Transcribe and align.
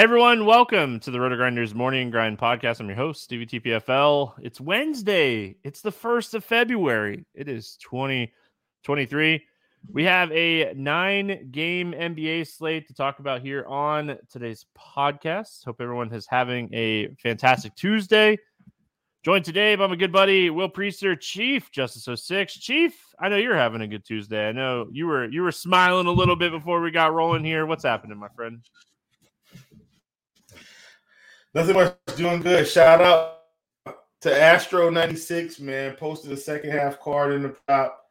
Everyone, 0.00 0.46
welcome 0.46 0.98
to 1.00 1.10
the 1.10 1.18
RotoGrinders 1.18 1.74
Morning 1.74 2.08
Grind 2.08 2.38
Podcast. 2.38 2.80
I'm 2.80 2.86
your 2.86 2.96
host, 2.96 3.22
Stevie 3.22 3.44
TPFL. 3.44 4.32
It's 4.40 4.58
Wednesday. 4.58 5.56
It's 5.62 5.82
the 5.82 5.92
first 5.92 6.32
of 6.32 6.42
February. 6.42 7.26
It 7.34 7.48
is 7.48 7.76
2023. 7.82 9.44
We 9.92 10.04
have 10.04 10.32
a 10.32 10.72
nine 10.72 11.50
game 11.50 11.92
NBA 11.92 12.46
slate 12.46 12.88
to 12.88 12.94
talk 12.94 13.18
about 13.18 13.42
here 13.42 13.66
on 13.66 14.16
today's 14.30 14.64
podcast. 14.74 15.66
Hope 15.66 15.82
everyone 15.82 16.10
is 16.14 16.26
having 16.26 16.72
a 16.72 17.08
fantastic 17.22 17.74
Tuesday. 17.76 18.38
Joined 19.22 19.44
today 19.44 19.74
by 19.74 19.86
my 19.86 19.96
good 19.96 20.12
buddy 20.12 20.48
Will 20.48 20.70
Priester, 20.70 21.20
Chief 21.20 21.70
Justice 21.72 22.08
06. 22.24 22.54
Chief, 22.54 22.98
I 23.20 23.28
know 23.28 23.36
you're 23.36 23.54
having 23.54 23.82
a 23.82 23.86
good 23.86 24.06
Tuesday. 24.06 24.48
I 24.48 24.52
know 24.52 24.88
you 24.90 25.06
were 25.06 25.26
you 25.26 25.42
were 25.42 25.52
smiling 25.52 26.06
a 26.06 26.10
little 26.10 26.36
bit 26.36 26.52
before 26.52 26.80
we 26.80 26.90
got 26.90 27.12
rolling 27.12 27.44
here. 27.44 27.66
What's 27.66 27.84
happening, 27.84 28.16
my 28.16 28.28
friend? 28.34 28.64
Nothing 31.52 31.74
much 31.74 31.96
doing 32.16 32.42
good. 32.42 32.68
Shout 32.68 33.00
out 33.00 33.38
to 34.20 34.40
Astro 34.40 34.88
96, 34.88 35.58
man. 35.58 35.96
Posted 35.96 36.30
a 36.30 36.36
second 36.36 36.70
half 36.70 37.00
card 37.00 37.32
in 37.32 37.42
the 37.42 37.48
prop. 37.48 38.04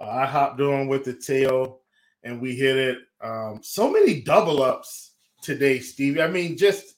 Uh, 0.00 0.08
I 0.08 0.26
hopped 0.26 0.60
on 0.60 0.88
with 0.88 1.04
the 1.04 1.12
tail 1.12 1.82
and 2.24 2.40
we 2.40 2.56
hit 2.56 2.76
it. 2.76 2.98
Um, 3.22 3.60
so 3.62 3.90
many 3.90 4.22
double 4.22 4.62
ups 4.62 5.12
today, 5.40 5.78
Stevie. 5.78 6.20
I 6.20 6.26
mean, 6.26 6.56
just 6.56 6.94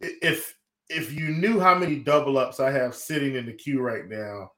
if 0.00 0.56
if 0.88 1.12
you 1.12 1.28
knew 1.28 1.60
how 1.60 1.76
many 1.78 1.96
double 1.96 2.36
ups 2.36 2.58
I 2.58 2.72
have 2.72 2.96
sitting 2.96 3.36
in 3.36 3.46
the 3.46 3.52
queue 3.52 3.80
right 3.80 4.08
now, 4.08 4.50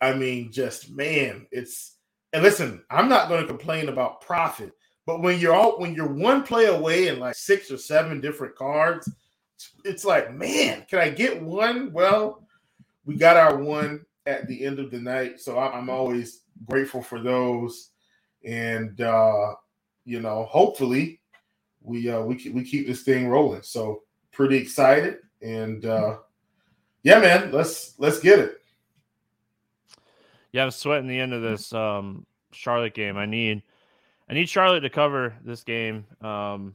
I 0.00 0.14
mean, 0.14 0.52
just 0.52 0.90
man, 0.90 1.48
it's 1.50 1.96
and 2.32 2.44
listen, 2.44 2.84
I'm 2.90 3.08
not 3.08 3.28
going 3.28 3.40
to 3.40 3.48
complain 3.48 3.88
about 3.88 4.20
profit, 4.20 4.72
but 5.04 5.20
when 5.20 5.40
you're 5.40 5.54
all 5.54 5.80
when 5.80 5.94
you're 5.94 6.12
one 6.12 6.44
play 6.44 6.66
away 6.66 7.08
in 7.08 7.18
like 7.18 7.34
six 7.34 7.72
or 7.72 7.78
seven 7.78 8.20
different 8.20 8.54
cards 8.54 9.10
it's 9.84 10.04
like, 10.04 10.34
man, 10.34 10.84
can 10.88 10.98
I 10.98 11.10
get 11.10 11.42
one? 11.42 11.92
Well, 11.92 12.46
we 13.04 13.16
got 13.16 13.36
our 13.36 13.56
one 13.56 14.04
at 14.26 14.46
the 14.48 14.64
end 14.64 14.78
of 14.78 14.90
the 14.90 14.98
night, 14.98 15.40
so 15.40 15.58
I'm 15.58 15.88
always 15.88 16.42
grateful 16.68 17.02
for 17.02 17.20
those, 17.20 17.90
and 18.44 19.00
uh, 19.00 19.54
you 20.04 20.20
know, 20.20 20.44
hopefully, 20.44 21.20
we 21.82 22.10
uh, 22.10 22.20
we 22.20 22.50
we 22.52 22.64
keep 22.64 22.86
this 22.86 23.02
thing 23.02 23.28
rolling. 23.28 23.62
So 23.62 24.02
pretty 24.32 24.56
excited, 24.56 25.18
and 25.40 25.84
uh, 25.84 26.18
yeah, 27.02 27.20
man, 27.20 27.52
let's 27.52 27.94
let's 27.98 28.18
get 28.18 28.38
it. 28.38 28.58
Yeah, 30.52 30.64
I'm 30.64 30.70
sweating 30.70 31.08
the 31.08 31.20
end 31.20 31.32
of 31.32 31.42
this 31.42 31.72
um, 31.72 32.26
Charlotte 32.52 32.94
game. 32.94 33.16
I 33.16 33.26
need 33.26 33.62
I 34.28 34.34
need 34.34 34.48
Charlotte 34.48 34.80
to 34.80 34.90
cover 34.90 35.34
this 35.44 35.62
game. 35.62 36.06
Um, 36.20 36.74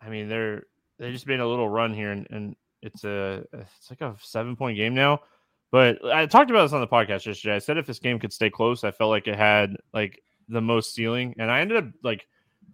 I 0.00 0.08
mean, 0.08 0.28
they're 0.28 0.64
they 0.98 1.12
just 1.12 1.26
made 1.26 1.40
a 1.40 1.46
little 1.46 1.68
run 1.68 1.94
here, 1.94 2.12
and, 2.12 2.26
and 2.30 2.56
it's 2.82 3.04
a 3.04 3.44
it's 3.52 3.90
like 3.90 4.00
a 4.00 4.16
seven 4.20 4.56
point 4.56 4.76
game 4.76 4.94
now. 4.94 5.20
But 5.72 6.04
I 6.04 6.26
talked 6.26 6.50
about 6.50 6.62
this 6.62 6.72
on 6.72 6.80
the 6.80 6.86
podcast 6.86 7.26
yesterday. 7.26 7.56
I 7.56 7.58
said 7.58 7.76
if 7.76 7.86
this 7.86 7.98
game 7.98 8.18
could 8.18 8.32
stay 8.32 8.50
close, 8.50 8.84
I 8.84 8.90
felt 8.90 9.10
like 9.10 9.26
it 9.26 9.36
had 9.36 9.76
like 9.92 10.22
the 10.48 10.60
most 10.60 10.94
ceiling, 10.94 11.34
and 11.38 11.50
I 11.50 11.60
ended 11.60 11.76
up 11.78 11.86
like 12.02 12.26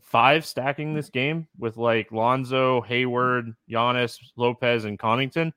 five 0.03 0.45
stacking 0.45 0.95
this 0.95 1.09
game 1.09 1.49
with 1.59 1.77
like 1.77 2.13
Lonzo, 2.13 2.83
Hayward, 2.83 3.55
Giannis, 3.71 4.19
Lopez, 4.37 4.85
and 4.85 4.99
Connaughton. 4.99 5.53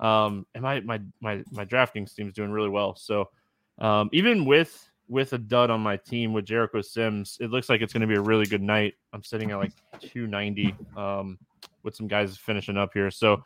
Um, 0.00 0.46
and 0.54 0.62
my 0.62 0.80
my 0.80 1.00
my 1.20 1.42
my 1.50 1.64
DraftKings 1.64 2.14
team 2.14 2.28
is 2.28 2.34
doing 2.34 2.50
really 2.50 2.68
well. 2.68 2.94
So 2.96 3.30
um, 3.78 4.10
even 4.12 4.44
with 4.44 4.88
with 5.08 5.32
a 5.32 5.38
dud 5.38 5.70
on 5.70 5.80
my 5.80 5.96
team 5.96 6.32
with 6.32 6.44
Jericho 6.44 6.80
Sims, 6.80 7.38
it 7.40 7.50
looks 7.50 7.68
like 7.68 7.80
it's 7.80 7.92
going 7.92 8.02
to 8.02 8.06
be 8.06 8.16
a 8.16 8.20
really 8.20 8.46
good 8.46 8.62
night. 8.62 8.94
I'm 9.12 9.24
sitting 9.24 9.50
at 9.50 9.58
like 9.58 9.72
290. 10.00 10.74
Um, 10.96 11.38
with 11.82 11.96
some 11.96 12.08
guys 12.08 12.36
finishing 12.36 12.76
up 12.76 12.90
here. 12.92 13.10
So 13.10 13.42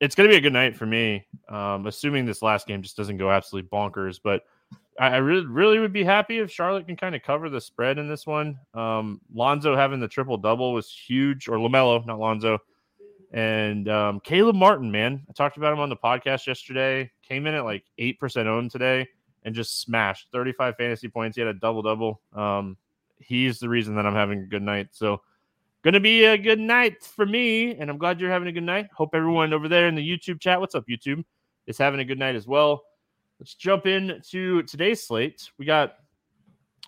it's 0.00 0.14
going 0.14 0.28
to 0.28 0.32
be 0.32 0.38
a 0.38 0.40
good 0.40 0.52
night 0.52 0.76
for 0.76 0.86
me, 0.86 1.26
um, 1.48 1.86
assuming 1.86 2.24
this 2.24 2.42
last 2.42 2.66
game 2.66 2.82
just 2.82 2.96
doesn't 2.96 3.18
go 3.18 3.30
absolutely 3.30 3.68
bonkers. 3.68 4.20
But 4.22 4.42
I, 4.98 5.08
I 5.08 5.16
really, 5.18 5.46
really 5.46 5.78
would 5.78 5.92
be 5.92 6.04
happy 6.04 6.38
if 6.38 6.50
Charlotte 6.50 6.86
can 6.86 6.96
kind 6.96 7.14
of 7.14 7.22
cover 7.22 7.48
the 7.48 7.60
spread 7.60 7.98
in 7.98 8.08
this 8.08 8.26
one. 8.26 8.58
Um, 8.74 9.20
Lonzo 9.32 9.76
having 9.76 10.00
the 10.00 10.08
triple 10.08 10.36
double 10.36 10.72
was 10.72 10.90
huge, 10.90 11.48
or 11.48 11.56
Lamelo, 11.56 12.04
not 12.06 12.18
Lonzo. 12.18 12.58
And 13.32 13.88
um, 13.88 14.20
Caleb 14.20 14.56
Martin, 14.56 14.90
man, 14.90 15.24
I 15.28 15.32
talked 15.32 15.56
about 15.56 15.72
him 15.72 15.80
on 15.80 15.88
the 15.88 15.96
podcast 15.96 16.46
yesterday. 16.46 17.10
Came 17.26 17.46
in 17.46 17.54
at 17.54 17.64
like 17.64 17.84
eight 17.98 18.20
percent 18.20 18.46
owned 18.46 18.70
today 18.70 19.08
and 19.44 19.54
just 19.54 19.80
smashed 19.80 20.28
35 20.32 20.76
fantasy 20.76 21.08
points. 21.08 21.36
He 21.36 21.40
had 21.40 21.48
a 21.48 21.58
double 21.58 21.82
double. 21.82 22.20
Um, 22.32 22.76
he's 23.18 23.58
the 23.58 23.68
reason 23.68 23.96
that 23.96 24.06
I'm 24.06 24.14
having 24.14 24.40
a 24.40 24.46
good 24.46 24.62
night. 24.62 24.88
So 24.92 25.20
Gonna 25.82 25.98
be 25.98 26.24
a 26.26 26.38
good 26.38 26.60
night 26.60 27.02
for 27.02 27.26
me, 27.26 27.74
and 27.74 27.90
I'm 27.90 27.98
glad 27.98 28.20
you're 28.20 28.30
having 28.30 28.46
a 28.46 28.52
good 28.52 28.62
night. 28.62 28.88
Hope 28.94 29.16
everyone 29.16 29.52
over 29.52 29.66
there 29.66 29.88
in 29.88 29.96
the 29.96 30.08
YouTube 30.08 30.38
chat, 30.38 30.60
what's 30.60 30.76
up, 30.76 30.86
YouTube, 30.88 31.24
is 31.66 31.76
having 31.76 31.98
a 31.98 32.04
good 32.04 32.20
night 32.20 32.36
as 32.36 32.46
well. 32.46 32.84
Let's 33.40 33.54
jump 33.54 33.86
into 33.86 34.62
today's 34.62 35.02
slate. 35.02 35.50
We 35.58 35.66
got 35.66 35.96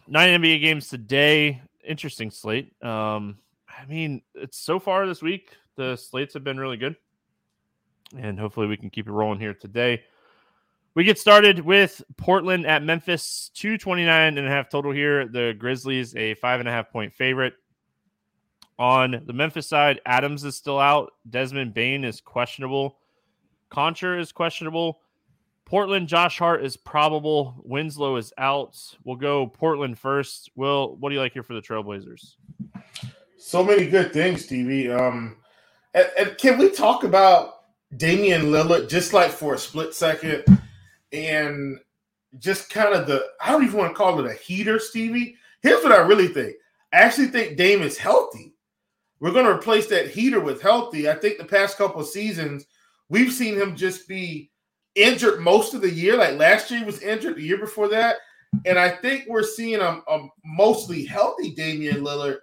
nine 0.06 0.41
NBA 0.41 0.61
games 0.61 0.89
today. 0.89 1.61
Interesting 1.85 2.31
slate. 2.31 2.73
Um, 2.85 3.39
I 3.69 3.85
mean, 3.87 4.23
it's 4.37 4.59
so 4.59 4.79
far 4.79 5.09
this 5.09 5.23
week, 5.23 5.51
the 5.75 5.97
slates 5.97 6.33
have 6.35 6.45
been 6.45 6.61
really 6.61 6.77
good, 6.77 6.95
and 8.17 8.39
hopefully 8.39 8.69
we 8.69 8.77
can 8.77 8.91
keep 8.91 9.09
it 9.09 9.12
rolling 9.12 9.41
here 9.41 9.55
today. 9.55 10.05
We 10.94 11.02
get 11.02 11.19
started 11.19 11.58
with 11.58 12.02
Portland 12.17 12.67
at 12.67 12.85
Memphis, 12.85 13.50
229 13.55 14.38
and 14.38 14.46
a 14.46 14.50
half 14.50 14.69
total 14.69 14.93
here. 14.93 15.26
The 15.26 15.52
Grizzlies, 15.58 16.14
a 16.14 16.35
five 16.35 16.61
and 16.61 16.69
a 16.69 16.73
half 16.73 16.93
point 16.93 17.12
favorite. 17.12 17.55
On 18.79 19.23
the 19.26 19.32
Memphis 19.32 19.67
side, 19.67 20.00
Adams 20.06 20.44
is 20.44 20.56
still 20.56 20.79
out. 20.79 21.12
Desmond 21.29 21.75
Bane 21.75 22.05
is 22.05 22.20
questionable. 22.20 22.99
Konchar 23.73 24.20
is 24.20 24.31
questionable. 24.31 25.00
Portland, 25.64 26.06
Josh 26.06 26.38
Hart 26.38 26.64
is 26.64 26.76
probable. 26.76 27.56
Winslow 27.64 28.17
is 28.17 28.32
out. 28.38 28.79
We'll 29.02 29.17
go 29.17 29.49
Portland 29.49 29.99
first. 29.99 30.50
Will, 30.55 30.96
what 31.00 31.08
do 31.08 31.14
you 31.17 31.20
like 31.20 31.32
here 31.32 31.43
for 31.43 31.55
the 31.55 31.62
Trailblazers? 31.62 32.37
So 33.37 33.64
many 33.64 33.88
good 33.88 34.12
things, 34.12 34.46
TV. 34.46 34.96
Um, 34.96 35.38
and, 35.93 36.08
and 36.19 36.38
can 36.38 36.58
we 36.58 36.70
talk 36.70 37.02
about 37.02 37.62
Damian 37.96 38.43
Lillard 38.43 38.88
just 38.88 39.12
like 39.12 39.31
for 39.31 39.55
a 39.55 39.58
split 39.58 39.94
second? 39.94 40.44
And 41.14 41.78
just 42.38 42.69
kind 42.69 42.94
of 42.94 43.06
the 43.06 43.25
I 43.40 43.52
don't 43.52 43.64
even 43.64 43.78
want 43.78 43.93
to 43.93 43.96
call 43.96 44.19
it 44.20 44.31
a 44.31 44.34
heater, 44.34 44.78
Stevie. 44.78 45.37
Here's 45.62 45.82
what 45.82 45.93
I 45.93 45.99
really 45.99 46.28
think. 46.28 46.56
I 46.93 46.99
actually 46.99 47.28
think 47.28 47.56
Dame 47.56 47.82
is 47.82 47.96
healthy. 47.96 48.55
We're 49.20 49.32
going 49.32 49.46
to 49.46 49.52
replace 49.52 49.87
that 49.87 50.11
heater 50.11 50.40
with 50.40 50.61
healthy. 50.61 51.08
I 51.08 51.14
think 51.14 51.38
the 51.38 51.44
past 51.44 51.78
couple 51.78 52.02
seasons 52.05 52.66
we've 53.08 53.32
seen 53.32 53.55
him 53.55 53.76
just 53.76 54.08
be 54.08 54.50
injured 54.94 55.40
most 55.40 55.75
of 55.75 55.81
the 55.81 55.90
year. 55.90 56.16
Like 56.16 56.38
last 56.38 56.70
year 56.70 56.81
he 56.81 56.87
was 56.87 57.00
injured, 57.00 57.37
the 57.37 57.43
year 57.43 57.58
before 57.58 57.88
that, 57.88 58.17
and 58.64 58.78
I 58.78 58.90
think 58.90 59.25
we're 59.28 59.43
seeing 59.43 59.81
a, 59.81 60.00
a 60.06 60.12
um, 60.12 60.31
mostly 60.44 61.05
healthy 61.05 61.55
Damian 61.55 62.02
Lillard. 62.02 62.38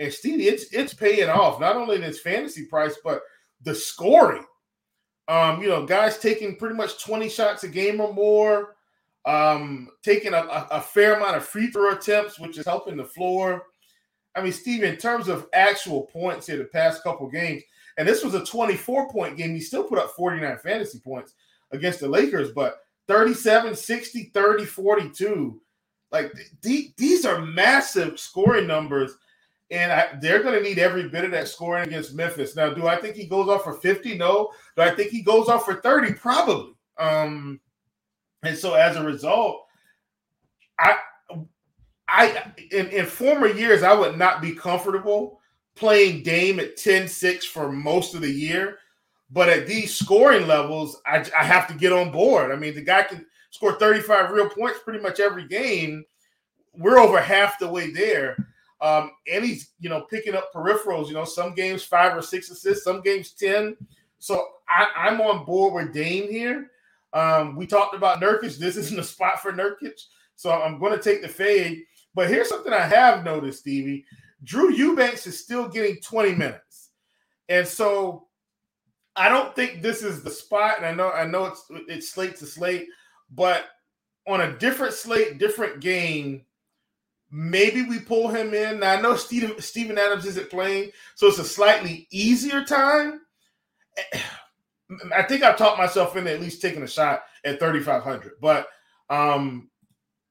And 0.00 0.12
Stevie, 0.12 0.48
it's 0.48 0.72
it's 0.72 0.94
paying 0.94 1.28
off 1.28 1.60
not 1.60 1.76
only 1.76 1.96
in 1.96 2.02
his 2.02 2.20
fantasy 2.20 2.66
price, 2.66 2.96
but 3.02 3.22
the 3.62 3.74
scoring. 3.74 4.44
Um, 5.28 5.62
you 5.62 5.68
know, 5.68 5.84
guys 5.84 6.18
taking 6.18 6.56
pretty 6.56 6.74
much 6.74 7.04
20 7.04 7.28
shots 7.28 7.62
a 7.62 7.68
game 7.68 8.00
or 8.00 8.12
more, 8.14 8.76
um, 9.26 9.90
taking 10.02 10.32
a, 10.32 10.66
a, 10.70 10.80
fair 10.80 11.16
amount 11.16 11.36
of 11.36 11.44
free 11.44 11.70
throw 11.70 11.92
attempts, 11.92 12.38
which 12.38 12.56
is 12.56 12.64
helping 12.64 12.96
the 12.96 13.04
floor. 13.04 13.66
I 14.34 14.40
mean, 14.40 14.52
Steve, 14.52 14.84
in 14.84 14.96
terms 14.96 15.28
of 15.28 15.46
actual 15.52 16.04
points 16.04 16.46
here 16.46 16.56
the 16.56 16.64
past 16.64 17.02
couple 17.02 17.28
games, 17.28 17.62
and 17.98 18.08
this 18.08 18.24
was 18.24 18.34
a 18.34 18.44
24 18.44 19.10
point 19.10 19.36
game, 19.36 19.54
he 19.54 19.60
still 19.60 19.84
put 19.84 19.98
up 19.98 20.12
49 20.12 20.58
fantasy 20.58 20.98
points 21.00 21.34
against 21.72 22.00
the 22.00 22.08
Lakers, 22.08 22.52
but 22.52 22.78
37, 23.08 23.74
60, 23.74 24.30
30, 24.32 24.64
42. 24.64 25.60
Like 26.10 26.32
th- 26.62 26.92
these 26.96 27.26
are 27.26 27.42
massive 27.42 28.18
scoring 28.18 28.66
numbers 28.66 29.16
and 29.70 29.92
I, 29.92 30.08
they're 30.20 30.42
going 30.42 30.54
to 30.54 30.66
need 30.66 30.78
every 30.78 31.08
bit 31.08 31.24
of 31.24 31.30
that 31.32 31.48
scoring 31.48 31.86
against 31.86 32.14
Memphis. 32.14 32.56
Now, 32.56 32.70
do 32.70 32.86
I 32.86 32.96
think 32.96 33.16
he 33.16 33.26
goes 33.26 33.48
off 33.48 33.64
for 33.64 33.74
50? 33.74 34.16
No. 34.16 34.50
Do 34.76 34.82
I 34.82 34.90
think 34.94 35.10
he 35.10 35.22
goes 35.22 35.48
off 35.48 35.64
for 35.64 35.74
30? 35.74 36.14
Probably. 36.14 36.72
Um, 36.98 37.60
and 38.42 38.56
so 38.56 38.74
as 38.74 38.96
a 38.96 39.04
result, 39.04 39.64
I 40.78 40.98
I 42.08 42.52
in, 42.70 42.86
in 42.88 43.04
former 43.06 43.48
years 43.48 43.82
I 43.82 43.92
would 43.92 44.16
not 44.16 44.40
be 44.40 44.52
comfortable 44.52 45.40
playing 45.76 46.22
Dame 46.22 46.58
at 46.58 46.76
10-6 46.76 47.44
for 47.44 47.70
most 47.70 48.14
of 48.14 48.20
the 48.20 48.30
year. 48.30 48.78
But 49.30 49.48
at 49.48 49.66
these 49.66 49.94
scoring 49.94 50.46
levels, 50.46 51.00
I, 51.06 51.24
I 51.38 51.44
have 51.44 51.68
to 51.68 51.74
get 51.74 51.92
on 51.92 52.10
board. 52.10 52.50
I 52.50 52.56
mean, 52.56 52.74
the 52.74 52.82
guy 52.82 53.02
can 53.02 53.26
score 53.50 53.74
35 53.74 54.30
real 54.30 54.48
points 54.48 54.80
pretty 54.82 55.00
much 55.00 55.20
every 55.20 55.46
game. 55.46 56.04
We're 56.74 56.98
over 56.98 57.20
half 57.20 57.58
the 57.58 57.68
way 57.68 57.90
there. 57.92 58.36
Um, 58.80 59.10
and 59.30 59.44
he's 59.44 59.70
you 59.80 59.88
know 59.88 60.02
picking 60.02 60.34
up 60.34 60.52
peripherals. 60.52 61.08
You 61.08 61.14
know, 61.14 61.24
some 61.24 61.54
games 61.54 61.82
five 61.82 62.16
or 62.16 62.22
six 62.22 62.50
assists, 62.50 62.84
some 62.84 63.00
games 63.00 63.32
ten. 63.32 63.76
So 64.18 64.44
I, 64.68 65.08
am 65.08 65.20
on 65.20 65.44
board 65.44 65.74
with 65.74 65.94
Dame 65.94 66.30
here. 66.30 66.70
Um, 67.12 67.56
we 67.56 67.66
talked 67.66 67.94
about 67.94 68.20
Nurkic. 68.20 68.58
This 68.58 68.76
isn't 68.76 68.98
a 68.98 69.04
spot 69.04 69.40
for 69.40 69.52
Nurkic, 69.52 70.00
so 70.36 70.50
I'm 70.50 70.78
going 70.78 70.92
to 70.92 71.02
take 71.02 71.22
the 71.22 71.28
fade. 71.28 71.82
But 72.14 72.28
here's 72.28 72.48
something 72.48 72.72
I 72.72 72.80
have 72.80 73.24
noticed, 73.24 73.60
Stevie. 73.60 74.04
Drew 74.44 74.72
Eubanks 74.72 75.26
is 75.26 75.40
still 75.40 75.68
getting 75.68 75.96
20 76.00 76.34
minutes, 76.34 76.90
and 77.48 77.66
so 77.66 78.28
I 79.16 79.28
don't 79.28 79.54
think 79.54 79.82
this 79.82 80.02
is 80.02 80.22
the 80.22 80.30
spot. 80.30 80.76
And 80.78 80.86
I 80.86 80.92
know 80.92 81.10
I 81.10 81.26
know 81.26 81.46
it's 81.46 81.64
it's 81.88 82.10
slate 82.10 82.36
to 82.36 82.46
slate, 82.46 82.88
but 83.30 83.66
on 84.26 84.42
a 84.42 84.58
different 84.58 84.94
slate, 84.94 85.38
different 85.38 85.80
game, 85.80 86.42
Maybe 87.30 87.82
we 87.82 88.00
pull 88.00 88.28
him 88.28 88.54
in. 88.54 88.80
Now 88.80 88.92
I 88.92 89.00
know 89.00 89.16
Steven, 89.16 89.60
Steven 89.60 89.98
Adams 89.98 90.24
isn't 90.26 90.50
playing, 90.50 90.90
so 91.14 91.26
it's 91.26 91.38
a 91.38 91.44
slightly 91.44 92.06
easier 92.10 92.64
time. 92.64 93.20
I 95.14 95.22
think 95.22 95.42
I've 95.42 95.58
talked 95.58 95.78
myself 95.78 96.16
into 96.16 96.32
at 96.32 96.40
least 96.40 96.62
taking 96.62 96.82
a 96.82 96.88
shot 96.88 97.22
at 97.44 97.60
3,500. 97.60 98.32
But 98.40 98.68
um, 99.10 99.68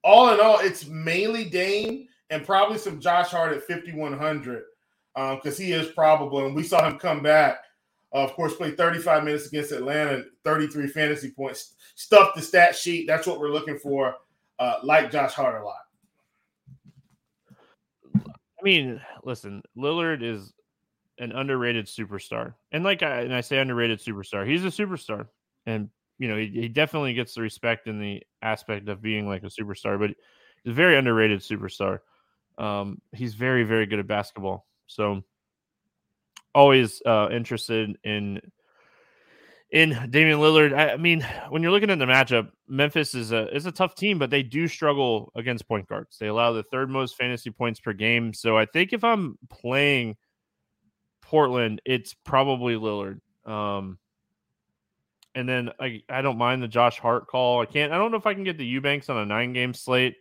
all 0.03 0.33
in 0.33 0.39
all, 0.39 0.59
it's 0.59 0.87
mainly 0.87 1.45
Dame 1.45 2.07
and 2.29 2.45
probably 2.45 2.77
some 2.77 2.99
Josh 2.99 3.29
Hart 3.29 3.53
at 3.53 3.63
5,100 3.63 4.63
because 5.13 5.59
um, 5.59 5.65
he 5.65 5.71
is 5.71 5.91
probable. 5.91 6.45
And 6.45 6.55
we 6.55 6.63
saw 6.63 6.87
him 6.87 6.97
come 6.97 7.21
back, 7.21 7.57
uh, 8.13 8.23
of 8.23 8.33
course, 8.33 8.55
play 8.55 8.71
35 8.71 9.23
minutes 9.23 9.47
against 9.47 9.71
Atlanta, 9.71 10.23
33 10.43 10.87
fantasy 10.87 11.31
points, 11.31 11.75
stuff 11.95 12.33
the 12.35 12.41
stat 12.41 12.75
sheet. 12.75 13.05
That's 13.05 13.27
what 13.27 13.39
we're 13.39 13.51
looking 13.51 13.77
for, 13.77 14.15
uh, 14.59 14.75
like 14.83 15.11
Josh 15.11 15.33
Hart 15.33 15.61
a 15.61 15.65
lot. 15.65 15.86
I 18.59 18.63
mean, 18.63 19.01
listen, 19.23 19.61
Lillard 19.77 20.23
is 20.23 20.53
an 21.19 21.31
underrated 21.31 21.85
superstar, 21.85 22.53
and 22.71 22.83
like 22.83 23.03
I 23.03 23.21
and 23.21 23.33
I 23.33 23.41
say 23.41 23.59
underrated 23.59 23.99
superstar, 23.99 24.47
he's 24.47 24.65
a 24.65 24.67
superstar, 24.67 25.27
and 25.65 25.89
you 26.17 26.27
know 26.27 26.37
he, 26.37 26.47
he 26.47 26.67
definitely 26.67 27.13
gets 27.13 27.35
the 27.35 27.41
respect 27.41 27.87
in 27.87 27.99
the 27.99 28.23
aspect 28.41 28.89
of 28.89 29.01
being 29.01 29.27
like 29.27 29.43
a 29.43 29.47
superstar, 29.47 29.99
but 29.99 30.09
he's 30.63 30.71
a 30.71 30.73
very 30.73 30.97
underrated 30.97 31.39
superstar. 31.41 31.99
Um, 32.57 33.01
he's 33.13 33.35
very 33.35 33.63
very 33.63 33.85
good 33.85 33.99
at 33.99 34.07
basketball, 34.07 34.65
so 34.87 35.23
always 36.55 37.01
uh, 37.05 37.29
interested 37.31 37.97
in 38.03 38.41
in 39.71 39.89
Damian 40.09 40.39
Lillard. 40.39 40.73
I, 40.73 40.91
I, 40.91 40.97
mean, 40.97 41.25
when 41.49 41.61
you're 41.61 41.71
looking 41.71 41.89
at 41.89 41.99
the 41.99 42.05
matchup, 42.05 42.49
Memphis 42.67 43.13
is 43.13 43.31
a 43.31 43.53
is 43.55 43.65
a 43.65 43.71
tough 43.71 43.95
team, 43.95 44.17
but 44.19 44.29
they 44.29 44.43
do 44.43 44.67
struggle 44.67 45.31
against 45.35 45.67
point 45.67 45.87
guards. 45.87 46.17
They 46.17 46.27
allow 46.27 46.53
the 46.53 46.63
third 46.63 46.89
most 46.89 47.15
fantasy 47.17 47.49
points 47.49 47.79
per 47.79 47.93
game. 47.93 48.33
So 48.33 48.57
I 48.57 48.65
think 48.65 48.93
if 48.93 49.03
I'm 49.03 49.37
playing 49.49 50.15
Portland, 51.21 51.81
it's 51.85 52.13
probably 52.13 52.75
Lillard. 52.75 53.19
Um, 53.45 53.97
and 55.35 55.47
then 55.47 55.71
I 55.79 56.01
I 56.09 56.21
don't 56.21 56.37
mind 56.37 56.63
the 56.63 56.67
Josh 56.67 56.97
Hart 56.99 57.27
call. 57.27 57.61
I 57.61 57.65
can't. 57.65 57.91
I 57.91 57.97
don't 57.97 58.11
know 58.11 58.17
if 58.17 58.25
I 58.25 58.33
can 58.33 58.43
get 58.43 58.57
the 58.57 58.65
Eubanks 58.65 59.09
on 59.09 59.17
a 59.17 59.25
nine 59.25 59.53
game 59.53 59.73
slate. 59.73 60.15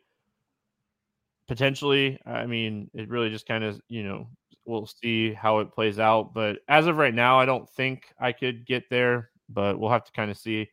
Potentially, 1.48 2.18
I 2.26 2.46
mean, 2.46 2.90
it 2.92 3.08
really 3.08 3.30
just 3.30 3.46
kind 3.46 3.62
of 3.62 3.80
you 3.88 4.02
know 4.02 4.28
we'll 4.64 4.86
see 4.86 5.32
how 5.32 5.60
it 5.60 5.72
plays 5.72 6.00
out. 6.00 6.34
But 6.34 6.58
as 6.66 6.88
of 6.88 6.96
right 6.96 7.14
now, 7.14 7.38
I 7.38 7.46
don't 7.46 7.70
think 7.70 8.12
I 8.20 8.32
could 8.32 8.66
get 8.66 8.90
there 8.90 9.30
but 9.48 9.78
we'll 9.78 9.90
have 9.90 10.04
to 10.04 10.12
kind 10.12 10.30
of 10.30 10.36
see. 10.36 10.68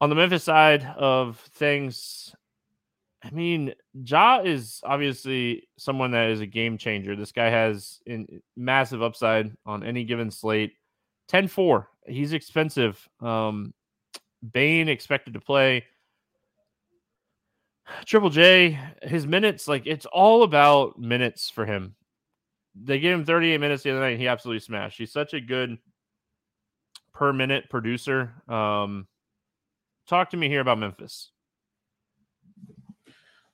On 0.00 0.10
the 0.10 0.16
Memphis 0.16 0.44
side 0.44 0.84
of 0.96 1.38
things, 1.54 2.34
I 3.22 3.30
mean, 3.30 3.74
Ja 3.94 4.40
is 4.42 4.80
obviously 4.84 5.68
someone 5.76 6.12
that 6.12 6.30
is 6.30 6.40
a 6.40 6.46
game 6.46 6.78
changer. 6.78 7.16
This 7.16 7.32
guy 7.32 7.50
has 7.50 8.00
in 8.06 8.40
massive 8.56 9.02
upside 9.02 9.50
on 9.66 9.82
any 9.82 10.04
given 10.04 10.30
slate. 10.30 10.74
10-4. 11.32 11.86
He's 12.06 12.32
expensive. 12.32 13.06
Um 13.20 13.74
Bane 14.52 14.88
expected 14.88 15.34
to 15.34 15.40
play. 15.40 15.84
Triple 18.04 18.30
J, 18.30 18.78
his 19.02 19.26
minutes, 19.26 19.66
like 19.66 19.86
it's 19.86 20.06
all 20.06 20.42
about 20.42 20.98
minutes 20.98 21.50
for 21.50 21.66
him. 21.66 21.94
They 22.74 23.00
gave 23.00 23.14
him 23.14 23.24
38 23.24 23.58
minutes 23.58 23.82
the 23.82 23.90
other 23.90 24.00
night. 24.00 24.18
he 24.18 24.28
absolutely 24.28 24.60
smashed. 24.60 24.98
He's 24.98 25.12
such 25.12 25.34
a 25.34 25.40
good 25.40 25.78
per 27.18 27.32
minute 27.32 27.68
producer. 27.68 28.32
Um, 28.48 29.08
talk 30.08 30.30
to 30.30 30.36
me 30.36 30.48
here 30.48 30.60
about 30.60 30.78
Memphis. 30.78 31.32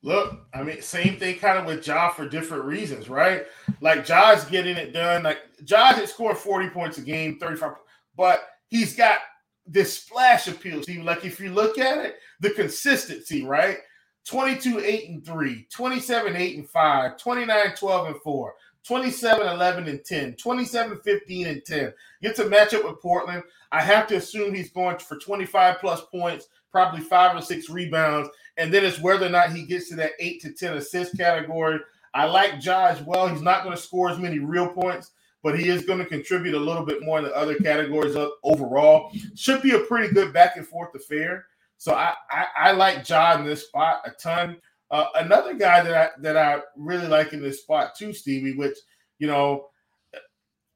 Look, 0.02 0.46
I 0.52 0.62
mean, 0.62 0.82
same 0.82 1.16
thing 1.16 1.38
kind 1.38 1.58
of 1.58 1.64
with 1.64 1.86
Ja 1.86 2.10
for 2.10 2.28
different 2.28 2.64
reasons, 2.64 3.08
right? 3.08 3.46
Like 3.80 4.04
Ja's 4.04 4.44
getting 4.44 4.76
it 4.76 4.92
done. 4.92 5.22
Like 5.22 5.38
Ja 5.66 5.94
had 5.94 6.06
scored 6.10 6.36
40 6.36 6.68
points 6.68 6.98
a 6.98 7.00
game, 7.00 7.38
35, 7.38 7.72
but 8.14 8.46
he's 8.68 8.94
got 8.94 9.20
this 9.66 9.98
splash 9.98 10.46
appeal, 10.46 10.82
Steve. 10.82 11.02
Like 11.02 11.24
if 11.24 11.40
you 11.40 11.50
look 11.50 11.78
at 11.78 12.04
it, 12.04 12.16
the 12.40 12.50
consistency, 12.50 13.46
right? 13.46 13.78
22, 14.26 14.80
8, 14.80 15.08
and 15.08 15.24
3, 15.24 15.66
27, 15.70 16.36
8, 16.36 16.58
and 16.58 16.68
5, 16.68 17.16
29, 17.16 17.74
12, 17.74 18.06
and 18.08 18.22
4, 18.22 18.54
27 18.86 19.46
11 19.46 19.88
and 19.88 20.04
10, 20.04 20.34
27 20.34 20.98
15 20.98 21.46
and 21.46 21.64
10. 21.64 21.92
Gets 22.22 22.38
a 22.38 22.44
matchup 22.44 22.84
with 22.84 23.00
Portland. 23.00 23.42
I 23.72 23.80
have 23.80 24.06
to 24.08 24.16
assume 24.16 24.54
he's 24.54 24.70
going 24.70 24.98
for 24.98 25.16
25 25.18 25.78
plus 25.80 26.02
points, 26.12 26.48
probably 26.70 27.00
five 27.00 27.36
or 27.36 27.40
six 27.40 27.70
rebounds. 27.70 28.28
And 28.56 28.72
then 28.72 28.84
it's 28.84 29.00
whether 29.00 29.26
or 29.26 29.30
not 29.30 29.52
he 29.52 29.64
gets 29.64 29.88
to 29.88 29.96
that 29.96 30.12
eight 30.20 30.40
to 30.42 30.52
10 30.52 30.74
assist 30.74 31.16
category. 31.16 31.80
I 32.12 32.26
like 32.26 32.64
as 32.66 33.02
well. 33.02 33.26
He's 33.26 33.42
not 33.42 33.64
going 33.64 33.74
to 33.74 33.82
score 33.82 34.10
as 34.10 34.18
many 34.18 34.38
real 34.38 34.68
points, 34.68 35.10
but 35.42 35.58
he 35.58 35.68
is 35.68 35.84
going 35.84 35.98
to 35.98 36.04
contribute 36.04 36.54
a 36.54 36.60
little 36.60 36.84
bit 36.84 37.02
more 37.02 37.18
in 37.18 37.24
the 37.24 37.36
other 37.36 37.56
categories 37.56 38.16
overall. 38.44 39.10
Should 39.34 39.62
be 39.62 39.72
a 39.72 39.80
pretty 39.80 40.14
good 40.14 40.32
back 40.32 40.56
and 40.56 40.66
forth 40.66 40.94
affair. 40.94 41.46
So 41.78 41.94
I, 41.94 42.14
I, 42.30 42.46
I 42.56 42.72
like 42.72 43.08
Ja 43.08 43.36
in 43.36 43.44
this 43.44 43.66
spot 43.66 44.02
a 44.04 44.10
ton. 44.10 44.58
Uh, 44.94 45.08
another 45.16 45.54
guy 45.54 45.82
that 45.82 45.92
I 45.92 46.08
that 46.20 46.36
I 46.36 46.60
really 46.76 47.08
like 47.08 47.32
in 47.32 47.42
this 47.42 47.62
spot 47.62 47.96
too, 47.96 48.12
Stevie, 48.12 48.54
which 48.54 48.78
you 49.18 49.26
know 49.26 49.66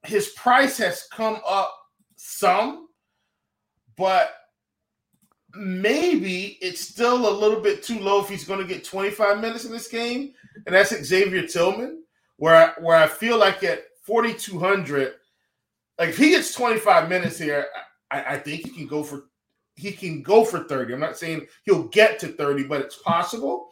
his 0.04 0.30
price 0.30 0.76
has 0.78 1.06
come 1.12 1.38
up 1.46 1.72
some, 2.16 2.88
but 3.96 4.32
maybe 5.54 6.58
it's 6.60 6.80
still 6.80 7.28
a 7.28 7.38
little 7.38 7.60
bit 7.60 7.84
too 7.84 8.00
low 8.00 8.20
if 8.20 8.28
he's 8.28 8.44
going 8.44 8.58
to 8.58 8.66
get 8.66 8.82
25 8.82 9.40
minutes 9.40 9.64
in 9.64 9.70
this 9.70 9.86
game, 9.86 10.34
and 10.66 10.74
that's 10.74 10.90
Xavier 11.04 11.46
Tillman, 11.46 12.02
where 12.38 12.56
I, 12.56 12.80
where 12.80 12.96
I 12.96 13.06
feel 13.06 13.38
like 13.38 13.62
at 13.62 13.84
4200, 14.02 15.14
like 15.96 16.08
if 16.08 16.18
he 16.18 16.30
gets 16.30 16.52
25 16.54 17.08
minutes 17.08 17.38
here, 17.38 17.68
I, 18.10 18.34
I 18.34 18.38
think 18.38 18.62
he 18.62 18.70
can 18.70 18.88
go 18.88 19.04
for 19.04 19.26
he 19.78 19.92
can 19.92 20.22
go 20.22 20.44
for 20.44 20.64
30. 20.64 20.92
I'm 20.92 20.98
not 20.98 21.16
saying 21.16 21.46
he'll 21.62 21.84
get 21.84 22.18
to 22.18 22.28
30, 22.28 22.64
but 22.64 22.80
it's 22.80 22.96
possible. 22.96 23.68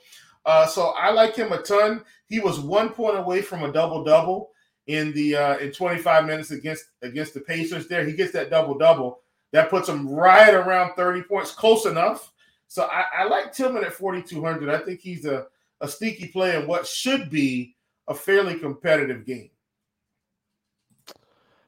Uh, 0.47 0.65
so 0.65 0.95
I 0.97 1.11
like 1.11 1.35
him 1.35 1.53
a 1.53 1.61
ton. 1.61 2.05
He 2.26 2.38
was 2.38 2.61
one 2.61 2.91
point 2.91 3.19
away 3.19 3.43
from 3.43 3.65
a 3.65 3.73
double 3.73 4.05
double 4.05 4.53
in 4.87 5.12
the 5.12 5.37
uh, 5.37 5.59
in 5.59 5.73
25 5.73 6.25
minutes 6.25 6.53
against 6.53 6.85
against 7.03 7.35
the 7.35 7.41
Pacers. 7.41 7.88
There, 7.88 8.07
he 8.07 8.15
gets 8.15 8.33
that 8.33 8.49
double 8.49 8.79
double. 8.79 9.21
That 9.53 9.71
puts 9.71 9.88
him 9.88 10.09
right 10.09 10.55
around 10.55 10.95
30 10.95 11.23
points, 11.25 11.50
close 11.50 11.85
enough. 11.85 12.33
So 12.69 12.85
I, 12.85 13.05
I 13.19 13.25
like 13.25 13.53
Tillman 13.53 13.85
at 13.85 13.93
4,200. 13.93 14.69
I 14.69 14.79
think 14.79 15.00
he's 15.00 15.25
a, 15.25 15.47
a 15.81 15.88
sneaky 15.88 16.29
play 16.29 16.57
in 16.57 16.67
what 16.67 16.87
should 16.87 17.31
be 17.31 17.76
a 18.09 18.15
fairly 18.15 18.59
competitive 18.59 19.25
game. 19.25 19.50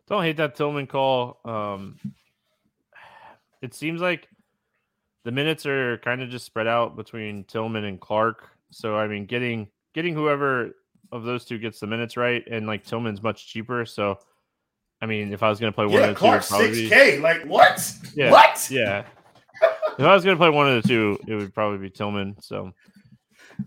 Don't 0.07 0.23
hate 0.23 0.37
that 0.39 0.55
Tillman 0.55 0.87
call. 0.87 1.39
Um, 1.45 1.99
it 3.61 3.75
seems 3.75 4.01
like 4.01 4.29
the 5.25 5.33
minutes 5.33 5.67
are 5.67 5.99
kind 5.99 6.23
of 6.23 6.31
just 6.31 6.47
spread 6.47 6.67
out 6.67 6.97
between 6.97 7.45
Tillman 7.45 7.85
and 7.85 8.01
Clarke. 8.01 8.49
So 8.71 8.97
I 8.97 9.07
mean, 9.07 9.27
getting 9.27 9.69
getting 9.95 10.15
whoever 10.15 10.73
of 11.13 11.25
those 11.25 11.45
two 11.45 11.59
gets 11.59 11.81
the 11.81 11.87
minutes 11.87 12.17
right, 12.17 12.45
and 12.51 12.67
like 12.67 12.85
Tillman's 12.85 13.23
much 13.23 13.49
cheaper. 13.49 13.85
So 13.85 14.19
I 15.01 15.07
mean, 15.07 15.33
if 15.33 15.43
I 15.43 15.49
was 15.49 15.61
going 15.61 15.73
to 15.73 15.75
play 15.75 15.87
one 15.87 15.95
yeah, 15.95 16.09
of 16.09 16.09
the 16.09 16.15
Clarke, 16.15 16.43
two, 16.43 16.49
probably 16.49 16.75
six 16.75 16.91
K. 16.91 17.19
Like 17.19 17.45
what? 17.45 17.93
Yeah, 18.15 18.31
what? 18.31 18.69
Yeah. 18.71 19.05
if 19.99 20.05
I 20.05 20.15
was 20.15 20.25
going 20.25 20.37
to 20.37 20.41
play 20.41 20.51
one 20.51 20.69
of 20.69 20.83
the 20.83 20.89
two, 20.89 21.19
it 21.27 21.35
would 21.35 21.55
probably 21.55 21.79
be 21.79 21.91
Tillman. 21.91 22.37
So 22.41 22.73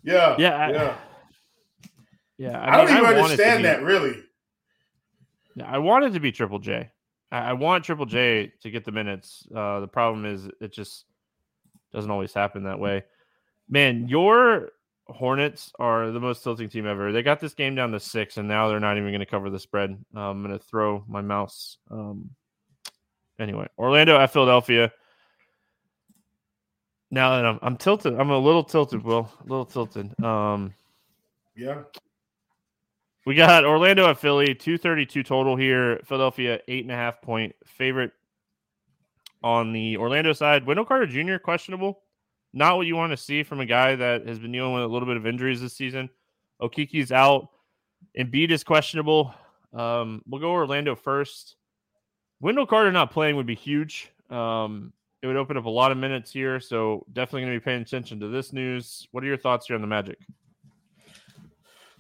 yeah, 0.03 0.36
yeah, 0.38 0.55
I, 0.55 0.72
yeah. 0.72 0.96
Yeah, 2.38 2.60
I, 2.60 2.74
I 2.74 2.77
don't 2.77 2.98
even 2.98 3.17
understand 3.17 3.60
be, 3.60 3.63
that 3.63 3.84
really. 3.84 4.24
I 5.63 5.77
want 5.77 6.05
it 6.05 6.12
to 6.12 6.20
be 6.20 6.31
Triple 6.31 6.60
J. 6.60 6.89
I 7.31 7.53
want 7.53 7.86
Triple 7.86 8.05
J 8.08 8.51
to 8.62 8.72
get 8.72 8.84
the 8.84 8.91
minutes. 8.91 9.48
Uh, 9.55 9.79
the 9.79 9.88
problem 9.88 10.25
is 10.25 10.50
it 10.60 10.74
just 10.74 11.05
doesn't 11.93 12.10
always 12.10 12.34
happen 12.34 12.63
that 12.63 12.79
way. 12.79 13.03
Man, 13.70 14.08
your 14.08 14.72
Hornets 15.12 15.72
are 15.80 16.12
the 16.12 16.20
most 16.20 16.44
tilting 16.44 16.70
team 16.70 16.88
ever. 16.88 17.12
They 17.12 17.24
got 17.24 17.39
this 17.39 17.53
game 17.53 17.75
down 17.75 17.91
to 17.91 18.00
six, 18.00 18.38
and 18.38 18.48
now 18.48 18.68
they're 18.68 18.80
not 18.80 18.98
even 18.98 19.10
going 19.10 19.20
to 19.20 19.25
cover 19.25 19.50
the 19.50 19.60
spread. 19.60 19.91
Um, 20.15 20.22
I'm 20.22 20.44
going 20.44 20.58
to 20.58 20.63
throw 20.63 21.03
my 21.08 21.22
mouse. 21.22 21.77
Um, 21.89 22.30
anyway, 23.39 23.68
Orlando 23.77 24.18
at 24.18 24.32
Philadelphia. 24.32 24.91
Now 27.10 27.36
that 27.36 27.46
I'm, 27.46 27.60
I'm 27.62 27.77
tilted, 27.77 28.18
I'm 28.20 28.30
a 28.30 28.38
little 28.38 28.63
tilted. 28.63 29.03
Will 29.03 29.30
a 29.39 29.44
little 29.44 29.65
tilted. 29.65 30.18
Um, 30.24 30.74
yeah. 31.56 31.84
We 33.25 33.36
got 33.36 33.65
Orlando 33.65 34.10
at 34.10 34.18
Philly, 34.18 34.56
two 34.56 34.77
thirty 34.77 35.06
two 35.06 35.22
total 35.22 35.56
here. 35.56 36.01
Philadelphia 36.06 36.60
eight 36.68 36.84
and 36.86 36.91
a 36.91 36.96
half 36.96 37.22
point 37.22 37.53
favorite 37.65 38.12
on 39.44 39.74
the 39.74 39.98
Orlando 39.98 40.34
side. 40.34 40.65
Wendell 40.65 40.86
Carter 40.86 41.06
Jr. 41.06 41.38
questionable 41.38 42.00
not 42.53 42.77
what 42.77 42.88
you 42.88 42.96
want 42.96 43.12
to 43.12 43.17
see 43.17 43.43
from 43.43 43.60
a 43.60 43.65
guy 43.65 43.96
that 43.96 44.27
has 44.27 44.39
been 44.39 44.51
dealing 44.51 44.74
with 44.74 44.84
a 44.84 44.88
little 44.88 45.08
bit 45.08 45.17
of 45.17 45.25
injuries 45.25 45.62
this 45.62 45.74
season. 45.74 46.10
Okeke's 46.62 47.12
out. 47.12 47.50
Embiid 48.17 48.51
is 48.51 48.63
questionable. 48.63 49.34
Um, 49.74 50.22
we'll 50.27 50.41
go 50.41 50.51
Orlando 50.51 50.96
first. 50.96 51.55
Wendell 52.41 52.65
Carter 52.65 52.91
not 52.91 53.12
playing 53.12 53.36
would 53.36 53.46
be 53.46 53.55
huge. 53.55 54.12
Um, 54.29 54.91
it 55.22 55.27
would 55.27 55.38
open 55.38 55.55
up 55.55 55.65
a 55.65 55.70
lot 55.70 55.91
of 55.91 55.98
minutes 55.98 56.31
here. 56.31 56.60
So 56.60 57.05
definitely 57.13 57.41
going 57.41 57.53
to 57.53 57.60
be 57.60 57.63
paying 57.63 57.81
attention 57.81 58.20
to 58.20 58.27
this 58.27 58.51
news. 58.51 59.08
What 59.12 59.24
are 59.24 59.27
your 59.27 59.38
thoughts 59.38 59.67
here 59.67 59.75
on 59.75 59.81
the 59.81 59.88
Magic? 59.88 60.17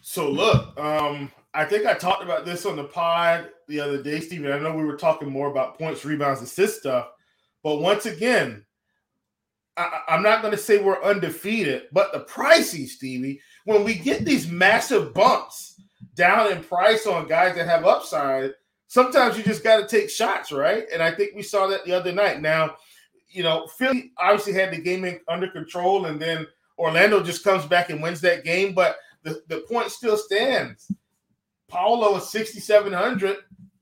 So 0.01 0.29
look, 0.29 0.77
um, 0.79 1.31
I 1.53 1.63
think 1.65 1.85
I 1.85 1.93
talked 1.93 2.23
about 2.23 2.43
this 2.43 2.65
on 2.65 2.75
the 2.75 2.85
pod 2.85 3.49
the 3.67 3.79
other 3.79 4.01
day, 4.01 4.19
Stephen. 4.19 4.51
I 4.51 4.57
know 4.57 4.75
we 4.75 4.83
were 4.83 4.97
talking 4.97 5.29
more 5.29 5.51
about 5.51 5.77
points, 5.77 6.03
rebounds, 6.03 6.41
assist 6.41 6.79
stuff, 6.79 7.09
but 7.61 7.77
once 7.77 8.07
again, 8.07 8.65
I, 9.77 10.01
am 10.09 10.23
not 10.23 10.41
going 10.41 10.51
to 10.51 10.57
say 10.57 10.77
we're 10.77 11.01
undefeated, 11.01 11.83
but 11.91 12.11
the 12.11 12.21
pricey, 12.21 12.87
Stevie, 12.87 13.41
when 13.65 13.83
we 13.83 13.95
get 13.95 14.25
these 14.25 14.47
massive 14.47 15.13
bumps 15.13 15.79
down 16.15 16.51
in 16.51 16.63
price 16.63 17.07
on 17.07 17.27
guys 17.27 17.55
that 17.55 17.67
have 17.67 17.85
upside, 17.85 18.51
sometimes 18.87 19.37
you 19.37 19.43
just 19.43 19.63
got 19.63 19.77
to 19.77 19.87
take 19.87 20.09
shots, 20.09 20.51
right? 20.51 20.85
And 20.91 21.01
I 21.01 21.11
think 21.11 21.35
we 21.35 21.43
saw 21.43 21.67
that 21.67 21.85
the 21.85 21.93
other 21.93 22.11
night. 22.11 22.41
Now, 22.41 22.75
you 23.29 23.43
know, 23.43 23.67
Philly 23.77 24.11
obviously 24.17 24.53
had 24.53 24.71
the 24.71 24.81
game 24.81 25.19
under 25.27 25.47
control, 25.47 26.05
and 26.07 26.21
then 26.21 26.45
Orlando 26.77 27.23
just 27.23 27.43
comes 27.43 27.65
back 27.65 27.89
and 27.89 28.01
wins 28.01 28.19
that 28.21 28.43
game. 28.43 28.73
But 28.73 28.97
the, 29.23 29.41
the 29.47 29.63
point 29.69 29.91
still 29.91 30.17
stands. 30.17 30.91
Paolo 31.69 32.17
is 32.17 32.29
6,700. 32.29 33.37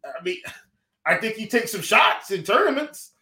I 0.05 0.23
mean, 0.23 0.37
I 1.05 1.15
think 1.15 1.35
he 1.35 1.47
takes 1.47 1.71
some 1.71 1.81
shots 1.81 2.29
in 2.29 2.43
tournaments. 2.43 3.13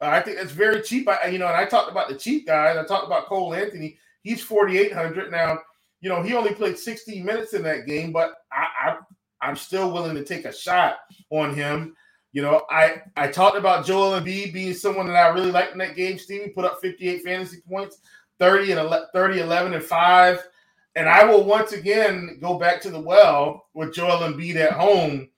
Uh, 0.00 0.06
I 0.06 0.20
think 0.20 0.36
that's 0.36 0.52
very 0.52 0.80
cheap. 0.82 1.08
I, 1.08 1.26
you 1.26 1.38
know, 1.38 1.48
and 1.48 1.56
I 1.56 1.64
talked 1.64 1.90
about 1.90 2.08
the 2.08 2.14
cheap 2.14 2.46
guys. 2.46 2.76
I 2.76 2.84
talked 2.84 3.06
about 3.06 3.26
Cole 3.26 3.54
Anthony. 3.54 3.98
He's 4.22 4.42
4,800 4.42 5.30
now. 5.30 5.58
You 6.00 6.08
know, 6.08 6.22
he 6.22 6.34
only 6.34 6.54
played 6.54 6.78
16 6.78 7.24
minutes 7.24 7.54
in 7.54 7.62
that 7.64 7.86
game, 7.86 8.12
but 8.12 8.34
I, 8.52 8.96
I, 9.42 9.48
am 9.48 9.56
still 9.56 9.92
willing 9.92 10.14
to 10.14 10.24
take 10.24 10.44
a 10.44 10.52
shot 10.52 10.98
on 11.30 11.54
him. 11.54 11.96
You 12.32 12.42
know, 12.42 12.62
I 12.70 13.02
I 13.16 13.28
talked 13.28 13.56
about 13.56 13.86
Joel 13.86 14.20
Embiid 14.20 14.52
being 14.52 14.74
someone 14.74 15.06
that 15.06 15.16
I 15.16 15.28
really 15.28 15.50
liked 15.50 15.72
in 15.72 15.78
that 15.78 15.96
game. 15.96 16.18
Stevie 16.18 16.50
put 16.50 16.64
up 16.64 16.80
58 16.80 17.24
fantasy 17.24 17.62
points, 17.68 18.00
30 18.38 18.72
and 18.72 18.80
11, 18.80 19.08
30, 19.12 19.40
11 19.40 19.74
and 19.74 19.82
five. 19.82 20.46
And 20.94 21.08
I 21.08 21.24
will 21.24 21.44
once 21.44 21.72
again 21.72 22.38
go 22.40 22.58
back 22.58 22.80
to 22.82 22.90
the 22.90 23.00
well 23.00 23.66
with 23.74 23.94
Joel 23.94 24.20
Embiid 24.20 24.56
at 24.56 24.72
home 24.72 25.30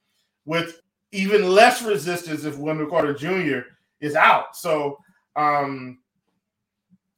with 0.44 0.80
even 1.12 1.48
less 1.48 1.80
resistance 1.82 2.44
if 2.44 2.58
Wendell 2.58 2.86
Carter 2.86 3.14
Jr 3.14 3.66
is 4.00 4.14
out. 4.14 4.56
So, 4.56 4.98
um, 5.36 5.98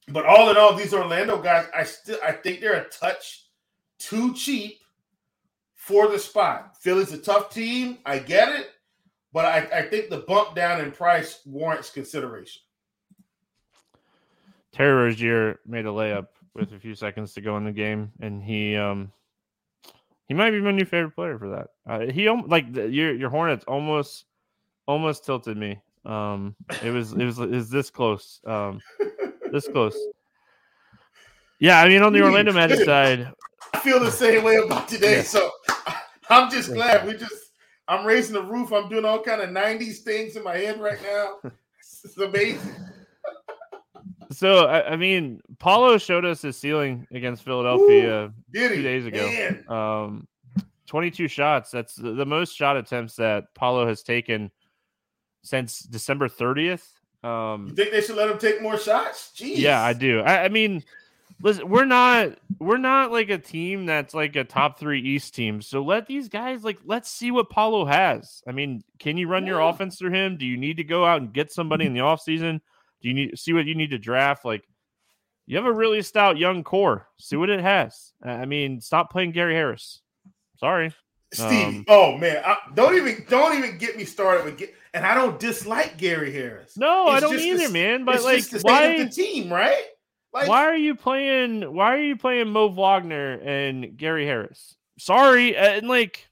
but 0.09 0.25
all 0.25 0.49
in 0.49 0.57
all, 0.57 0.73
these 0.75 0.93
Orlando 0.93 1.41
guys, 1.41 1.65
I 1.75 1.83
still 1.83 2.19
I 2.25 2.31
think 2.31 2.59
they're 2.59 2.81
a 2.81 2.89
touch 2.89 3.47
too 3.99 4.33
cheap 4.33 4.79
for 5.75 6.07
the 6.07 6.19
spot. 6.19 6.77
Philly's 6.81 7.13
a 7.13 7.17
tough 7.17 7.53
team. 7.53 7.99
I 8.05 8.19
get 8.19 8.49
it, 8.49 8.71
but 9.31 9.45
I, 9.45 9.79
I 9.79 9.81
think 9.83 10.09
the 10.09 10.19
bump 10.19 10.55
down 10.55 10.81
in 10.81 10.91
price 10.91 11.39
warrants 11.45 11.89
consideration. 11.89 12.61
Terry 14.73 14.93
Rozier 14.93 15.59
made 15.65 15.85
a 15.85 15.89
layup 15.89 16.27
with 16.55 16.73
a 16.73 16.79
few 16.79 16.95
seconds 16.95 17.33
to 17.33 17.41
go 17.41 17.57
in 17.57 17.63
the 17.63 17.71
game, 17.71 18.11
and 18.19 18.43
he 18.43 18.75
um 18.75 19.11
he 20.27 20.33
might 20.33 20.51
be 20.51 20.61
my 20.61 20.71
new 20.71 20.85
favorite 20.85 21.15
player 21.15 21.37
for 21.37 21.49
that. 21.49 21.67
Uh, 21.87 22.11
he 22.11 22.29
like 22.29 22.75
your 22.75 23.13
your 23.13 23.29
Hornets 23.29 23.65
almost 23.67 24.25
almost 24.87 25.25
tilted 25.25 25.57
me 25.57 25.79
um, 26.05 26.55
it 26.83 26.91
was 26.91 27.13
it 27.13 27.23
was 27.23 27.39
is 27.39 27.69
this 27.69 27.89
close. 27.89 28.39
Um, 28.45 28.79
this 29.51 29.67
close. 29.67 29.97
Yeah, 31.59 31.79
I 31.79 31.87
mean 31.87 32.01
on 32.01 32.11
the 32.11 32.21
Orlando 32.21 32.51
Magic 32.51 32.83
side, 32.83 33.31
I 33.73 33.79
feel 33.79 33.97
the 33.97 34.11
same 34.11 34.43
way 34.43 34.57
about 34.57 34.89
today. 34.89 35.21
So 35.21 35.49
I'm 36.29 36.51
just 36.51 36.73
glad 36.73 37.07
we 37.07 37.13
just. 37.13 37.51
I'm 37.87 38.05
raising 38.05 38.33
the 38.33 38.43
roof. 38.43 38.73
I'm 38.73 38.89
doing 38.89 39.05
all 39.05 39.21
kind 39.21 39.39
of 39.39 39.49
'90s 39.49 39.99
things 39.99 40.35
in 40.35 40.43
my 40.43 40.57
head 40.57 40.81
right 40.81 40.99
now. 41.01 41.51
It's 42.03 42.17
amazing. 42.17 42.75
So 44.31 44.65
I, 44.65 44.91
I, 44.91 44.95
mean, 44.97 45.39
Paolo 45.59 45.97
showed 45.97 46.25
us 46.25 46.41
his 46.41 46.57
ceiling 46.57 47.07
against 47.13 47.43
Philadelphia 47.43 48.25
Ooh, 48.25 48.33
two 48.51 48.81
days 48.81 49.05
ago. 49.05 49.73
Um, 49.73 50.27
22 50.87 51.27
shots. 51.27 51.71
That's 51.71 51.95
the 51.95 52.25
most 52.25 52.55
shot 52.55 52.77
attempts 52.77 53.15
that 53.15 53.45
Paolo 53.55 53.87
has 53.87 54.03
taken 54.03 54.51
since 55.43 55.79
December 55.79 56.27
30th. 56.27 56.87
Um, 57.23 57.67
you 57.67 57.75
think 57.75 57.91
they 57.91 58.01
should 58.01 58.15
let 58.17 58.29
him 58.29 58.37
take 58.37 58.61
more 58.61 58.77
shots? 58.77 59.31
Jeez. 59.35 59.57
Yeah, 59.57 59.81
I 59.81 59.93
do. 59.93 60.19
I, 60.19 60.45
I, 60.45 60.49
mean, 60.49 60.83
listen, 61.41 61.69
we're 61.69 61.85
not 61.85 62.37
we're 62.59 62.77
not 62.77 63.11
like 63.11 63.29
a 63.29 63.37
team 63.37 63.85
that's 63.85 64.13
like 64.13 64.35
a 64.35 64.43
top 64.43 64.77
three 64.77 64.99
East 64.99 65.33
team. 65.33 65.61
So 65.61 65.83
let 65.83 66.05
these 66.05 66.27
guys 66.27 66.63
like 66.63 66.79
let's 66.85 67.09
see 67.09 67.31
what 67.31 67.49
Paolo 67.49 67.85
has. 67.85 68.43
I 68.45 68.51
mean, 68.51 68.83
can 68.99 69.17
you 69.17 69.27
run 69.27 69.43
yeah. 69.43 69.53
your 69.53 69.61
offense 69.61 69.97
through 69.97 70.11
him? 70.11 70.37
Do 70.37 70.45
you 70.45 70.57
need 70.57 70.77
to 70.77 70.83
go 70.83 71.05
out 71.05 71.21
and 71.21 71.31
get 71.31 71.51
somebody 71.51 71.85
in 71.85 71.93
the 71.93 72.01
offseason? 72.01 72.59
Do 73.01 73.07
you 73.07 73.13
need 73.13 73.39
see 73.39 73.53
what 73.53 73.65
you 73.65 73.75
need 73.75 73.91
to 73.91 73.99
draft? 73.99 74.43
Like 74.43 74.63
you 75.45 75.55
have 75.55 75.65
a 75.65 75.73
really 75.73 76.01
stout 76.01 76.37
young 76.37 76.63
core. 76.63 77.07
See 77.19 77.37
what 77.37 77.49
it 77.49 77.61
has. 77.61 78.13
I 78.21 78.45
mean, 78.45 78.81
stop 78.81 79.11
playing 79.11 79.31
Gary 79.31 79.55
Harris. 79.55 80.01
Sorry. 80.57 80.93
Steve. 81.33 81.67
Um, 81.67 81.85
oh 81.87 82.17
man, 82.17 82.41
I, 82.45 82.57
don't 82.73 82.95
even 82.95 83.25
don't 83.27 83.57
even 83.57 83.77
get 83.77 83.97
me 83.97 84.05
started 84.05 84.45
with 84.45 84.57
get 84.57 84.73
and 84.93 85.05
I 85.05 85.15
don't 85.15 85.39
dislike 85.39 85.97
Gary 85.97 86.31
Harris. 86.31 86.77
No, 86.77 87.07
it's 87.07 87.17
I 87.17 87.19
don't 87.19 87.39
either, 87.39 87.67
the, 87.67 87.73
man. 87.73 88.05
But 88.05 88.23
like, 88.23 88.43
why 88.61 89.03
the 89.03 89.09
team, 89.09 89.51
right? 89.51 89.83
Like, 90.33 90.47
why 90.47 90.65
are 90.65 90.75
you 90.75 90.95
playing? 90.95 91.73
Why 91.73 91.93
are 91.93 92.03
you 92.03 92.15
playing 92.15 92.49
Mo 92.49 92.67
Wagner 92.69 93.33
and 93.33 93.97
Gary 93.97 94.25
Harris? 94.25 94.75
Sorry, 94.99 95.57
uh, 95.57 95.71
and 95.71 95.87
like, 95.87 96.27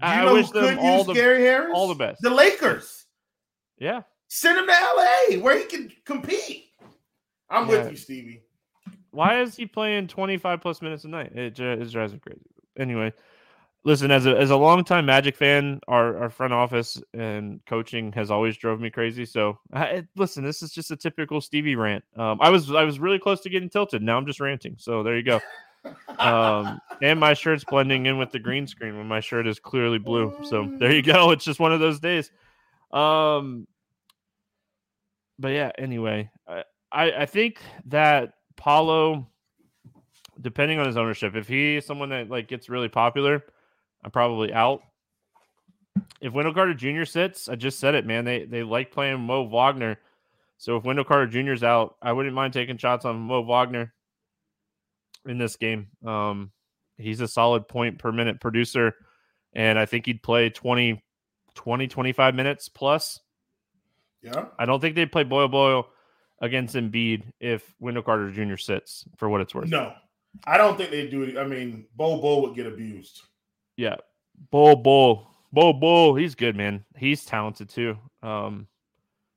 I 0.00 0.30
wish 0.32 0.50
them 0.50 0.78
all 0.78 1.04
the 1.04 1.14
Gary 1.14 1.42
Harris, 1.42 1.72
all 1.74 1.88
the 1.88 1.94
best. 1.94 2.20
The 2.22 2.30
Lakers, 2.30 3.06
yeah, 3.78 4.02
send 4.28 4.58
him 4.58 4.66
to 4.66 4.72
LA 4.72 5.38
where 5.40 5.58
he 5.58 5.64
can 5.64 5.92
compete. 6.04 6.66
I'm 7.50 7.68
yeah. 7.68 7.78
with 7.78 7.90
you, 7.90 7.96
Stevie. 7.96 8.42
Why 9.10 9.40
is 9.40 9.56
he 9.56 9.66
playing 9.66 10.08
25 10.08 10.60
plus 10.60 10.82
minutes 10.82 11.04
a 11.04 11.08
night? 11.08 11.32
It, 11.34 11.58
it 11.58 11.90
drives 11.90 12.12
me 12.12 12.18
crazy. 12.18 12.40
Anyway, 12.78 13.12
listen, 13.88 14.10
as 14.10 14.26
a 14.26 14.38
as 14.38 14.50
a 14.50 14.56
longtime 14.56 15.06
Magic 15.06 15.34
fan, 15.34 15.80
our, 15.88 16.16
our 16.18 16.30
front 16.30 16.52
office 16.52 17.02
and 17.14 17.60
coaching 17.66 18.12
has 18.12 18.30
always 18.30 18.56
drove 18.56 18.80
me 18.80 18.90
crazy. 18.90 19.24
So, 19.24 19.58
I, 19.72 20.06
listen, 20.14 20.44
this 20.44 20.62
is 20.62 20.70
just 20.72 20.90
a 20.90 20.96
typical 20.96 21.40
Stevie 21.40 21.74
rant. 21.74 22.04
Um, 22.14 22.38
I 22.40 22.50
was 22.50 22.72
I 22.72 22.84
was 22.84 23.00
really 23.00 23.18
close 23.18 23.40
to 23.40 23.50
getting 23.50 23.70
tilted. 23.70 24.02
Now 24.02 24.18
I'm 24.18 24.26
just 24.26 24.40
ranting. 24.40 24.76
So 24.78 25.02
there 25.02 25.16
you 25.16 25.22
go. 25.22 25.40
Um, 26.18 26.80
and 27.00 27.18
my 27.18 27.32
shirt's 27.32 27.64
blending 27.64 28.06
in 28.06 28.18
with 28.18 28.30
the 28.30 28.38
green 28.38 28.66
screen 28.66 28.98
when 28.98 29.08
my 29.08 29.20
shirt 29.20 29.46
is 29.46 29.58
clearly 29.58 29.98
blue. 29.98 30.36
So 30.44 30.70
there 30.78 30.92
you 30.92 31.02
go. 31.02 31.30
It's 31.38 31.44
just 31.44 31.58
one 31.58 31.72
of 31.72 31.80
those 31.80 31.98
days. 31.98 32.30
Um, 32.92 33.66
but 35.38 35.48
yeah. 35.48 35.72
Anyway, 35.78 36.30
I 36.46 36.64
I, 36.92 37.12
I 37.22 37.26
think 37.26 37.60
that 37.86 38.34
Paolo 38.56 39.26
depending 40.40 40.78
on 40.78 40.86
his 40.86 40.96
ownership, 40.96 41.34
if 41.34 41.48
he 41.48 41.76
is 41.76 41.86
someone 41.86 42.10
that 42.10 42.28
like 42.28 42.48
gets 42.48 42.68
really 42.68 42.88
popular, 42.88 43.42
I'm 44.04 44.10
probably 44.10 44.52
out. 44.52 44.82
If 46.20 46.32
Wendell 46.32 46.54
Carter 46.54 46.74
Jr. 46.74 47.04
sits, 47.04 47.48
I 47.48 47.56
just 47.56 47.78
said 47.78 47.94
it, 47.94 48.06
man. 48.06 48.24
They 48.24 48.44
they 48.44 48.62
like 48.62 48.92
playing 48.92 49.20
Mo 49.20 49.42
Wagner. 49.42 49.98
So 50.58 50.76
if 50.76 50.84
Wendell 50.84 51.04
Carter 51.04 51.26
Jr. 51.26 51.52
is 51.52 51.64
out, 51.64 51.96
I 52.02 52.12
wouldn't 52.12 52.34
mind 52.34 52.52
taking 52.52 52.78
shots 52.78 53.04
on 53.04 53.18
Mo 53.18 53.42
Wagner 53.42 53.92
in 55.26 55.38
this 55.38 55.56
game. 55.56 55.88
Um, 56.04 56.50
he's 56.96 57.20
a 57.20 57.28
solid 57.28 57.68
point 57.68 57.98
per 57.98 58.10
minute 58.10 58.40
producer, 58.40 58.94
and 59.52 59.78
I 59.78 59.86
think 59.86 60.06
he'd 60.06 60.22
play 60.22 60.50
20, 60.50 61.02
20 61.54 61.88
25 61.88 62.34
minutes 62.34 62.68
plus. 62.68 63.20
Yeah. 64.22 64.46
I 64.58 64.66
don't 64.66 64.80
think 64.80 64.96
they'd 64.96 65.12
play 65.12 65.24
Bol 65.24 65.46
Bol 65.48 65.88
against 66.40 66.74
Embiid 66.74 67.24
if 67.40 67.74
Wendell 67.78 68.02
Carter 68.02 68.30
Jr. 68.30 68.56
sits 68.56 69.04
for 69.16 69.28
what 69.28 69.40
it's 69.40 69.54
worth. 69.54 69.68
No, 69.68 69.92
I 70.44 70.58
don't 70.58 70.76
think 70.76 70.90
they'd 70.90 71.10
do 71.10 71.22
it. 71.22 71.38
I 71.38 71.44
mean, 71.44 71.86
Bol 71.96 72.20
Bol 72.20 72.42
would 72.42 72.54
get 72.56 72.66
abused. 72.66 73.22
Yeah, 73.78 73.94
Bo 74.50 74.74
Bo 74.74 75.28
Bo 75.52 75.72
Bo. 75.72 76.16
He's 76.16 76.34
good, 76.34 76.56
man. 76.56 76.84
He's 76.96 77.24
talented 77.24 77.68
too. 77.70 77.96
Um, 78.24 78.66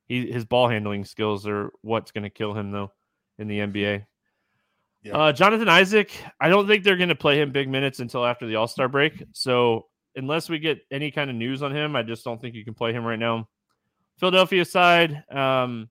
he 0.06 0.30
his 0.30 0.44
ball 0.44 0.68
handling 0.68 1.04
skills 1.04 1.46
are 1.46 1.70
what's 1.82 2.10
going 2.10 2.24
to 2.24 2.30
kill 2.30 2.52
him 2.52 2.72
though 2.72 2.90
in 3.38 3.46
the 3.46 3.60
NBA. 3.60 4.04
Yeah. 5.04 5.16
Uh, 5.16 5.32
Jonathan 5.32 5.68
Isaac, 5.68 6.10
I 6.40 6.48
don't 6.48 6.66
think 6.66 6.82
they're 6.82 6.96
going 6.96 7.08
to 7.08 7.14
play 7.14 7.40
him 7.40 7.52
big 7.52 7.68
minutes 7.68 8.00
until 8.00 8.26
after 8.26 8.46
the 8.46 8.56
All 8.56 8.66
Star 8.66 8.88
break. 8.88 9.24
So 9.32 9.86
unless 10.16 10.48
we 10.48 10.58
get 10.58 10.80
any 10.90 11.12
kind 11.12 11.30
of 11.30 11.36
news 11.36 11.62
on 11.62 11.74
him, 11.74 11.94
I 11.94 12.02
just 12.02 12.24
don't 12.24 12.40
think 12.40 12.56
you 12.56 12.64
can 12.64 12.74
play 12.74 12.92
him 12.92 13.04
right 13.04 13.18
now. 13.18 13.48
Philadelphia 14.18 14.64
side, 14.64 15.22
um, 15.30 15.88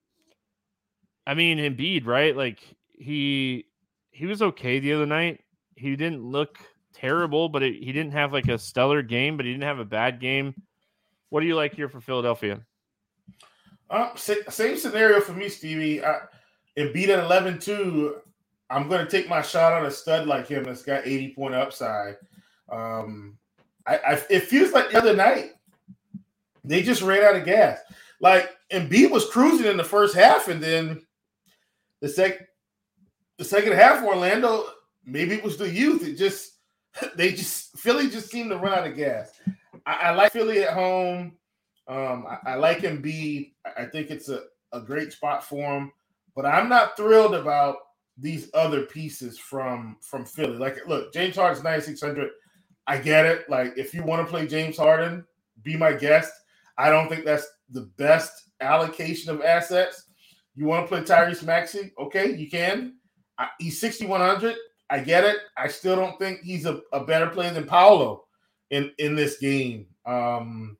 I 1.25 1.35
mean 1.35 1.57
Embiid, 1.57 2.05
right? 2.05 2.35
Like 2.35 2.59
he 2.91 3.65
he 4.09 4.25
was 4.25 4.41
okay 4.41 4.79
the 4.79 4.91
other 4.91 5.05
night. 5.05 5.39
He 5.75 5.95
didn't 5.95 6.21
look 6.21 6.59
terrible, 6.93 7.49
but 7.49 7.63
it, 7.63 7.83
he 7.83 7.91
didn't 7.91 8.13
have 8.13 8.33
like 8.33 8.47
a 8.47 8.57
stellar 8.57 9.01
game, 9.01 9.37
but 9.37 9.45
he 9.45 9.51
didn't 9.51 9.63
have 9.63 9.79
a 9.79 9.85
bad 9.85 10.19
game. 10.19 10.53
What 11.29 11.41
do 11.41 11.47
you 11.47 11.55
like 11.55 11.73
here 11.73 11.89
for 11.89 12.01
Philadelphia? 12.01 12.61
Uh, 13.89 14.15
same 14.15 14.77
scenario 14.77 15.19
for 15.19 15.33
me, 15.33 15.49
Stevie. 15.49 16.03
I, 16.03 16.19
Embiid 16.77 17.09
at 17.09 17.23
11 17.23 17.59
2, 17.59 18.15
I'm 18.69 18.87
going 18.87 19.05
to 19.05 19.11
take 19.11 19.27
my 19.27 19.41
shot 19.41 19.73
on 19.73 19.85
a 19.85 19.91
stud 19.91 20.27
like 20.27 20.47
him 20.47 20.63
that's 20.63 20.83
got 20.83 21.05
80 21.05 21.33
point 21.33 21.55
upside. 21.55 22.15
Um, 22.69 23.37
I, 23.85 23.97
I, 23.97 24.23
it 24.29 24.43
feels 24.43 24.71
like 24.71 24.91
the 24.91 24.97
other 24.97 25.15
night 25.15 25.51
they 26.63 26.81
just 26.81 27.01
ran 27.01 27.23
out 27.23 27.35
of 27.35 27.45
gas. 27.45 27.79
Like 28.21 28.51
Embiid 28.71 29.11
was 29.11 29.29
cruising 29.29 29.67
in 29.67 29.77
the 29.77 29.83
first 29.83 30.15
half, 30.15 30.47
and 30.47 30.61
then 30.61 31.05
the 31.99 32.07
second 32.07 32.47
the 33.37 33.43
second 33.45 33.73
half, 33.73 34.03
Orlando, 34.03 34.65
maybe 35.03 35.33
it 35.33 35.43
was 35.43 35.57
the 35.57 35.69
youth. 35.69 36.07
It 36.07 36.15
just 36.15 36.59
they 37.15 37.31
just 37.31 37.77
Philly 37.79 38.09
just 38.09 38.29
seemed 38.29 38.49
to 38.51 38.57
run 38.57 38.73
out 38.73 38.87
of 38.87 38.95
gas. 38.95 39.31
I, 39.85 39.93
I 39.93 40.11
like 40.11 40.31
Philly 40.31 40.63
at 40.63 40.73
home. 40.73 41.33
Um, 41.87 42.25
I, 42.27 42.51
I 42.51 42.55
like 42.55 42.79
Embiid. 42.79 43.53
I 43.77 43.85
think 43.85 44.09
it's 44.09 44.29
a, 44.29 44.43
a 44.71 44.81
great 44.81 45.11
spot 45.11 45.43
for 45.43 45.77
him, 45.77 45.91
but 46.35 46.45
I'm 46.45 46.69
not 46.69 46.95
thrilled 46.95 47.35
about 47.35 47.77
these 48.17 48.49
other 48.53 48.83
pieces 48.83 49.37
from 49.37 49.97
from 50.01 50.25
Philly. 50.25 50.57
Like, 50.57 50.77
look, 50.87 51.13
James 51.13 51.35
Harden's 51.35 51.63
9600. 51.63 52.29
I 52.87 52.97
get 52.97 53.25
it. 53.25 53.49
Like, 53.49 53.73
if 53.77 53.93
you 53.93 54.03
want 54.03 54.25
to 54.25 54.29
play 54.29 54.47
James 54.47 54.77
Harden, 54.77 55.23
be 55.63 55.77
my 55.77 55.93
guest. 55.93 56.31
I 56.77 56.89
don't 56.89 57.09
think 57.09 57.25
that's 57.25 57.47
the 57.69 57.91
best 57.97 58.31
allocation 58.59 59.33
of 59.33 59.41
assets. 59.41 60.05
You 60.55 60.65
want 60.65 60.85
to 60.85 60.87
play 60.87 61.03
Tyrese 61.03 61.43
Maxey? 61.43 61.93
Okay, 61.97 62.35
you 62.35 62.49
can 62.49 62.95
he's 63.59 63.79
6,100. 63.79 64.55
I 64.91 64.99
get 64.99 65.23
it. 65.23 65.37
I 65.57 65.69
still 65.69 65.95
don't 65.95 66.19
think 66.19 66.41
he's 66.41 66.65
a, 66.65 66.81
a 66.91 67.05
better 67.05 67.27
player 67.27 67.51
than 67.51 67.65
Paolo 67.65 68.25
in, 68.69 68.91
in 68.99 69.15
this 69.15 69.37
game. 69.37 69.87
Um, 70.05 70.77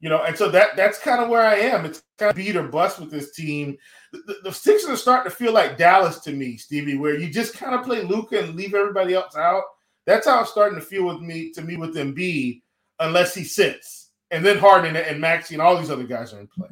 you 0.00 0.08
know, 0.08 0.22
and 0.24 0.36
so 0.36 0.48
that 0.50 0.76
that's 0.76 0.98
kind 0.98 1.22
of 1.22 1.28
where 1.28 1.42
I 1.42 1.56
am. 1.56 1.84
It's 1.84 2.02
kind 2.18 2.30
of 2.30 2.36
beat 2.36 2.56
or 2.56 2.68
bust 2.68 3.00
with 3.00 3.10
this 3.10 3.32
team. 3.32 3.76
The, 4.12 4.18
the, 4.26 4.36
the 4.44 4.52
Sixers 4.52 4.90
are 4.90 4.96
starting 4.96 5.30
to 5.30 5.36
feel 5.36 5.52
like 5.52 5.78
Dallas 5.78 6.20
to 6.20 6.32
me, 6.32 6.56
Stevie, 6.56 6.96
where 6.96 7.18
you 7.18 7.30
just 7.30 7.56
kind 7.56 7.74
of 7.74 7.84
play 7.84 8.02
Luka 8.02 8.40
and 8.40 8.54
leave 8.54 8.74
everybody 8.74 9.14
else 9.14 9.36
out. 9.36 9.62
That's 10.06 10.26
how 10.26 10.40
it's 10.40 10.50
starting 10.50 10.78
to 10.78 10.84
feel 10.84 11.04
with 11.04 11.20
me 11.20 11.50
to 11.52 11.62
me 11.62 11.76
with 11.76 11.96
Embiid, 11.96 12.62
unless 12.98 13.34
he 13.34 13.44
sits, 13.44 14.10
and 14.30 14.44
then 14.44 14.58
Harden 14.58 14.96
and 14.96 15.20
Maxey 15.20 15.54
and 15.54 15.62
all 15.62 15.76
these 15.76 15.90
other 15.90 16.04
guys 16.04 16.32
are 16.32 16.40
in 16.40 16.46
play. 16.46 16.68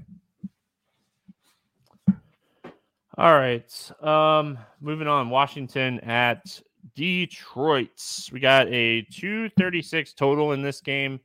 All 3.19 3.35
right. 3.35 3.91
Um, 4.01 4.59
moving 4.81 5.09
on. 5.09 5.29
Washington 5.29 5.99
at 6.01 6.63
Detroit. 6.95 8.01
We 8.31 8.39
got 8.39 8.69
a 8.69 9.03
236 9.11 10.13
total 10.13 10.53
in 10.53 10.63
this 10.63 10.81
game, 10.81 11.19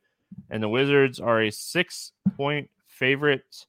and 0.49 0.63
the 0.63 0.69
Wizards 0.69 1.19
are 1.19 1.43
a 1.43 1.51
six 1.51 2.13
point 2.35 2.67
favorite. 2.87 3.67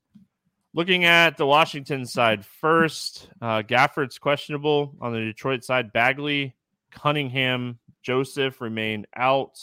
Looking 0.72 1.04
at 1.04 1.37
the 1.37 1.44
Washington 1.44 2.06
side 2.06 2.46
first, 2.46 3.28
uh, 3.42 3.60
Gafford's 3.60 4.18
questionable. 4.18 4.96
On 5.02 5.12
the 5.12 5.20
Detroit 5.20 5.62
side, 5.62 5.92
Bagley, 5.92 6.56
Cunningham, 6.90 7.78
Joseph 8.02 8.62
remain 8.62 9.04
out. 9.14 9.60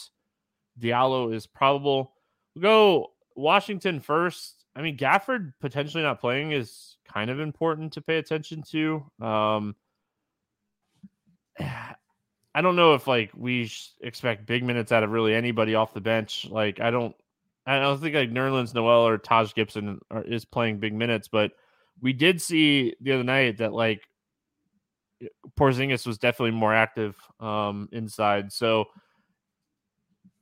Diallo 0.78 1.34
is 1.34 1.48
probable. 1.48 2.12
We'll 2.54 2.62
go 2.62 3.10
Washington 3.34 3.98
first. 3.98 4.66
I 4.76 4.82
mean, 4.82 4.96
Gafford 4.96 5.52
potentially 5.60 6.04
not 6.04 6.20
playing 6.20 6.52
is 6.52 6.96
kind 7.12 7.30
of 7.30 7.40
important 7.40 7.92
to 7.94 8.00
pay 8.00 8.18
attention 8.18 8.62
to. 8.70 9.04
Um, 9.20 9.76
I 12.54 12.60
don't 12.60 12.76
know 12.76 12.94
if 12.94 13.06
like 13.06 13.30
we 13.34 13.70
expect 14.02 14.46
big 14.46 14.62
minutes 14.62 14.92
out 14.92 15.02
of 15.02 15.10
really 15.10 15.34
anybody 15.34 15.74
off 15.74 15.94
the 15.94 16.02
bench. 16.02 16.46
Like 16.50 16.80
I 16.80 16.90
don't, 16.90 17.14
I 17.66 17.78
don't 17.78 17.98
think 17.98 18.14
like 18.14 18.30
Nerlens 18.30 18.74
Noel 18.74 19.06
or 19.06 19.16
Taj 19.16 19.54
Gibson 19.54 20.00
are, 20.10 20.22
is 20.22 20.44
playing 20.44 20.78
big 20.78 20.92
minutes, 20.92 21.28
but 21.28 21.52
we 22.02 22.12
did 22.12 22.42
see 22.42 22.94
the 23.00 23.12
other 23.12 23.24
night 23.24 23.58
that 23.58 23.72
like 23.72 24.02
Porzingis 25.58 26.06
was 26.06 26.18
definitely 26.18 26.50
more 26.50 26.74
active 26.74 27.16
um, 27.40 27.88
inside. 27.92 28.52
So 28.52 28.86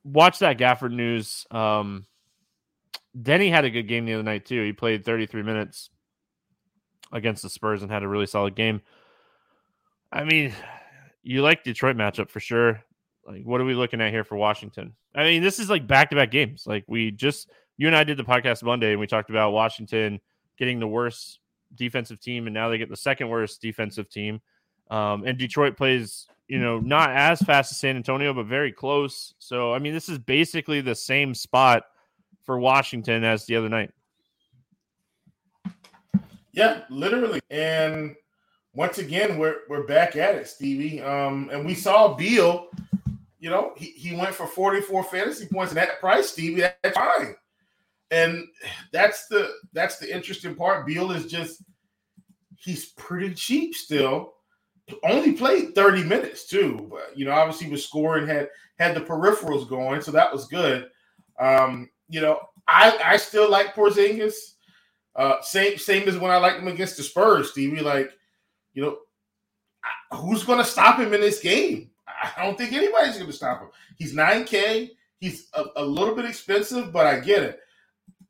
watch 0.02 0.40
that 0.40 0.59
Gafford 0.59 0.92
news. 0.92 1.46
Um, 1.50 2.06
Deni 3.16 3.50
had 3.50 3.64
a 3.64 3.70
good 3.70 3.88
game 3.88 4.04
the 4.04 4.14
other 4.14 4.22
night 4.22 4.46
too. 4.46 4.64
He 4.64 4.72
played 4.72 5.04
33 5.04 5.42
minutes 5.42 5.90
against 7.12 7.42
the 7.42 7.51
Spurs 7.51 7.83
and 7.83 7.90
had 7.90 8.03
a 8.03 8.09
really 8.09 8.27
solid 8.27 8.55
game. 8.55 8.81
I 10.12 10.25
mean, 10.25 10.53
you 11.23 11.42
like 11.42 11.64
Detroit 11.64 11.96
matchup 11.96 12.31
for 12.31 12.40
sure. 12.40 12.83
Like, 13.27 13.42
what 13.44 13.61
are 13.61 13.64
we 13.64 13.75
looking 13.75 14.01
at 14.01 14.12
here 14.12 14.25
for 14.25 14.37
Washington? 14.37 14.94
I 15.14 15.25
mean, 15.25 15.42
this 15.42 15.59
is 15.59 15.70
like 15.70 15.87
back 15.87 16.11
to 16.11 16.16
back 16.16 16.31
games. 16.31 16.64
Like, 16.66 16.85
we 16.87 17.11
just, 17.11 17.51
you 17.77 17.87
and 17.87 17.96
I 17.96 18.05
did 18.05 18.16
the 18.16 18.25
podcast 18.25 18.62
Monday 18.62 18.92
and 18.92 19.01
we 19.01 19.07
talked 19.07 19.31
about 19.31 19.53
Washington 19.53 20.20
getting 20.59 20.81
the 20.81 20.87
worst 20.87 21.38
defensive 21.75 22.20
team, 22.20 22.46
and 22.46 22.55
now 22.55 22.68
they 22.68 22.79
get 22.79 22.88
the 22.88 22.96
second 22.96 23.29
worst 23.29 23.62
defensive 23.62 24.09
team. 24.11 24.40
Um, 24.90 25.25
and 25.25 25.38
Detroit 25.38 25.77
plays, 25.77 26.27
you 26.49 26.59
know, 26.59 26.81
not 26.81 27.11
as 27.11 27.40
fast 27.40 27.70
as 27.70 27.79
San 27.79 27.96
Antonio, 27.96 28.35
but 28.35 28.46
very 28.46 28.73
close. 28.73 29.35
So, 29.38 29.73
I 29.73 29.79
mean, 29.79 29.94
this 29.94 30.09
is 30.09 30.18
basically 30.18 30.81
the 30.81 30.94
same 30.94 31.35
spot 31.35 31.85
for 32.44 32.59
Washington 32.59 33.23
as 33.23 33.46
the 33.46 33.57
other 33.57 33.68
night. 33.68 33.92
Yeah, 36.53 36.83
literally. 36.91 37.41
And 37.51 38.17
once 38.75 38.99
again, 38.99 39.39
we're 39.39 39.59
we're 39.69 39.87
back 39.87 40.17
at 40.17 40.35
it, 40.35 40.47
Stevie. 40.49 41.01
Um, 41.01 41.51
and 41.53 41.65
we 41.65 41.75
saw 41.75 42.15
Beal, 42.15 42.69
you 43.41 43.51
know, 43.51 43.73
he, 43.77 43.87
he 43.87 44.15
went 44.15 44.35
for 44.35 44.47
44 44.47 45.05
fantasy 45.05 45.47
points 45.47 45.73
and 45.73 45.79
that 45.79 45.99
price, 45.99 46.31
Stevie, 46.31 46.61
that's 46.83 46.97
fine. 46.97 47.35
And 48.11 48.47
that's 48.93 49.27
the 49.29 49.51
that's 49.73 49.99
the 49.99 50.15
interesting 50.15 50.55
part. 50.55 50.87
Beal 50.87 51.11
is 51.13 51.27
just 51.27 51.63
he's 52.57 52.87
pretty 52.91 53.35
cheap 53.35 53.75
still. 53.75 54.35
Only 55.05 55.33
played 55.33 55.75
30 55.77 56.03
minutes 56.05 56.47
too, 56.47 56.89
but 56.91 57.17
you 57.17 57.25
know, 57.25 57.33
obviously 57.33 57.69
was 57.71 57.85
scoring, 57.85 58.27
had 58.27 58.49
had 58.79 58.97
the 58.97 59.01
peripherals 59.01 59.69
going, 59.69 60.01
so 60.01 60.11
that 60.11 60.33
was 60.33 60.47
good. 60.47 60.91
Um, 61.39 61.89
you 62.09 62.21
know, 62.21 62.41
I 62.67 62.99
I 63.05 63.17
still 63.17 63.49
like 63.51 63.75
Porzingis. 63.75 64.55
Uh, 65.16 65.40
same 65.42 65.77
same 65.77 66.09
as 66.09 66.18
when 66.18 66.31
I 66.31 66.37
liked 66.37 66.61
him 66.61 66.68
against 66.68 66.96
the 66.96 67.03
Spurs, 67.03 67.51
Stevie. 67.51 67.81
Like, 67.81 68.11
you 68.75 68.83
know, 68.83 68.99
who's 70.12 70.44
going 70.44 70.59
to 70.59 70.64
stop 70.64 70.99
him 70.99 71.12
in 71.12 71.20
this 71.20 71.40
game? 71.40 71.90
I 72.07 72.44
don't 72.44 72.57
think 72.57 72.73
anybody's 72.73 73.16
going 73.16 73.27
to 73.27 73.33
stop 73.33 73.61
him. 73.61 73.68
He's 73.96 74.14
9K. 74.14 74.90
He's 75.18 75.49
a, 75.55 75.64
a, 75.77 75.85
little 75.85 76.14
bit 76.14 76.25
expensive, 76.25 76.92
but 76.92 77.07
I 77.07 77.20
get 77.20 77.42
it. 77.42 77.61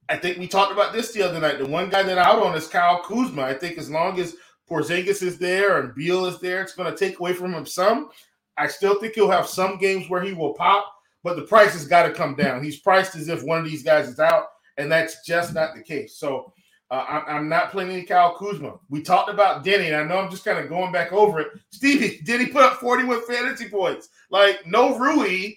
I 0.08 0.16
think 0.16 0.38
we 0.38 0.48
talked 0.48 0.72
about 0.72 0.92
this 0.92 1.12
the 1.12 1.22
other 1.22 1.40
night. 1.40 1.58
The 1.58 1.66
one 1.66 1.88
guy 1.88 2.02
that 2.02 2.18
out 2.18 2.42
on 2.42 2.56
is 2.56 2.66
Kyle 2.66 3.02
Kuzma. 3.02 3.42
I 3.42 3.54
think 3.54 3.78
as 3.78 3.90
long 3.90 4.18
as 4.18 4.34
Porzingis 4.68 5.22
is 5.22 5.38
there 5.38 5.80
and 5.80 5.94
Beal 5.94 6.26
is 6.26 6.40
there, 6.40 6.62
it's 6.62 6.74
going 6.74 6.92
to 6.92 6.98
take 6.98 7.18
away 7.18 7.32
from 7.32 7.54
him 7.54 7.66
some. 7.66 8.10
I 8.56 8.66
still 8.66 8.98
think 8.98 9.14
he'll 9.14 9.30
have 9.30 9.46
some 9.46 9.78
games 9.78 10.08
where 10.08 10.22
he 10.22 10.32
will 10.32 10.54
pop, 10.54 10.92
but 11.22 11.36
the 11.36 11.42
price 11.42 11.72
has 11.72 11.86
got 11.86 12.06
to 12.06 12.12
come 12.12 12.34
down. 12.34 12.62
He's 12.62 12.80
priced 12.80 13.14
as 13.14 13.28
if 13.28 13.42
one 13.44 13.58
of 13.58 13.64
these 13.64 13.84
guys 13.84 14.08
is 14.08 14.20
out, 14.20 14.46
and 14.76 14.90
that's 14.90 15.24
just 15.24 15.54
not 15.54 15.74
the 15.74 15.82
case. 15.82 16.16
So 16.16 16.52
uh, 16.90 17.22
I'm, 17.26 17.48
not 17.48 17.70
playing 17.70 17.90
any 17.90 18.02
Kyle 18.02 18.34
Kuzma. 18.36 18.78
We 18.88 19.02
talked 19.02 19.30
about 19.30 19.64
Deni, 19.64 19.86
and 19.86 19.96
I 19.96 20.02
know 20.02 20.18
I'm 20.18 20.30
just 20.30 20.44
kind 20.44 20.58
of 20.58 20.68
going 20.68 20.90
back 20.90 21.12
over 21.12 21.38
it. 21.38 21.48
Stevie, 21.70 22.20
he 22.26 22.46
put 22.46 22.64
up 22.64 22.78
41 22.78 23.26
fantasy 23.26 23.68
points? 23.68 24.08
Like, 24.30 24.66
no 24.66 24.98
Rui, 24.98 25.52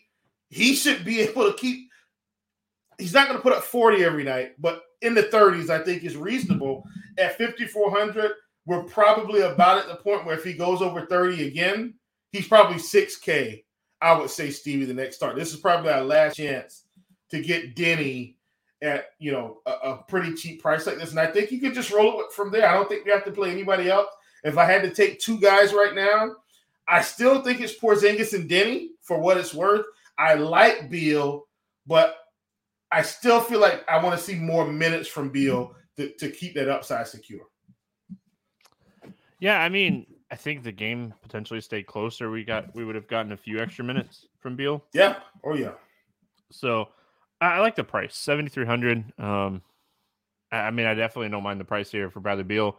he 0.50 0.76
should 0.76 1.04
be 1.04 1.22
able 1.22 1.52
to 1.52 1.58
keep. 1.58 1.90
He's 3.00 3.14
not 3.14 3.28
going 3.28 3.38
to 3.38 3.44
put 3.44 3.54
up 3.54 3.64
40 3.64 4.04
every 4.04 4.24
night, 4.24 4.52
but 4.60 4.84
in 5.02 5.16
the 5.16 5.24
30s, 5.24 5.70
I 5.72 5.84
think 5.84 6.04
is 6.04 6.16
reasonable. 6.16 6.84
At 7.18 7.38
5,400, 7.38 8.32
we're 8.68 8.84
probably 8.84 9.42
about 9.42 9.80
at 9.80 9.88
the 9.88 9.96
point 9.96 10.26
where 10.26 10.38
if 10.38 10.44
he 10.44 10.54
goes 10.54 10.82
over 10.82 11.08
30 11.08 11.48
again, 11.48 11.96
he's 12.32 12.48
probably 12.48 12.78
6K. 12.78 13.64
I 14.00 14.14
would 14.20 14.30
say, 14.30 14.52
Stevie, 14.52 14.86
the 14.86 14.94
next 14.94 15.16
start. 15.16 15.36
This 15.36 15.54
is 15.54 15.60
probably 15.60 15.92
our 15.92 16.04
last 16.04 16.36
chance 16.36 16.84
to 17.32 17.42
get 17.42 17.76
Deni 17.76 18.36
at 18.84 19.12
you 19.18 19.32
know 19.32 19.62
a, 19.66 19.72
a, 19.72 20.04
pretty 20.08 20.34
cheap 20.36 20.62
price 20.62 20.86
like 20.86 20.98
this, 20.98 21.12
and 21.12 21.20
I 21.20 21.28
think 21.28 21.52
you 21.52 21.60
could 21.60 21.74
just 21.74 21.92
roll 21.92 22.20
it 22.20 22.32
from 22.34 22.52
there. 22.52 22.68
I 22.68 22.74
don't 22.74 22.88
think 22.88 23.06
we 23.06 23.12
have 23.12 23.26
to 23.26 23.32
play 23.32 23.50
anybody 23.50 23.90
else. 23.90 24.10
If 24.44 24.58
I 24.58 24.66
had 24.66 24.84
to 24.84 24.94
take 24.94 25.20
two 25.20 25.40
guys 25.40 25.74
right 25.74 25.96
now, 25.96 26.36
I 26.88 27.02
still 27.02 27.42
think 27.42 27.62
it's 27.62 27.80
Porzingis 27.80 28.34
and 28.34 28.50
Deni 28.50 28.90
for 29.02 29.20
what 29.20 29.38
it's 29.38 29.54
worth. 29.54 29.86
I 30.18 30.36
like 30.36 30.90
Beal, 30.90 31.48
but 31.88 32.18
I 32.92 33.02
still 33.02 33.40
feel 33.40 33.60
like 33.60 33.84
I 33.90 34.04
want 34.04 34.18
to 34.20 34.24
see 34.24 34.36
more 34.36 34.68
minutes 34.68 35.08
from 35.08 35.30
Beal 35.30 35.76
to, 35.98 36.10
to 36.10 36.30
keep 36.30 36.54
that 36.56 36.70
upside 36.70 37.08
secure. 37.08 37.48
Yeah, 39.40 39.62
I 39.62 39.70
mean, 39.70 40.06
I 40.30 40.36
think 40.36 40.64
the 40.64 40.72
game 40.72 41.14
potentially 41.22 41.62
stayed 41.62 41.88
closer. 41.88 42.30
We 42.30 42.44
got 42.44 42.76
we 42.76 42.84
would 42.84 42.96
have 42.96 43.08
gotten 43.08 43.32
a 43.32 43.38
few 43.38 43.60
extra 43.60 43.86
minutes 43.86 44.28
from 44.40 44.56
Beal. 44.56 44.84
Yeah. 44.94 45.18
Oh 45.44 45.56
yeah. 45.56 45.72
So 46.52 46.90
I, 47.44 47.60
like 47.60 47.76
the 47.76 47.84
price, 47.84 48.16
seventy 48.16 48.50
three 48.50 48.66
hundred. 48.66 49.04
Um, 49.20 49.62
I, 50.52 50.72
mean, 50.72 50.86
I 50.86 50.94
definitely 50.94 51.30
don't 51.30 51.44
mind 51.44 51.60
the 51.60 51.66
price 51.66 51.92
here 51.92 52.10
for 52.10 52.20
Bradley 52.20 52.44
Beal. 52.44 52.78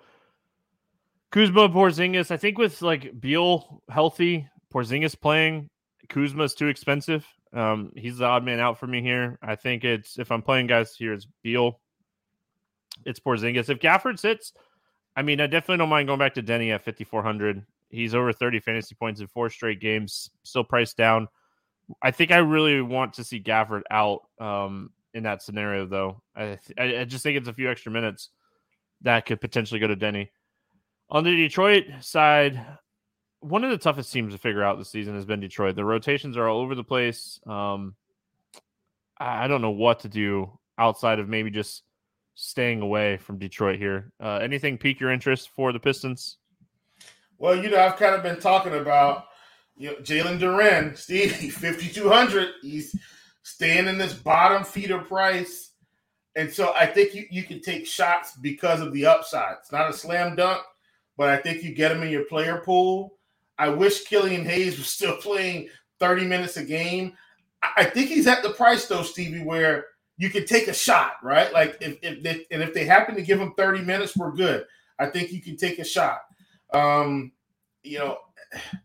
Kuzma, 1.31 1.69
Porzingis. 1.69 2.31
I 2.31 2.37
think 2.37 2.59
with 2.59 2.81
like 2.83 3.21
Beal 3.21 3.83
healthy, 3.89 4.49
Porzingis 4.73 5.21
playing, 5.21 5.69
Kuzma 6.09 6.45
is 6.45 6.55
too 6.55 6.69
expensive. 6.69 7.27
Um, 7.53 7.93
he's 7.97 8.19
the 8.19 8.25
odd 8.25 8.45
man 8.45 8.61
out 8.61 8.79
for 8.79 8.87
me 8.87 9.03
here. 9.03 9.39
I 9.43 9.57
think 9.57 9.85
it's 9.85 10.19
if 10.19 10.31
I'm 10.31 10.43
playing 10.43 10.69
guys 10.69 10.95
here, 10.97 11.13
it's 11.13 11.27
Beal, 11.43 11.81
it's 13.05 13.21
Porzingis. 13.21 13.69
If 13.69 13.81
Gafford 13.81 14.19
sits, 14.19 14.53
I 15.17 15.23
mean, 15.23 15.41
I 15.41 15.47
definitely 15.47 15.79
don't 15.79 15.89
mind 15.89 16.09
going 16.09 16.19
back 16.19 16.35
to 16.35 16.43
Deni 16.43 16.75
at 16.75 16.85
5400. 16.85 17.65
He's 17.91 18.15
over 18.15 18.33
30 18.33 18.61
fantasy 18.61 18.95
points 18.95 19.21
in 19.21 19.29
four 19.29 19.51
straight 19.51 19.81
games, 19.81 20.31
still 20.43 20.65
priced 20.65 20.97
down. 20.97 21.29
I 22.03 22.11
think 22.11 22.31
I 22.31 22.39
really 22.39 22.81
want 22.81 23.15
to 23.15 23.25
see 23.25 23.41
Gafford 23.41 23.83
out 23.91 24.23
um, 24.41 24.91
in 25.13 25.25
that 25.25 25.43
scenario, 25.43 25.87
though. 25.87 26.23
I, 26.37 26.59
I 26.79 27.05
just 27.05 27.23
think 27.23 27.37
it's 27.37 27.49
a 27.49 27.55
few 27.55 27.71
extra 27.71 27.93
minutes 27.93 28.31
that 29.03 29.27
could 29.27 29.41
potentially 29.41 29.81
go 29.81 29.87
to 29.87 29.97
Deni. 29.97 30.29
On 31.11 31.25
the 31.25 31.37
Detroit 31.37 31.85
side, 32.01 32.65
one 33.41 33.63
of 33.63 33.71
the 33.71 33.79
toughest 33.79 34.13
teams 34.13 34.33
to 34.33 34.39
figure 34.39 34.63
out 34.63 34.79
this 34.79 34.91
season 34.91 35.15
has 35.15 35.27
been 35.27 35.41
Detroit. 35.41 35.77
The 35.77 35.85
rotations 35.85 36.37
are 36.37 36.49
all 36.49 36.61
over 36.61 36.75
the 36.75 36.85
place. 36.85 37.39
Um, 37.47 37.95
I 39.19 39.47
don't 39.47 39.63
know 39.63 39.71
what 39.71 40.01
to 40.01 40.09
do 40.09 40.59
outside 40.79 41.19
of 41.19 41.29
maybe 41.29 41.51
just 41.51 41.83
staying 42.35 42.81
away 42.81 43.19
from 43.19 43.39
Detroit 43.39 43.79
here. 43.79 44.13
Uh, 44.21 44.37
anything 44.37 44.79
pique 44.79 44.99
your 44.99 45.13
interest 45.13 45.51
for 45.51 45.73
the 45.73 45.79
Pistons? 45.79 46.39
Well, 47.39 47.63
you 47.63 47.71
know, 47.71 47.79
I've 47.79 47.97
kind 47.97 48.15
of 48.15 48.23
been 48.23 48.41
talking 48.41 48.75
about 48.75 49.27
you 49.77 49.91
know, 49.91 49.97
Jalen 49.97 50.39
Duren, 50.39 50.97
Steve, 50.97 51.33
5,200. 51.55 52.49
He's 52.63 52.97
staying 53.43 53.87
in 53.87 53.99
this 53.99 54.15
bottom 54.15 54.65
feeder 54.65 54.99
price. 54.99 55.73
And 56.37 56.53
so 56.53 56.73
I 56.75 56.87
think 56.87 57.15
you, 57.15 57.27
you 57.31 57.45
can 57.45 57.61
take 57.61 57.87
shots 57.87 58.37
because 58.41 58.81
of 58.81 58.93
the 58.93 59.07
upside. 59.07 59.57
It's 59.61 59.73
not 59.73 59.91
a 59.91 59.93
slam 59.93 60.37
dunk, 60.37 60.63
but 61.17 61.29
I 61.29 61.37
think 61.37 61.63
you 61.63 61.75
get 61.75 61.93
him 61.93 62.03
in 62.03 62.11
your 62.11 62.25
player 62.25 62.63
pool. 62.65 63.15
I 63.59 63.69
wish 63.69 64.05
Killian 64.05 64.45
Hayes 64.45 64.79
was 64.79 64.89
still 64.91 65.17
playing 65.17 65.69
30 66.01 66.27
minutes 66.27 66.57
a 66.57 66.65
game. 66.65 67.15
I 67.77 67.85
think 67.85 68.09
he's 68.09 68.27
at 68.27 68.43
the 68.43 68.51
price 68.51 68.87
though, 68.87 69.03
Stevie, 69.03 69.43
where 69.43 69.87
you 70.17 70.29
can 70.29 70.45
take 70.45 70.69
a 70.69 70.75
shot, 70.75 71.15
right? 71.23 71.53
Like 71.53 71.79
if, 71.81 71.99
if 72.03 72.23
they, 72.23 72.47
and 72.51 72.63
if 72.63 72.75
they 72.75 72.85
happen 72.85 73.15
to 73.15 73.23
give 73.23 73.41
him 73.41 73.55
30 73.57 73.83
minutes, 73.83 74.17
we're 74.17 74.33
good. 74.33 74.65
I 74.99 75.07
think 75.07 75.33
you 75.33 75.41
can 75.41 75.57
take 75.57 75.79
a 75.79 75.85
shot. 75.85 76.21
Um, 76.73 77.33
you 77.83 77.99
know, 77.99 78.19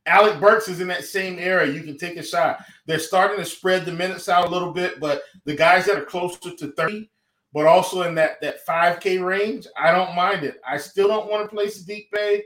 Alec 0.06 0.40
Burks 0.40 0.68
is 0.68 0.80
in 0.80 0.88
that 0.88 1.04
same 1.04 1.38
area. 1.40 1.74
You 1.74 1.84
can 1.84 1.98
take 1.98 2.18
a 2.18 2.24
shot. 2.24 2.64
They're 2.86 3.00
starting 3.00 3.38
to 3.38 3.46
spread 3.46 3.86
the 3.86 3.92
minutes 3.92 4.30
out 4.30 4.48
a 4.48 4.52
little 4.52 4.72
bit, 4.72 5.00
but 5.00 5.22
the 5.46 5.56
guys 5.56 5.86
that 5.86 5.98
are 5.98 6.06
closer 6.06 6.56
to 6.56 6.72
30, 6.72 7.10
but 7.54 7.66
also 7.66 8.04
in 8.04 8.16
that, 8.16 8.42
that 8.42 8.66
5K 8.68 9.24
range, 9.24 9.68
I 9.78 9.92
don't 9.92 10.16
mind 10.16 10.44
it. 10.44 10.60
I 10.68 10.78
still 10.78 11.08
don't 11.08 11.30
want 11.30 11.50
to 11.50 11.56
play 11.56 11.68
Saddiq 11.68 12.10
Bey. 12.12 12.44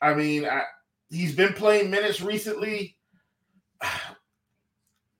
I 0.00 0.14
mean, 0.14 0.44
I, 0.44 0.62
he's 1.10 1.34
been 1.34 1.52
playing 1.52 1.90
minutes 1.90 2.20
recently. 2.20 2.96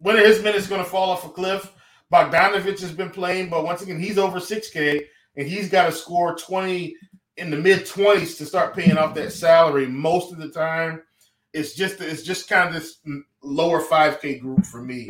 When 0.01 0.15
are 0.15 0.25
his 0.25 0.45
minutes 0.45 0.69
going 0.69 0.85
to 0.85 0.89
fall 0.89 1.11
off 1.11 1.25
a 1.25 1.29
cliff? 1.29 1.73
Bogdanovich 2.13 2.81
has 2.83 2.93
been 2.93 3.11
playing, 3.11 3.51
but 3.51 3.65
once 3.65 3.83
again, 3.83 3.99
he's 3.99 4.17
over 4.17 4.39
6K 4.39 5.05
and 5.37 5.49
he's 5.49 5.69
got 5.69 5.87
to 5.87 5.93
score 5.93 6.37
20 6.37 6.95
in 7.37 7.51
the 7.51 7.57
mid 7.57 7.81
20s 7.81 8.37
to 8.39 8.47
start 8.47 8.77
paying 8.77 8.97
off 8.97 9.15
that 9.15 9.33
salary 9.33 9.87
most 9.87 10.33
of 10.33 10.39
the 10.39 10.51
time 10.51 11.03
it's 11.53 11.75
just 11.75 12.01
it's 12.01 12.23
just 12.23 12.49
kind 12.49 12.69
of 12.69 12.75
this 12.75 12.99
lower 13.43 13.83
5K 13.83 14.41
group 14.41 14.65
for 14.65 14.83
me 14.83 15.09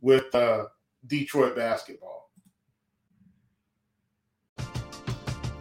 with 0.00 0.34
uh, 0.34 0.66
Detroit 1.06 1.56
basketball. 1.56 2.30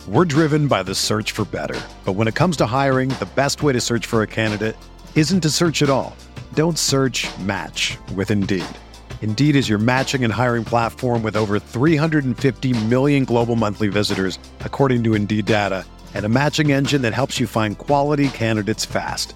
We're 0.08 0.26
driven 0.26 0.68
by 0.68 0.84
the 0.84 0.96
search 0.96 1.32
for 1.32 1.46
better, 1.46 1.80
but 2.04 2.14
when 2.14 2.28
it 2.28 2.36
comes 2.36 2.58
to 2.58 2.66
hiring, 2.66 3.10
the 3.10 3.30
best 3.36 3.64
way 3.64 3.72
to 3.72 3.80
search 3.80 4.06
for 4.06 4.22
a 4.22 4.28
candidate 4.28 4.76
isn't 5.16 5.42
to 5.42 5.50
search 5.50 5.82
at 5.82 5.90
all. 5.90 6.16
Don't 6.54 6.78
search. 6.78 7.26
Match 7.40 7.98
with 8.14 8.30
Indeed. 8.30 8.66
Indeed 9.22 9.56
is 9.56 9.70
your 9.70 9.80
matching 9.80 10.26
and 10.26 10.34
hiring 10.34 10.66
platform 10.66 11.24
with 11.24 11.38
over 11.38 11.58
350 11.58 12.74
million 12.88 13.24
global 13.24 13.56
monthly 13.56 13.88
visitors, 13.88 14.38
according 14.60 15.06
to 15.06 15.14
Indeed 15.14 15.46
data, 15.46 15.86
and 16.14 16.26
a 16.26 16.30
matching 16.30 16.74
engine 16.74 17.02
that 17.04 17.14
helps 17.14 17.40
you 17.40 17.48
find 17.48 17.78
quality 17.78 18.28
candidates 18.28 18.84
fast. 18.84 19.36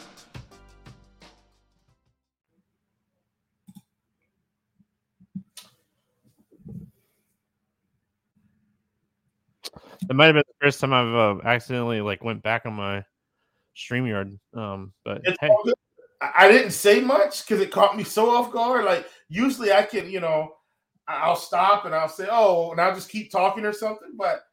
It 10.09 10.15
might 10.15 10.27
have 10.27 10.35
been 10.35 10.43
the 10.47 10.65
first 10.65 10.79
time 10.79 10.93
I've 10.93 11.13
uh, 11.13 11.41
accidentally 11.47 12.01
like 12.01 12.23
went 12.23 12.43
back 12.43 12.65
on 12.65 12.73
my 12.73 13.03
StreamYard. 13.75 14.37
Um, 14.53 14.93
but 15.05 15.21
hey. 15.39 15.49
I 16.21 16.47
didn't 16.47 16.71
say 16.71 16.99
much 17.01 17.45
because 17.45 17.61
it 17.61 17.71
caught 17.71 17.97
me 17.97 18.03
so 18.03 18.29
off 18.29 18.51
guard. 18.51 18.85
Like 18.85 19.07
usually 19.29 19.71
I 19.71 19.83
can, 19.83 20.09
you 20.09 20.19
know, 20.19 20.53
I'll 21.07 21.35
stop 21.35 21.85
and 21.85 21.95
I'll 21.95 22.09
say, 22.09 22.27
"Oh," 22.29 22.71
and 22.71 22.79
I'll 22.79 22.93
just 22.93 23.09
keep 23.09 23.31
talking 23.31 23.65
or 23.65 23.73
something. 23.73 24.13
But 24.17 24.43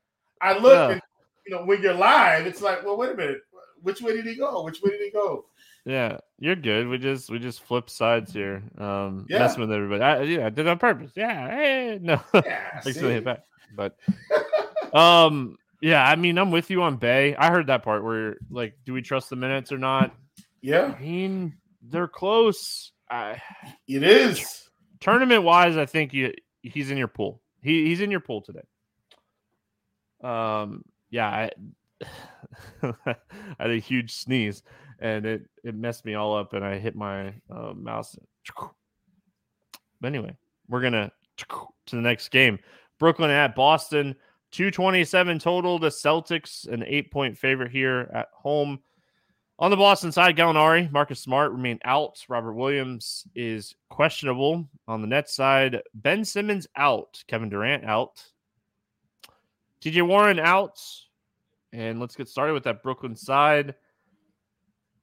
I 0.40 0.58
look, 0.58 0.72
Yeah. 0.72 0.90
and 0.92 1.02
you 1.46 1.54
know, 1.54 1.64
when 1.64 1.82
you're 1.82 1.94
live, 1.94 2.46
it's 2.46 2.62
like, 2.62 2.84
well, 2.84 2.96
wait 2.96 3.12
a 3.12 3.14
minute, 3.14 3.40
which 3.82 4.00
way 4.00 4.12
did 4.12 4.26
he 4.26 4.34
go? 4.34 4.64
Which 4.64 4.80
way 4.82 4.90
did 4.90 5.02
he 5.02 5.10
go? 5.10 5.46
yeah, 5.84 6.18
you're 6.38 6.56
good. 6.56 6.86
We 6.88 6.98
just 6.98 7.30
we 7.30 7.38
just 7.38 7.62
flip 7.62 7.88
sides 7.88 8.32
here. 8.32 8.62
Um, 8.76 9.26
Yeah. 9.28 9.38
messing 9.38 9.60
with 9.60 9.72
everybody. 9.72 10.02
I, 10.02 10.22
yeah, 10.22 10.46
I 10.46 10.50
did 10.50 10.66
it 10.66 10.68
on 10.68 10.78
purpose. 10.78 11.12
Yeah, 11.14 11.50
hey, 11.50 11.98
no, 12.02 12.20
Yeah, 12.34 12.80
hit 12.82 13.24
back. 13.24 13.40
But 13.74 13.96
um, 14.94 15.56
yeah, 15.80 16.04
I 16.04 16.16
mean, 16.16 16.38
I'm 16.38 16.50
with 16.50 16.70
you 16.70 16.82
on 16.82 16.96
Bey. 16.96 17.34
I 17.36 17.50
heard 17.50 17.68
that 17.68 17.82
part 17.82 18.04
where 18.04 18.36
like, 18.50 18.74
do 18.84 18.92
we 18.92 19.02
trust 19.02 19.30
the 19.30 19.36
minutes 19.36 19.72
or 19.72 19.78
not? 19.78 20.14
yeah, 20.60 20.94
I 20.96 21.00
mean, 21.00 21.56
they're 21.82 22.08
close. 22.08 22.92
I, 23.10 23.40
it 23.86 24.02
is. 24.02 24.68
tournament 25.00 25.42
wise, 25.42 25.76
I 25.76 25.86
think 25.86 26.12
you 26.12 26.32
he's 26.62 26.90
in 26.90 26.98
your 26.98 27.08
pool. 27.08 27.40
He 27.62 27.86
he's 27.86 28.00
in 28.00 28.10
your 28.10 28.20
pool 28.20 28.42
today. 28.42 28.64
Um, 30.22 30.84
yeah, 31.10 31.28
I, 31.28 31.50
I 33.06 33.16
had 33.58 33.70
a 33.70 33.78
huge 33.78 34.14
sneeze 34.14 34.62
and 34.98 35.26
it 35.26 35.42
it 35.64 35.74
messed 35.74 36.04
me 36.04 36.14
all 36.14 36.36
up, 36.36 36.52
and 36.52 36.64
I 36.64 36.78
hit 36.78 36.96
my 36.96 37.34
uh, 37.50 37.72
mouse. 37.74 38.16
But 40.00 40.06
anyway, 40.06 40.36
we're 40.68 40.80
gonna 40.80 41.12
to 41.36 41.96
the 41.96 42.02
next 42.02 42.28
game. 42.28 42.58
Brooklyn 42.98 43.30
at 43.30 43.54
Boston, 43.54 44.16
two 44.50 44.70
twenty 44.70 45.04
seven 45.04 45.38
total. 45.38 45.78
The 45.78 45.88
Celtics 45.88 46.66
an 46.66 46.84
eight 46.86 47.10
point 47.10 47.36
favorite 47.36 47.70
here 47.70 48.10
at 48.14 48.28
home. 48.32 48.80
On 49.60 49.72
the 49.72 49.76
Boston 49.76 50.12
side, 50.12 50.36
Gallinari, 50.36 50.90
Marcus 50.92 51.18
Smart 51.18 51.50
remain 51.50 51.80
out. 51.84 52.24
Robert 52.28 52.52
Williams 52.52 53.26
is 53.34 53.74
questionable. 53.88 54.68
On 54.86 55.00
the 55.00 55.08
net 55.08 55.28
side, 55.28 55.82
Ben 55.94 56.24
Simmons 56.24 56.68
out. 56.76 57.24
Kevin 57.26 57.48
Durant 57.48 57.84
out. 57.84 58.22
TJ 59.82 60.06
Warren 60.06 60.38
out. 60.38 60.80
And 61.72 61.98
let's 61.98 62.14
get 62.14 62.28
started 62.28 62.52
with 62.52 62.64
that 62.64 62.84
Brooklyn 62.84 63.16
side. 63.16 63.74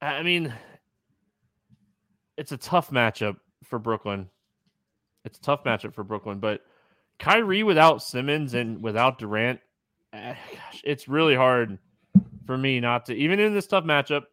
I 0.02 0.24
mean, 0.24 0.54
it's 2.38 2.54
a 2.54 2.58
tough 2.58 2.92
matchup 2.92 3.38
for 3.64 3.78
Brooklyn. 3.78 4.30
It's 5.26 5.38
a 5.38 5.42
tough 5.42 5.64
matchup 5.64 5.94
for 5.94 6.04
Brooklyn, 6.04 6.40
but 6.40 6.62
Kyrie 7.20 7.64
without 7.64 8.04
Simmons 8.04 8.54
and 8.54 8.82
without 8.82 9.18
Durant, 9.18 9.60
eh, 10.14 10.36
gosh, 10.54 10.82
it's 10.84 11.08
really 11.08 11.36
hard 11.36 11.78
for 12.46 12.58
me 12.58 12.80
not 12.80 13.08
to, 13.08 13.16
even 13.16 13.40
in 13.40 13.54
this 13.54 13.68
tough 13.68 13.84
matchup, 13.84 14.24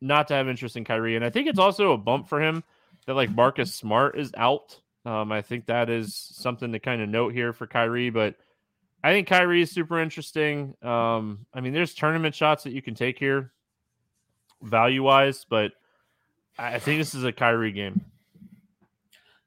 not 0.00 0.28
to 0.28 0.34
have 0.34 0.48
interest 0.48 0.76
in 0.76 0.84
Kyrie. 0.84 1.16
And 1.16 1.24
I 1.24 1.30
think 1.30 1.48
it's 1.48 1.58
also 1.58 1.92
a 1.92 1.98
bump 1.98 2.28
for 2.28 2.40
him 2.40 2.62
that 3.06 3.14
like 3.14 3.30
Marcus 3.30 3.74
Smart 3.74 4.18
is 4.18 4.32
out. 4.36 4.80
Um, 5.04 5.32
I 5.32 5.42
think 5.42 5.66
that 5.66 5.90
is 5.90 6.14
something 6.14 6.72
to 6.72 6.78
kind 6.78 7.02
of 7.02 7.08
note 7.08 7.34
here 7.34 7.52
for 7.52 7.66
Kyrie, 7.66 8.10
but 8.10 8.36
I 9.02 9.12
think 9.12 9.28
Kyrie 9.28 9.60
is 9.60 9.70
super 9.70 10.00
interesting. 10.00 10.74
Um, 10.82 11.46
I 11.52 11.60
mean, 11.60 11.74
there's 11.74 11.94
tournament 11.94 12.34
shots 12.34 12.64
that 12.64 12.72
you 12.72 12.80
can 12.80 12.94
take 12.94 13.18
here 13.18 13.52
value 14.62 15.02
wise, 15.02 15.44
but 15.48 15.72
I 16.58 16.76
I 16.76 16.78
think 16.78 17.00
this 17.00 17.14
is 17.14 17.24
a 17.24 17.32
Kyrie 17.32 17.72
game. 17.72 18.00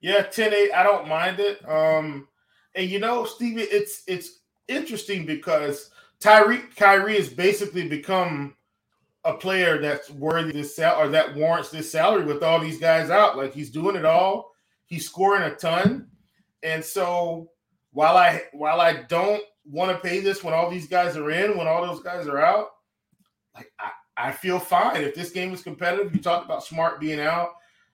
Yeah, 0.01 0.23
10-8, 0.23 0.73
I 0.73 0.83
don't 0.83 1.07
mind 1.07 1.39
it. 1.39 1.67
Um, 1.67 2.27
and 2.75 2.89
you 2.89 2.99
know, 2.99 3.25
Stevie, 3.25 3.63
it's 3.63 4.03
it's 4.07 4.39
interesting 4.67 5.25
because 5.25 5.89
Tyreek 6.19 6.75
Kyrie 6.75 7.17
has 7.17 7.29
basically 7.29 7.87
become 7.87 8.55
a 9.25 9.33
player 9.33 9.79
that's 9.81 10.09
worthy 10.11 10.53
this 10.53 10.75
sal 10.75 11.01
or 11.01 11.09
that 11.09 11.35
warrants 11.35 11.69
this 11.69 11.91
salary 11.91 12.23
with 12.23 12.43
all 12.43 12.59
these 12.59 12.79
guys 12.79 13.09
out. 13.09 13.35
Like 13.35 13.53
he's 13.53 13.71
doing 13.71 13.95
it 13.95 14.05
all. 14.05 14.51
He's 14.85 15.05
scoring 15.05 15.43
a 15.43 15.55
ton. 15.55 16.07
And 16.63 16.83
so 16.83 17.49
while 17.91 18.15
I 18.15 18.43
while 18.53 18.79
I 18.79 19.03
don't 19.03 19.43
want 19.65 19.91
to 19.91 20.07
pay 20.07 20.21
this 20.21 20.43
when 20.43 20.53
all 20.53 20.69
these 20.69 20.87
guys 20.87 21.17
are 21.17 21.29
in, 21.31 21.57
when 21.57 21.67
all 21.67 21.85
those 21.85 22.01
guys 22.01 22.27
are 22.27 22.39
out, 22.39 22.67
like 23.55 23.71
I, 23.79 23.89
I 24.17 24.31
feel 24.31 24.59
fine. 24.59 25.01
If 25.01 25.13
this 25.13 25.31
game 25.31 25.53
is 25.53 25.61
competitive, 25.61 26.15
you 26.15 26.21
talked 26.21 26.45
about 26.45 26.63
Smart 26.63 26.99
being 26.99 27.19
out. 27.19 27.49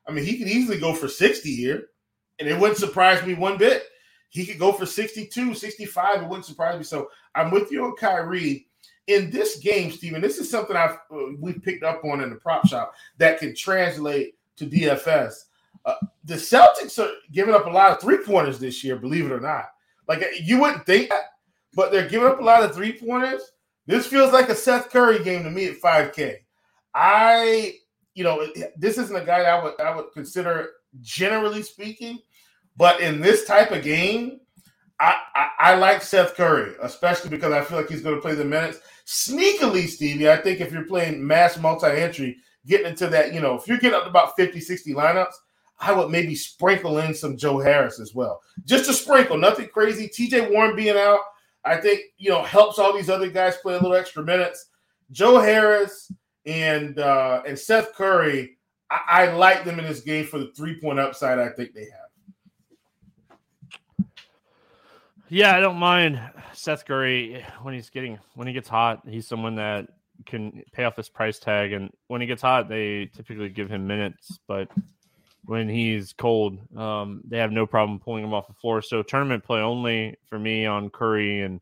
I 0.07 0.11
mean, 0.11 0.25
he 0.25 0.37
could 0.37 0.47
easily 0.47 0.77
go 0.77 0.93
for 0.93 1.07
60 1.07 1.55
here, 1.55 1.87
and 2.43 2.51
it 2.51 2.59
wouldn't 2.59 2.77
surprise 2.77 3.25
me 3.25 3.35
one 3.35 3.57
bit. 3.57 3.83
He 4.29 4.45
could 4.45 4.59
go 4.59 4.73
for 4.73 4.85
62, 4.85 5.53
65. 5.53 6.23
It 6.23 6.27
wouldn't 6.27 6.45
surprise 6.45 6.77
me. 6.77 6.83
So 6.83 7.09
I'm 7.35 7.51
with 7.51 7.71
you 7.71 7.85
on 7.85 7.95
Kyrie. 7.95 8.67
In 9.07 9.29
this 9.31 9.59
game, 9.59 9.91
Steven, 9.91 10.21
this 10.21 10.37
is 10.39 10.49
something 10.49 10.75
I've 10.75 10.97
uh, 11.11 11.35
we 11.39 11.53
picked 11.53 11.83
up 11.83 12.03
on 12.05 12.21
in 12.21 12.29
the 12.29 12.37
prop 12.37 12.65
shop 12.67 12.93
that 13.17 13.39
can 13.39 13.53
translate 13.55 14.35
to 14.57 14.65
DFS. 14.65 15.33
Uh, 15.85 15.95
the 16.23 16.35
Celtics 16.35 16.97
are 16.99 17.11
giving 17.31 17.53
up 17.53 17.65
a 17.65 17.69
lot 17.69 17.91
of 17.91 18.01
three 18.01 18.17
pointers 18.17 18.59
this 18.59 18.83
year, 18.83 18.95
believe 18.95 19.25
it 19.25 19.31
or 19.31 19.41
not. 19.41 19.65
Like 20.07 20.23
you 20.41 20.59
wouldn't 20.59 20.85
think 20.85 21.09
that, 21.09 21.33
but 21.73 21.91
they're 21.91 22.07
giving 22.07 22.27
up 22.27 22.39
a 22.39 22.43
lot 22.43 22.63
of 22.63 22.73
three 22.73 22.93
pointers. 22.93 23.41
This 23.87 24.07
feels 24.07 24.31
like 24.31 24.49
a 24.49 24.55
Seth 24.55 24.89
Curry 24.89 25.23
game 25.23 25.43
to 25.43 25.51
me 25.51 25.67
at 25.67 25.81
5K. 25.81 26.37
I, 26.95 27.75
you 28.13 28.23
know, 28.23 28.47
this 28.77 28.97
isn't 28.97 29.15
a 29.15 29.25
guy 29.25 29.39
that 29.43 29.59
I 29.59 29.63
would 29.63 29.81
I 29.81 29.95
would 29.95 30.11
consider 30.13 30.69
generally 31.01 31.63
speaking, 31.63 32.19
but 32.77 33.01
in 33.01 33.21
this 33.21 33.45
type 33.45 33.71
of 33.71 33.83
game, 33.83 34.39
I, 34.99 35.19
I, 35.35 35.49
I 35.59 35.75
like 35.75 36.01
Seth 36.01 36.35
Curry, 36.35 36.75
especially 36.81 37.29
because 37.29 37.51
I 37.51 37.63
feel 37.63 37.77
like 37.77 37.89
he's 37.89 38.01
going 38.01 38.15
to 38.15 38.21
play 38.21 38.35
the 38.35 38.45
minutes. 38.45 38.79
Sneakily, 39.05 39.87
Stevie, 39.87 40.29
I 40.29 40.37
think 40.37 40.61
if 40.61 40.71
you're 40.71 40.85
playing 40.85 41.25
mass 41.25 41.57
multi-entry, 41.57 42.37
getting 42.65 42.87
into 42.87 43.07
that, 43.07 43.33
you 43.33 43.41
know, 43.41 43.55
if 43.55 43.67
you're 43.67 43.77
getting 43.77 43.97
up 43.97 44.03
to 44.03 44.09
about 44.09 44.35
50, 44.35 44.59
60 44.59 44.93
lineups, 44.93 45.33
I 45.79 45.91
would 45.91 46.09
maybe 46.09 46.35
sprinkle 46.35 46.99
in 46.99 47.13
some 47.13 47.35
Joe 47.35 47.59
Harris 47.59 47.99
as 47.99 48.15
well. 48.15 48.41
Just 48.65 48.89
a 48.89 48.93
sprinkle, 48.93 49.37
nothing 49.37 49.67
crazy. 49.67 50.07
TJ 50.07 50.51
Warren 50.51 50.75
being 50.75 50.97
out, 50.97 51.19
I 51.65 51.77
think, 51.77 52.01
you 52.17 52.29
know, 52.29 52.43
helps 52.43 52.79
all 52.79 52.93
these 52.93 53.09
other 53.09 53.29
guys 53.29 53.57
play 53.57 53.73
a 53.73 53.79
little 53.79 53.95
extra 53.95 54.23
minutes. 54.23 54.67
Joe 55.11 55.39
Harris 55.39 56.11
and 56.45 56.99
uh, 56.99 57.43
and 57.45 57.57
Seth 57.57 57.93
Curry, 57.93 58.57
I, 58.89 58.99
I 59.07 59.33
like 59.33 59.65
them 59.65 59.79
in 59.79 59.85
this 59.85 60.01
game 60.01 60.25
for 60.25 60.39
the 60.39 60.51
three-point 60.55 60.99
upside 60.99 61.39
I 61.39 61.49
think 61.49 61.73
they 61.73 61.85
have. 61.85 62.02
Yeah, 65.33 65.55
I 65.55 65.61
don't 65.61 65.77
mind 65.79 66.21
Seth 66.51 66.85
Curry 66.85 67.43
when 67.63 67.73
he's 67.73 67.89
getting 67.89 68.19
when 68.35 68.45
he 68.45 68.53
gets 68.53 68.69
hot. 68.69 69.01
He's 69.09 69.27
someone 69.27 69.55
that 69.55 69.87
can 70.27 70.61
pay 70.73 70.83
off 70.83 70.95
his 70.95 71.09
price 71.09 71.39
tag, 71.39 71.73
and 71.73 71.89
when 72.05 72.21
he 72.21 72.27
gets 72.27 72.43
hot, 72.43 72.69
they 72.69 73.09
typically 73.15 73.49
give 73.49 73.67
him 73.67 73.87
minutes. 73.87 74.37
But 74.47 74.67
when 75.45 75.67
he's 75.67 76.13
cold, 76.13 76.59
um, 76.77 77.23
they 77.27 77.39
have 77.39 77.51
no 77.51 77.65
problem 77.65 77.99
pulling 77.99 78.23
him 78.23 78.31
off 78.31 78.45
the 78.45 78.53
floor. 78.53 78.83
So 78.83 79.01
tournament 79.01 79.43
play 79.43 79.61
only 79.61 80.17
for 80.29 80.37
me 80.37 80.67
on 80.67 80.91
Curry, 80.91 81.41
and 81.41 81.61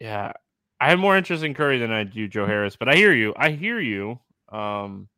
yeah, 0.00 0.32
I 0.80 0.88
have 0.88 0.98
more 0.98 1.18
interest 1.18 1.44
in 1.44 1.52
Curry 1.52 1.76
than 1.76 1.92
I 1.92 2.04
do 2.04 2.28
Joe 2.28 2.46
Harris. 2.46 2.76
But 2.76 2.88
I 2.88 2.94
hear 2.94 3.12
you. 3.12 3.34
I 3.36 3.50
hear 3.50 3.78
you. 3.78 4.20
Um, 4.48 5.10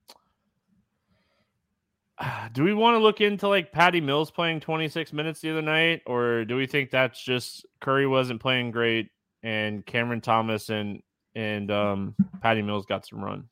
do 2.52 2.64
we 2.64 2.74
want 2.74 2.94
to 2.94 2.98
look 2.98 3.20
into 3.20 3.48
like 3.48 3.72
Patty 3.72 4.00
Mills 4.00 4.30
playing 4.30 4.60
26 4.60 5.12
minutes 5.12 5.40
the 5.40 5.50
other 5.50 5.62
night, 5.62 6.02
or 6.06 6.44
do 6.44 6.56
we 6.56 6.66
think 6.66 6.90
that's 6.90 7.22
just 7.22 7.66
Curry 7.80 8.06
wasn't 8.06 8.40
playing 8.40 8.70
great 8.70 9.10
and 9.42 9.84
Cameron 9.86 10.20
Thomas 10.20 10.68
and 10.68 11.02
and 11.34 11.70
um, 11.70 12.14
Patty 12.42 12.62
Mills 12.62 12.86
got 12.86 13.06
some 13.06 13.22
run? 13.22 13.44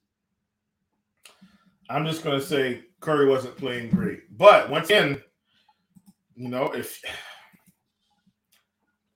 I'm 1.91 2.05
just 2.05 2.23
to 2.39 2.45
say 2.45 2.83
Curry 3.01 3.27
wasn't 3.27 3.57
playing 3.57 3.91
great, 3.91 4.37
but 4.37 4.69
once 4.69 4.87
again, 4.87 5.23
you 6.37 6.49
know, 6.49 6.73
if 6.73 7.01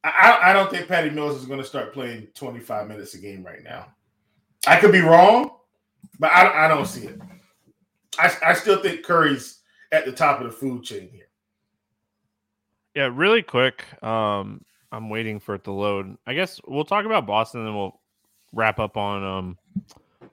I, 0.04 0.38
I 0.42 0.52
don't 0.52 0.68
think 0.68 0.88
Patty 0.88 1.10
Mills 1.10 1.40
is 1.40 1.46
to 1.60 1.66
start 1.66 1.92
playing 1.92 2.26
25 2.34 2.88
minutes 2.88 3.14
a 3.14 3.18
game 3.18 3.44
right 3.44 3.62
now. 3.62 3.86
I 4.66 4.80
could 4.80 4.90
be 4.90 5.00
wrong, 5.00 5.52
but 6.18 6.32
I, 6.32 6.64
I 6.64 6.68
don't 6.68 6.86
see 6.86 7.06
it. 7.06 7.20
I, 8.18 8.32
I 8.46 8.54
still 8.54 8.80
think 8.82 9.02
Curry's 9.04 9.60
at 9.90 10.04
the 10.04 10.12
top 10.12 10.40
of 10.40 10.46
the 10.46 10.52
food 10.52 10.82
chain 10.84 11.08
here. 11.12 11.28
Yeah, 12.94 13.10
really 13.12 13.42
quick. 13.42 13.84
Um, 14.02 14.64
I'm 14.90 15.08
waiting 15.08 15.40
for 15.40 15.54
it 15.54 15.64
to 15.64 15.72
load. 15.72 16.16
I 16.26 16.34
guess 16.34 16.60
we'll 16.66 16.84
talk 16.84 17.06
about 17.06 17.26
Boston 17.26 17.60
and 17.60 17.68
then 17.68 17.74
we'll 17.76 17.98
wrap 18.52 18.78
up 18.78 18.96
on 18.98 19.24
um 19.24 19.58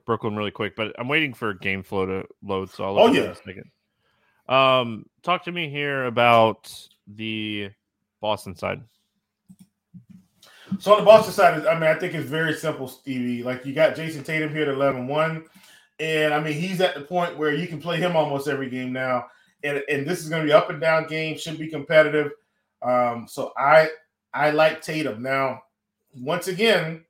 Brooklyn 0.04 0.36
really 0.36 0.50
quick. 0.50 0.76
But 0.76 0.94
I'm 0.98 1.08
waiting 1.08 1.32
for 1.32 1.54
game 1.54 1.82
flow 1.82 2.04
to 2.06 2.24
load. 2.42 2.70
So 2.70 2.84
I'll 2.84 2.98
Oh, 2.98 3.06
yeah. 3.12 3.20
it 3.20 3.24
in 3.24 3.30
a 3.30 3.34
second. 3.34 3.70
Um, 4.48 5.06
talk 5.22 5.44
to 5.44 5.52
me 5.52 5.70
here 5.70 6.04
about 6.04 6.70
the 7.06 7.70
Boston 8.20 8.54
side. 8.56 8.82
So 10.78 10.92
on 10.92 10.98
the 11.00 11.04
Boston 11.04 11.32
side, 11.32 11.66
I 11.66 11.74
mean, 11.74 11.84
I 11.84 11.94
think 11.94 12.14
it's 12.14 12.28
very 12.28 12.52
simple, 12.54 12.86
Stevie. 12.88 13.42
Like 13.42 13.64
you 13.64 13.72
got 13.72 13.96
Jayson 13.96 14.22
Tatum 14.24 14.50
here 14.50 14.62
at 14.62 14.68
11-1. 14.76 15.46
And 16.00 16.34
I 16.34 16.40
mean, 16.40 16.54
he's 16.54 16.80
at 16.80 16.94
the 16.94 17.02
point 17.02 17.36
where 17.36 17.54
you 17.54 17.68
can 17.68 17.80
play 17.80 17.98
him 17.98 18.16
almost 18.16 18.48
every 18.48 18.70
game 18.70 18.92
now. 18.92 19.26
And, 19.62 19.82
and 19.88 20.06
this 20.06 20.20
is 20.20 20.30
going 20.30 20.40
to 20.40 20.46
be 20.46 20.52
up 20.52 20.70
and 20.70 20.80
down 20.80 21.06
game, 21.06 21.36
should 21.36 21.58
be 21.58 21.68
competitive. 21.68 22.32
Um, 22.82 23.26
so 23.28 23.52
I 23.58 23.90
I 24.32 24.50
like 24.50 24.80
Tatum. 24.80 25.22
Now, 25.22 25.62
once 26.14 26.48
again, 26.48 27.04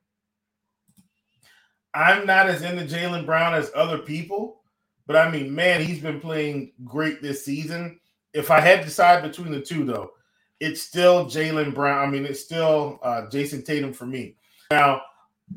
I'm 1.95 2.27
not 2.27 2.49
as 2.49 2.63
into 2.63 2.85
Jaylen 2.85 3.25
Brown 3.25 3.55
as 3.55 3.71
other 3.75 3.99
people, 3.99 4.63
but 5.07 5.17
I 5.17 5.31
mean, 5.31 5.55
man, 5.55 5.81
he's 5.81 6.01
been 6.01 6.21
playing 6.21 6.73
great 6.85 7.23
this 7.23 7.45
season. 7.45 8.01
If 8.33 8.51
I 8.51 8.61
had 8.61 8.81
to 8.81 8.85
decide 8.87 9.23
between 9.23 9.53
the 9.53 9.61
two, 9.61 9.85
though, 9.85 10.13
it's 10.59 10.83
still 10.83 11.27
Jaylen 11.27 11.75
Brown. 11.75 12.09
I 12.09 12.11
mean, 12.11 12.27
it's 12.27 12.41
still 12.41 12.99
uh, 13.03 13.23
Jayson 13.31 13.65
Tatum 13.65 13.93
for 13.93 14.07
me. 14.07 14.37
Now, 14.71 15.03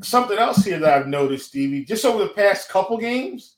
something 0.02 0.38
else 0.38 0.64
here 0.64 0.80
that 0.80 0.94
I've 0.94 1.08
noticed, 1.08 1.50
Stevie, 1.50 1.86
just 1.86 2.06
over 2.06 2.24
the 2.24 2.30
past 2.30 2.70
couple 2.70 2.98
games, 2.98 3.56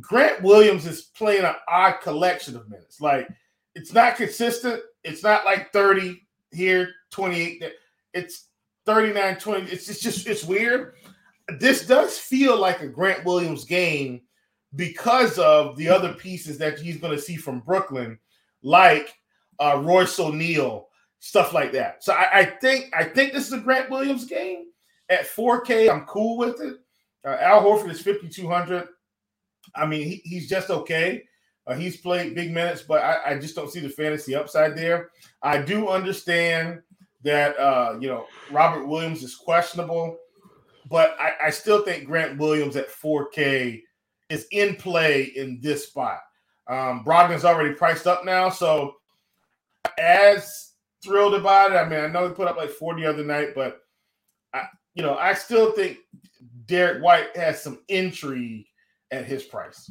Grant 0.00 0.42
Williams 0.42 0.86
is 0.86 1.02
playing 1.02 1.44
an 1.44 1.54
odd 1.68 2.00
collection 2.00 2.56
of 2.56 2.68
minutes. 2.70 3.00
Like 3.00 3.28
it's 3.74 3.92
not 3.92 4.16
consistent. 4.16 4.82
It's 5.04 5.22
not 5.22 5.44
like 5.44 5.72
30 5.72 6.22
here, 6.52 6.90
28 7.10 7.60
there. 7.60 7.72
It's 8.14 8.48
39 8.86 9.36
20. 9.36 9.70
It's, 9.70 9.88
it's 9.88 10.00
just 10.00 10.26
it's 10.26 10.44
weird. 10.44 10.94
This 11.58 11.86
does 11.86 12.18
feel 12.18 12.58
like 12.58 12.80
a 12.80 12.88
Grant 12.88 13.24
Williams 13.24 13.64
game 13.64 14.22
because 14.74 15.38
of 15.38 15.76
the 15.76 15.88
other 15.88 16.14
pieces 16.14 16.56
that 16.58 16.78
he's 16.78 16.96
going 16.96 17.14
to 17.14 17.22
see 17.22 17.36
from 17.36 17.60
Brooklyn, 17.60 18.18
like 18.62 19.14
uh, 19.58 19.80
Royce 19.82 20.18
O'Neale, 20.18 20.88
stuff 21.18 21.52
like 21.52 21.72
that. 21.72 22.02
So 22.02 22.14
I, 22.14 22.40
I, 22.40 22.44
think 22.44 22.90
I 22.96 23.04
think 23.04 23.32
this 23.32 23.46
is 23.46 23.52
a 23.52 23.58
Grant 23.58 23.90
Williams 23.90 24.24
game 24.24 24.66
at 25.12 25.26
4K. 25.26 25.90
I'm 25.90 26.06
cool 26.06 26.38
with 26.38 26.60
it. 26.60 26.76
Uh, 27.24 27.36
Al 27.40 27.62
Horford 27.62 27.90
is 27.90 28.00
5200. 28.00 28.88
I 29.74 29.86
mean, 29.86 30.02
he, 30.08 30.22
he's 30.24 30.48
just 30.48 30.70
okay. 30.70 31.22
Uh, 31.66 31.74
he's 31.74 31.98
played 31.98 32.34
big 32.34 32.50
minutes, 32.50 32.82
but 32.82 33.02
I, 33.02 33.32
I, 33.32 33.38
just 33.38 33.54
don't 33.54 33.70
see 33.70 33.78
the 33.78 33.88
fantasy 33.88 34.34
upside 34.34 34.76
there. 34.76 35.10
I 35.42 35.58
do 35.58 35.88
understand 35.88 36.82
that 37.22 37.56
uh, 37.56 37.96
you 38.00 38.08
know 38.08 38.26
Robert 38.50 38.84
Williams 38.86 39.22
is 39.22 39.36
questionable, 39.36 40.18
but 40.90 41.16
I, 41.20 41.34
I 41.46 41.50
still 41.50 41.84
think 41.84 42.06
Grant 42.06 42.36
Williams 42.36 42.74
at 42.74 42.90
4K 42.90 43.80
is 44.28 44.48
in 44.50 44.74
play 44.74 45.32
in 45.36 45.60
this 45.62 45.86
spot. 45.86 46.18
Um, 46.66 47.04
Brogdon's 47.04 47.44
already 47.44 47.74
priced 47.74 48.08
up 48.08 48.24
now, 48.24 48.48
so 48.48 48.94
as 49.98 50.72
thrilled 51.04 51.34
about 51.34 51.72
it. 51.72 51.76
I 51.76 51.88
mean, 51.88 52.00
I 52.00 52.08
know 52.08 52.26
he 52.26 52.34
put 52.34 52.48
up 52.48 52.56
like 52.56 52.70
40 52.70 53.02
the 53.02 53.08
other 53.08 53.24
night, 53.24 53.50
but 53.54 53.78
I, 54.52 54.64
you 54.94 55.02
know, 55.02 55.16
I 55.16 55.34
still 55.34 55.72
think 55.72 55.98
Derrick 56.66 57.02
White 57.02 57.36
has 57.36 57.62
some 57.62 57.80
intrigue 57.88 58.66
at 59.10 59.24
his 59.24 59.42
price. 59.42 59.90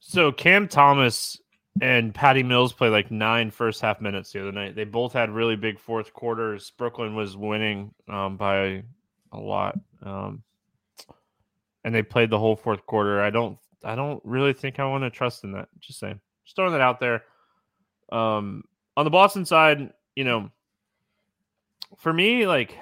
So 0.00 0.30
Cam 0.30 0.68
Thomas 0.68 1.38
and 1.80 2.14
Patty 2.14 2.42
Mills 2.42 2.72
played 2.72 2.90
like 2.90 3.10
nine 3.10 3.50
first 3.50 3.80
half 3.80 4.00
minutes 4.00 4.32
the 4.32 4.40
other 4.40 4.52
night. 4.52 4.76
They 4.76 4.84
both 4.84 5.12
had 5.12 5.30
really 5.30 5.56
big 5.56 5.78
fourth 5.78 6.12
quarters. 6.12 6.70
Brooklyn 6.78 7.14
was 7.14 7.36
winning 7.36 7.92
um, 8.08 8.36
by 8.36 8.84
a 9.32 9.38
lot, 9.38 9.78
um, 10.02 10.42
and 11.84 11.94
they 11.94 12.02
played 12.02 12.30
the 12.30 12.38
whole 12.38 12.56
fourth 12.56 12.86
quarter. 12.86 13.20
I 13.20 13.30
don't, 13.30 13.58
I 13.84 13.94
don't 13.94 14.20
really 14.24 14.52
think 14.52 14.78
I 14.78 14.86
want 14.86 15.04
to 15.04 15.10
trust 15.10 15.44
in 15.44 15.52
that. 15.52 15.68
Just 15.80 15.98
saying, 15.98 16.20
just 16.44 16.56
throwing 16.56 16.72
that 16.72 16.80
out 16.80 17.00
there. 17.00 17.24
Um, 18.10 18.64
on 18.96 19.04
the 19.04 19.10
Boston 19.10 19.44
side, 19.44 19.92
you 20.14 20.24
know, 20.24 20.50
for 21.98 22.12
me, 22.12 22.46
like 22.46 22.76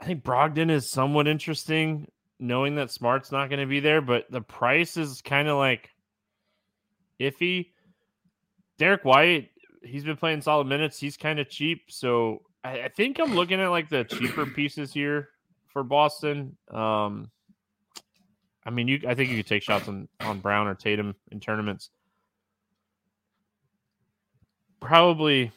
I 0.00 0.04
think 0.04 0.22
Brogdon 0.22 0.70
is 0.70 0.90
somewhat 0.90 1.26
interesting, 1.26 2.08
knowing 2.38 2.76
that 2.76 2.90
Smart's 2.90 3.32
not 3.32 3.48
going 3.48 3.60
to 3.60 3.66
be 3.66 3.80
there, 3.80 4.00
but 4.00 4.30
the 4.30 4.40
price 4.40 4.96
is 4.96 5.22
kind 5.22 5.48
of 5.48 5.58
like 5.58 5.90
iffy. 7.20 7.70
Derrick 8.78 9.04
White, 9.04 9.50
he's 9.82 10.04
been 10.04 10.16
playing 10.16 10.42
solid 10.42 10.66
minutes. 10.66 11.00
He's 11.00 11.16
kind 11.16 11.40
of 11.40 11.48
cheap, 11.48 11.86
so 11.88 12.42
I, 12.62 12.82
I, 12.82 12.88
think 12.88 13.18
I'm 13.18 13.34
looking 13.34 13.60
at 13.60 13.68
like 13.68 13.88
the 13.88 14.04
cheaper 14.04 14.46
pieces 14.46 14.92
here 14.92 15.30
for 15.66 15.82
Boston. 15.82 16.56
Um, 16.70 17.30
I 18.64 18.70
mean, 18.70 18.86
you, 18.86 19.00
I 19.08 19.14
think 19.14 19.30
you 19.30 19.36
could 19.38 19.46
take 19.46 19.62
shots 19.62 19.88
on 19.88 20.08
on 20.20 20.38
Brown 20.40 20.68
or 20.68 20.74
Tatum 20.74 21.16
in 21.32 21.40
tournaments. 21.40 21.90
Probably, 24.80 25.50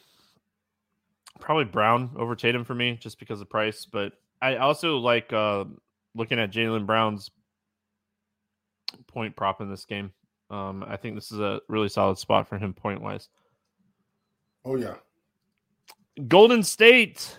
probably 1.42 1.64
Brown 1.64 2.10
over 2.16 2.34
Tatum 2.34 2.64
for 2.64 2.74
me, 2.74 2.96
just 3.00 3.18
because 3.18 3.40
of 3.40 3.50
price, 3.50 3.84
but 3.84 4.12
I 4.40 4.56
also 4.56 4.96
like 4.98 5.32
uh, 5.32 5.64
looking 6.14 6.38
at 6.38 6.52
Jaylen 6.52 6.86
Brown's 6.86 7.30
point 9.08 9.36
prop 9.36 9.60
in 9.60 9.68
this 9.68 9.84
game. 9.84 10.12
Um, 10.50 10.84
I 10.86 10.96
think 10.96 11.14
this 11.14 11.32
is 11.32 11.40
a 11.40 11.60
really 11.68 11.88
solid 11.88 12.18
spot 12.18 12.48
for 12.48 12.58
him 12.58 12.72
point 12.72 13.02
wise. 13.02 13.28
Oh 14.64 14.76
yeah. 14.76 14.94
Golden 16.28 16.62
State 16.62 17.38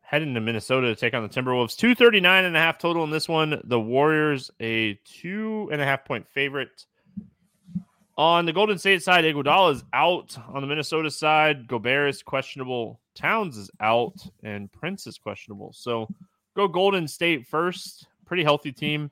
heading 0.00 0.34
to 0.34 0.40
Minnesota 0.40 0.88
to 0.88 0.96
take 0.96 1.14
on 1.14 1.22
the 1.22 1.28
Timberwolves. 1.28 1.76
239 1.76 2.44
and 2.44 2.56
a 2.56 2.60
half 2.60 2.78
total 2.78 3.04
in 3.04 3.10
this 3.10 3.28
one. 3.28 3.60
The 3.64 3.80
Warriors 3.80 4.50
a 4.60 4.98
two 5.04 5.68
and 5.72 5.80
a 5.80 5.84
half 5.84 6.04
point 6.04 6.26
favorite. 6.28 6.84
On 8.18 8.46
the 8.46 8.52
Golden 8.52 8.78
State 8.78 9.02
side, 9.02 9.24
Iguodala 9.24 9.74
is 9.74 9.84
out. 9.92 10.38
On 10.48 10.62
the 10.62 10.66
Minnesota 10.66 11.10
side, 11.10 11.68
Gobert 11.68 12.08
is 12.08 12.22
questionable. 12.22 12.98
Towns 13.14 13.58
is 13.58 13.70
out, 13.80 14.14
and 14.42 14.72
Prince 14.72 15.06
is 15.06 15.18
questionable. 15.18 15.72
So 15.74 16.08
go 16.56 16.66
Golden 16.66 17.06
State 17.08 17.46
first. 17.46 18.06
Pretty 18.24 18.42
healthy 18.42 18.72
team. 18.72 19.10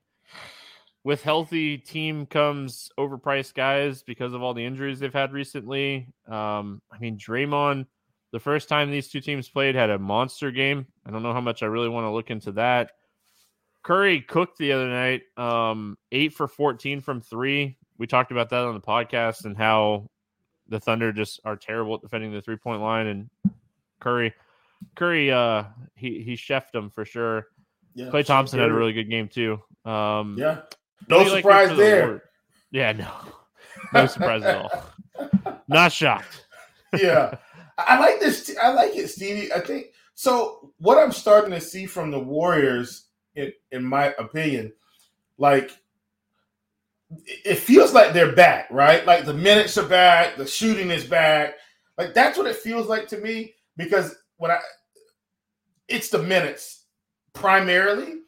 With 1.05 1.23
healthy 1.23 1.77
team 1.77 2.25
comes 2.25 2.89
overpriced 2.99 3.53
guys 3.53 4.03
because 4.03 4.33
of 4.33 4.43
all 4.43 4.55
the 4.55 4.65
injuries 4.65 5.01
they've 5.01 5.13
had 5.13 5.35
recently. 5.35 6.09
Um, 6.27 6.81
I 6.91 6.99
mean, 6.99 7.19
Draymond, 7.19 7.85
the 8.33 8.41
first 8.41 8.71
time 8.71 8.91
these 8.91 9.09
two 9.09 9.21
teams 9.21 9.51
played, 9.51 9.75
had 9.75 9.91
a 9.91 9.99
monster 9.99 10.51
game. 10.51 10.87
I 11.05 11.11
don't 11.11 11.23
know 11.23 11.35
how 11.35 11.43
much 11.43 11.63
I 11.63 11.67
really 11.67 11.91
want 11.91 12.07
to 12.07 12.11
look 12.11 12.31
into 12.31 12.53
that. 12.53 12.93
Curry 13.83 14.23
cooked 14.23 14.57
the 14.57 14.73
other 14.73 14.89
night, 14.89 15.25
um, 15.37 15.99
eight 16.11 16.33
for 16.33 16.49
14 16.49 17.03
from 17.03 17.21
three 17.21 17.77
we 17.99 18.07
talked 18.07 18.33
about 18.33 18.51
that 18.51 18.65
on 18.65 18.75
the 18.75 18.81
podcast 18.81 19.45
and 19.45 19.57
how 19.57 20.09
the 20.69 20.81
Thunder 20.81 21.13
just 21.13 21.41
are 21.45 21.57
terrible 21.57 21.95
at 21.95 22.03
defending 22.03 22.33
the 22.33 22.43
three 22.43 22.57
point 22.57 22.83
line. 22.83 23.07
And 23.07 23.31
Curry, 24.01 24.35
Curry, 24.95 25.31
uh, 25.31 25.65
he 25.95 26.23
he 26.23 26.35
chefed 26.35 26.73
them 26.73 26.91
for 26.91 27.05
sure. 27.05 27.49
Yeah, 27.95 28.07
Klay 28.07 28.25
Thompson 28.25 28.59
had 28.59 28.71
a 28.71 28.75
really 28.75 28.93
good 28.93 29.09
game 29.09 29.29
too. 29.29 29.61
Um, 29.85 30.37
yeah, 30.39 30.63
no 31.09 31.27
surprise 31.29 31.69
like 31.69 31.79
there. 31.79 32.07
The 32.73 32.79
yeah, 32.79 32.93
no, 32.93 33.11
no 33.93 34.07
surprise 34.07 34.43
at 34.43 34.57
all. 34.57 34.85
Not 35.69 35.93
shocked. 35.93 36.47
yeah, 36.93 37.37
I 37.79 37.99
like 37.99 38.21
this. 38.21 38.55
I 38.61 38.71
like 38.71 38.97
it, 38.97 39.09
Stevie. 39.09 39.53
I 39.53 39.61
think 39.61 39.87
so. 40.15 40.73
What 40.79 40.99
I'm 40.99 41.13
starting 41.13 41.53
to 41.53 41.61
see 41.61 41.87
from 41.87 42.11
the 42.11 42.19
Warriors, 42.19 43.07
in 43.37 43.53
in 43.71 43.85
my 43.85 44.15
opinion, 44.19 44.73
like 45.39 45.71
it 47.27 47.59
feels 47.59 47.93
like 47.93 48.13
they're 48.13 48.35
back, 48.35 48.69
right? 48.71 49.05
Like 49.07 49.25
the 49.25 49.35
minutes 49.35 49.77
are 49.79 49.89
back, 49.89 50.37
the 50.37 50.47
shooting 50.47 50.91
is 50.91 51.05
back. 51.05 51.55
Like 51.99 52.15
that's 52.15 52.37
what 52.39 52.47
it 52.47 52.57
feels 52.57 52.89
like 52.89 53.09
to 53.09 53.19
me 53.19 53.55
because 53.77 54.17
when 54.37 54.51
I 54.51 54.59
it's 55.89 56.09
the 56.09 56.23
minutes 56.23 56.87
primarily. 57.33 58.21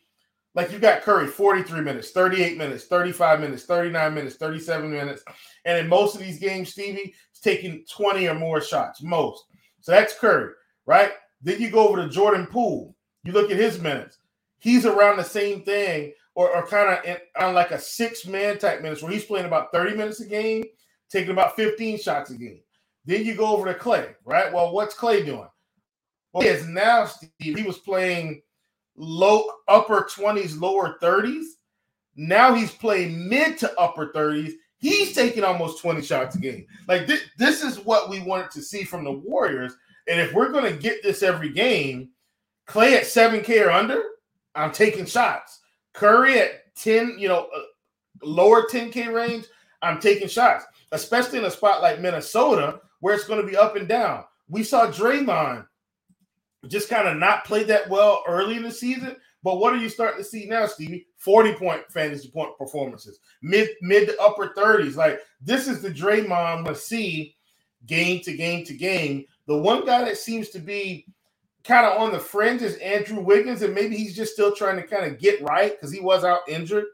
Like 0.54 0.72
you 0.72 0.78
got 0.78 1.02
Curry 1.02 1.26
43 1.26 1.82
minutes, 1.82 2.12
38 2.12 2.56
minutes, 2.56 2.84
35 2.84 3.40
minutes, 3.40 3.64
39 3.64 4.14
minutes, 4.14 4.36
37 4.36 4.90
minutes. 4.90 5.22
And 5.66 5.78
in 5.78 5.86
most 5.86 6.14
of 6.14 6.22
these 6.22 6.38
games, 6.38 6.70
Stevie 6.70 7.14
is 7.34 7.40
taking 7.40 7.84
20 7.90 8.26
or 8.26 8.34
more 8.34 8.62
shots, 8.62 9.02
most. 9.02 9.44
So 9.80 9.92
that's 9.92 10.18
Curry, 10.18 10.52
right? 10.86 11.12
Then 11.42 11.60
you 11.60 11.70
go 11.70 11.86
over 11.86 12.02
to 12.02 12.08
Jordan 12.08 12.46
Poole. 12.46 12.96
You 13.24 13.32
look 13.32 13.50
at 13.50 13.58
his 13.58 13.78
minutes. 13.80 14.18
He's 14.58 14.86
around 14.86 15.18
the 15.18 15.24
same 15.24 15.62
thing 15.62 16.14
or, 16.36 16.54
or 16.54 16.66
kind 16.66 16.90
of 16.90 17.16
on 17.42 17.54
like 17.54 17.70
a 17.70 17.78
six 17.78 18.26
man 18.26 18.58
type 18.58 18.82
minutes 18.82 19.02
where 19.02 19.10
he's 19.10 19.24
playing 19.24 19.46
about 19.46 19.72
30 19.72 19.96
minutes 19.96 20.20
a 20.20 20.26
game, 20.26 20.62
taking 21.10 21.30
about 21.30 21.56
15 21.56 21.98
shots 21.98 22.30
a 22.30 22.36
game. 22.36 22.60
Then 23.06 23.24
you 23.24 23.34
go 23.34 23.46
over 23.46 23.72
to 23.72 23.78
Klay, 23.78 24.14
right? 24.24 24.52
Well, 24.52 24.72
what's 24.72 24.94
Klay 24.94 25.24
doing? 25.24 25.48
Well, 26.32 26.42
he 26.42 26.48
is 26.48 26.66
now, 26.66 27.06
Steve, 27.06 27.30
he 27.38 27.62
was 27.62 27.78
playing 27.78 28.42
low 28.96 29.44
upper 29.66 30.02
20s, 30.02 30.60
lower 30.60 30.98
30s. 31.02 31.44
Now 32.16 32.52
he's 32.52 32.70
playing 32.70 33.28
mid 33.28 33.56
to 33.58 33.80
upper 33.80 34.12
30s. 34.12 34.52
He's 34.76 35.14
taking 35.14 35.42
almost 35.42 35.80
20 35.80 36.02
shots 36.02 36.36
a 36.36 36.38
game. 36.38 36.66
Like 36.86 37.06
this, 37.06 37.22
this 37.38 37.62
is 37.62 37.78
what 37.78 38.10
we 38.10 38.20
wanted 38.20 38.50
to 38.50 38.62
see 38.62 38.84
from 38.84 39.04
the 39.04 39.12
Warriors. 39.12 39.74
And 40.06 40.20
if 40.20 40.34
we're 40.34 40.52
going 40.52 40.70
to 40.70 40.78
get 40.78 41.02
this 41.02 41.22
every 41.22 41.48
game, 41.48 42.10
Klay 42.68 42.92
at 42.92 43.04
7K 43.04 43.64
or 43.66 43.70
under, 43.70 44.02
I'm 44.54 44.72
taking 44.72 45.06
shots. 45.06 45.60
Curry 45.96 46.38
at 46.38 46.74
10, 46.76 47.16
you 47.18 47.26
know, 47.26 47.48
uh, 47.54 47.62
lower 48.22 48.66
10K 48.66 49.12
range, 49.12 49.46
I'm 49.82 49.98
taking 49.98 50.28
shots, 50.28 50.64
especially 50.92 51.38
in 51.38 51.46
a 51.46 51.50
spot 51.50 51.82
like 51.82 52.00
Minnesota 52.00 52.80
where 53.00 53.14
it's 53.14 53.26
going 53.26 53.40
to 53.40 53.46
be 53.46 53.56
up 53.56 53.76
and 53.76 53.88
down. 53.88 54.24
We 54.48 54.62
saw 54.62 54.86
Draymond 54.86 55.66
just 56.68 56.88
kind 56.88 57.08
of 57.08 57.16
not 57.16 57.44
play 57.44 57.64
that 57.64 57.88
well 57.88 58.22
early 58.26 58.56
in 58.56 58.62
the 58.62 58.70
season. 58.70 59.16
But 59.42 59.58
what 59.58 59.72
are 59.72 59.78
you 59.78 59.88
starting 59.88 60.18
to 60.18 60.28
see 60.28 60.46
now, 60.46 60.66
Stevie? 60.66 61.06
40 61.18 61.54
point 61.54 61.82
fantasy 61.90 62.28
point 62.28 62.58
performances, 62.58 63.20
mid 63.42 63.68
mid 63.80 64.08
to 64.08 64.20
upper 64.20 64.48
30s. 64.48 64.96
Like 64.96 65.20
this 65.40 65.68
is 65.68 65.80
the 65.80 65.90
Draymond 65.90 66.66
to 66.66 66.74
see 66.74 67.36
game 67.86 68.20
to 68.22 68.36
game 68.36 68.64
to 68.64 68.74
game 68.74 69.24
The 69.46 69.56
one 69.56 69.86
guy 69.86 70.04
that 70.04 70.18
seems 70.18 70.48
to 70.50 70.58
be 70.58 71.06
kind 71.66 71.86
of 71.86 72.00
on 72.00 72.12
the 72.12 72.18
fringe 72.18 72.62
is 72.62 72.76
Andrew 72.76 73.20
Wiggins, 73.20 73.62
and 73.62 73.74
maybe 73.74 73.96
he's 73.96 74.14
just 74.14 74.32
still 74.32 74.54
trying 74.54 74.76
to 74.76 74.86
kind 74.86 75.04
of 75.10 75.18
get 75.18 75.42
right 75.42 75.72
because 75.72 75.92
he 75.92 76.00
was 76.00 76.24
out 76.24 76.40
injured. 76.48 76.86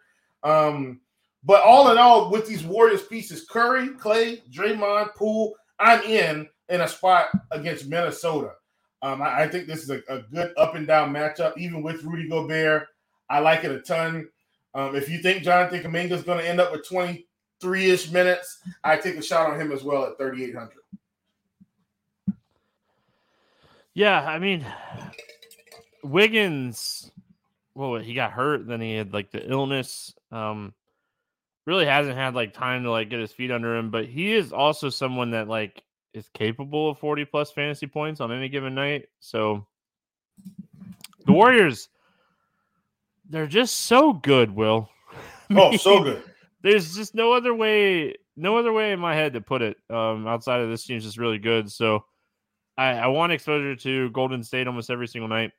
Um, 0.42 1.00
but 1.44 1.62
all 1.62 1.90
in 1.90 1.98
all, 1.98 2.30
with 2.30 2.46
these 2.46 2.64
Warriors 2.64 3.02
pieces, 3.02 3.46
Curry, 3.48 3.90
Klay, 3.90 4.42
Draymond, 4.50 5.14
Poole, 5.14 5.54
I'm 5.78 6.02
in 6.02 6.48
in 6.68 6.80
a 6.80 6.88
spot 6.88 7.28
against 7.50 7.88
Minnesota. 7.88 8.52
Um, 9.02 9.20
I, 9.20 9.42
I, 9.42 9.48
think 9.48 9.66
this 9.66 9.82
is 9.82 9.90
a, 9.90 10.00
a, 10.08 10.22
good 10.22 10.52
up 10.56 10.76
and 10.76 10.86
down 10.86 11.12
matchup, 11.12 11.58
even 11.58 11.82
with 11.82 12.04
Rudy 12.04 12.28
Gobert. 12.28 12.86
I 13.28 13.40
like 13.40 13.64
it 13.64 13.72
a 13.72 13.80
ton. 13.80 14.28
Um, 14.74 14.94
if 14.94 15.08
you 15.08 15.20
think 15.20 15.42
Jonathan 15.42 15.82
Kuminga 15.82 16.12
is 16.12 16.22
going 16.22 16.38
to 16.38 16.48
end 16.48 16.60
up 16.60 16.70
with 16.70 16.86
23 16.88 17.90
ish 17.90 18.10
minutes, 18.12 18.60
I 18.84 18.96
take 18.96 19.16
a 19.16 19.22
shot 19.22 19.50
on 19.50 19.60
him 19.60 19.72
as 19.72 19.82
well 19.82 20.04
at 20.04 20.18
3,800. 20.18 20.70
Yeah, 23.94 24.20
I 24.20 24.38
mean, 24.38 24.64
Wiggins, 26.02 27.10
well, 27.74 27.96
he 27.96 28.14
got 28.14 28.32
hurt, 28.32 28.66
then 28.66 28.80
he 28.80 28.94
had 28.94 29.12
like 29.12 29.30
the 29.30 29.48
illness. 29.48 30.14
Um, 30.30 30.74
really 31.66 31.86
hasn't 31.86 32.16
had 32.16 32.34
like 32.34 32.52
time 32.52 32.82
to 32.84 32.90
like 32.90 33.10
get 33.10 33.20
his 33.20 33.32
feet 33.32 33.50
under 33.50 33.76
him, 33.76 33.90
but 33.90 34.06
he 34.06 34.32
is 34.32 34.52
also 34.52 34.88
someone 34.88 35.30
that 35.30 35.48
like 35.48 35.82
is 36.14 36.28
capable 36.34 36.90
of 36.90 36.98
40 36.98 37.24
plus 37.26 37.50
fantasy 37.50 37.86
points 37.86 38.20
on 38.20 38.32
any 38.32 38.48
given 38.48 38.74
night. 38.74 39.06
So 39.20 39.66
the 41.26 41.32
Warriors, 41.32 41.88
they're 43.28 43.46
just 43.46 43.82
so 43.82 44.12
good, 44.12 44.54
Will. 44.54 44.90
oh, 45.52 45.76
so 45.76 46.02
good. 46.02 46.22
There's 46.62 46.94
just 46.94 47.14
no 47.14 47.32
other 47.32 47.54
way, 47.54 48.14
no 48.36 48.56
other 48.56 48.72
way 48.72 48.92
in 48.92 49.00
my 49.00 49.14
head 49.14 49.34
to 49.34 49.40
put 49.40 49.62
it. 49.62 49.76
Um, 49.90 50.26
outside 50.26 50.60
of 50.60 50.70
this 50.70 50.84
team's 50.84 51.04
just 51.04 51.18
really 51.18 51.38
good. 51.38 51.70
So 51.70 52.04
I, 52.82 52.94
I 52.94 53.06
want 53.06 53.32
exposure 53.32 53.76
to 53.76 54.10
Golden 54.10 54.42
State 54.42 54.66
almost 54.66 54.90
every 54.90 55.06
single 55.06 55.28
night. 55.28 55.52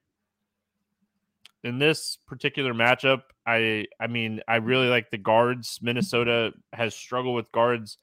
In 1.63 1.79
this 1.79 2.17
particular 2.27 2.73
matchup, 2.73 3.21
I 3.47 3.85
I 3.97 4.07
mean 4.07 4.41
I 4.47 4.57
really 4.57 4.87
like 4.87 5.09
the 5.09 5.17
guards. 5.17 5.79
Minnesota 5.81 6.51
has 6.73 6.93
struggled 6.93 7.35
with 7.35 7.49
guards 7.53 7.97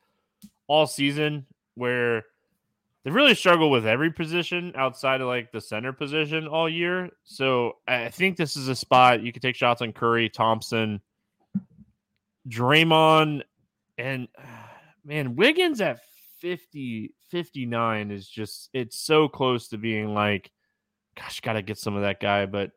all 0.67 0.87
season, 0.87 1.45
where 1.75 2.25
they 3.05 3.11
really 3.11 3.35
struggle 3.35 3.71
with 3.71 3.87
every 3.87 4.11
position 4.11 4.73
outside 4.75 5.21
of 5.21 5.27
like 5.27 5.53
the 5.53 5.61
center 5.61 5.93
position 5.93 6.47
all 6.49 6.69
year. 6.69 7.11
So 7.25 7.77
I 7.87 8.09
think 8.09 8.39
this 8.39 8.57
is 8.57 8.69
a 8.69 8.77
spot 8.77 9.23
you 9.23 9.33
can 9.33 9.43
take 9.43 9.57
shots 9.57 9.83
on 9.83 9.93
Curry, 9.93 10.31
Thompson, 10.31 11.03
Draymond, 12.49 13.43
and 13.99 14.29
man, 15.05 15.37
Wiggins 15.37 15.83
at 15.83 16.01
50, 16.41 17.15
59 17.29 18.11
is 18.11 18.29
just 18.29 18.71
it's 18.73 18.99
so 18.99 19.29
close 19.29 19.69
to 19.69 19.79
being 19.79 20.15
like, 20.15 20.51
gosh, 21.17 21.41
gotta 21.41 21.63
get 21.63 21.79
some 21.79 21.97
of 21.97 22.03
that 22.03 22.21
guy. 22.21 22.47
But 22.47 22.73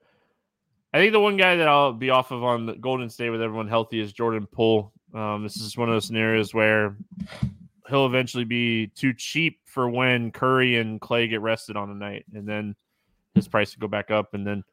I 0.93 0.99
think 0.99 1.14
the 1.14 1.20
one 1.20 1.38
guy 1.38 1.55
that 1.55 1.68
I'll 1.68 1.93
be 1.93 2.09
off 2.09 2.32
of 2.32 2.43
on 2.43 2.66
the 2.66 2.74
Golden 2.74 3.09
State 3.09 3.30
with 3.30 3.41
everyone 3.41 3.68
healthy 3.68 3.99
is 3.99 4.14
Jordan 4.14 4.47
Poole. 4.51 4.91
Um, 5.14 5.43
this 5.43 5.57
is 5.57 5.78
one 5.78 5.89
of 5.89 5.95
those 5.95 6.05
scenarios 6.05 6.53
where 6.53 6.97
he'll 7.88 8.05
eventually 8.05 8.43
be 8.43 8.88
too 8.88 9.14
cheap 9.14 9.59
for 9.66 9.89
when 9.89 10.32
Curry 10.32 10.78
and 10.78 10.99
Klay 10.99 11.30
get 11.30 11.41
rested 11.41 11.78
on 11.78 11.89
a 11.89 11.95
night, 11.95 12.26
and 12.34 12.47
then 12.47 12.76
his 13.34 13.47
price 13.47 13.76
will 13.76 13.82
go 13.82 13.88
back 13.88 14.11
up, 14.11 14.34
and 14.34 14.45
then 14.45 14.64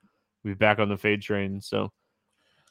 we'll 0.42 0.54
be 0.54 0.58
back 0.58 0.78
on 0.78 0.88
the 0.88 0.96
fade 0.96 1.22
train. 1.22 1.60
So, 1.60 1.92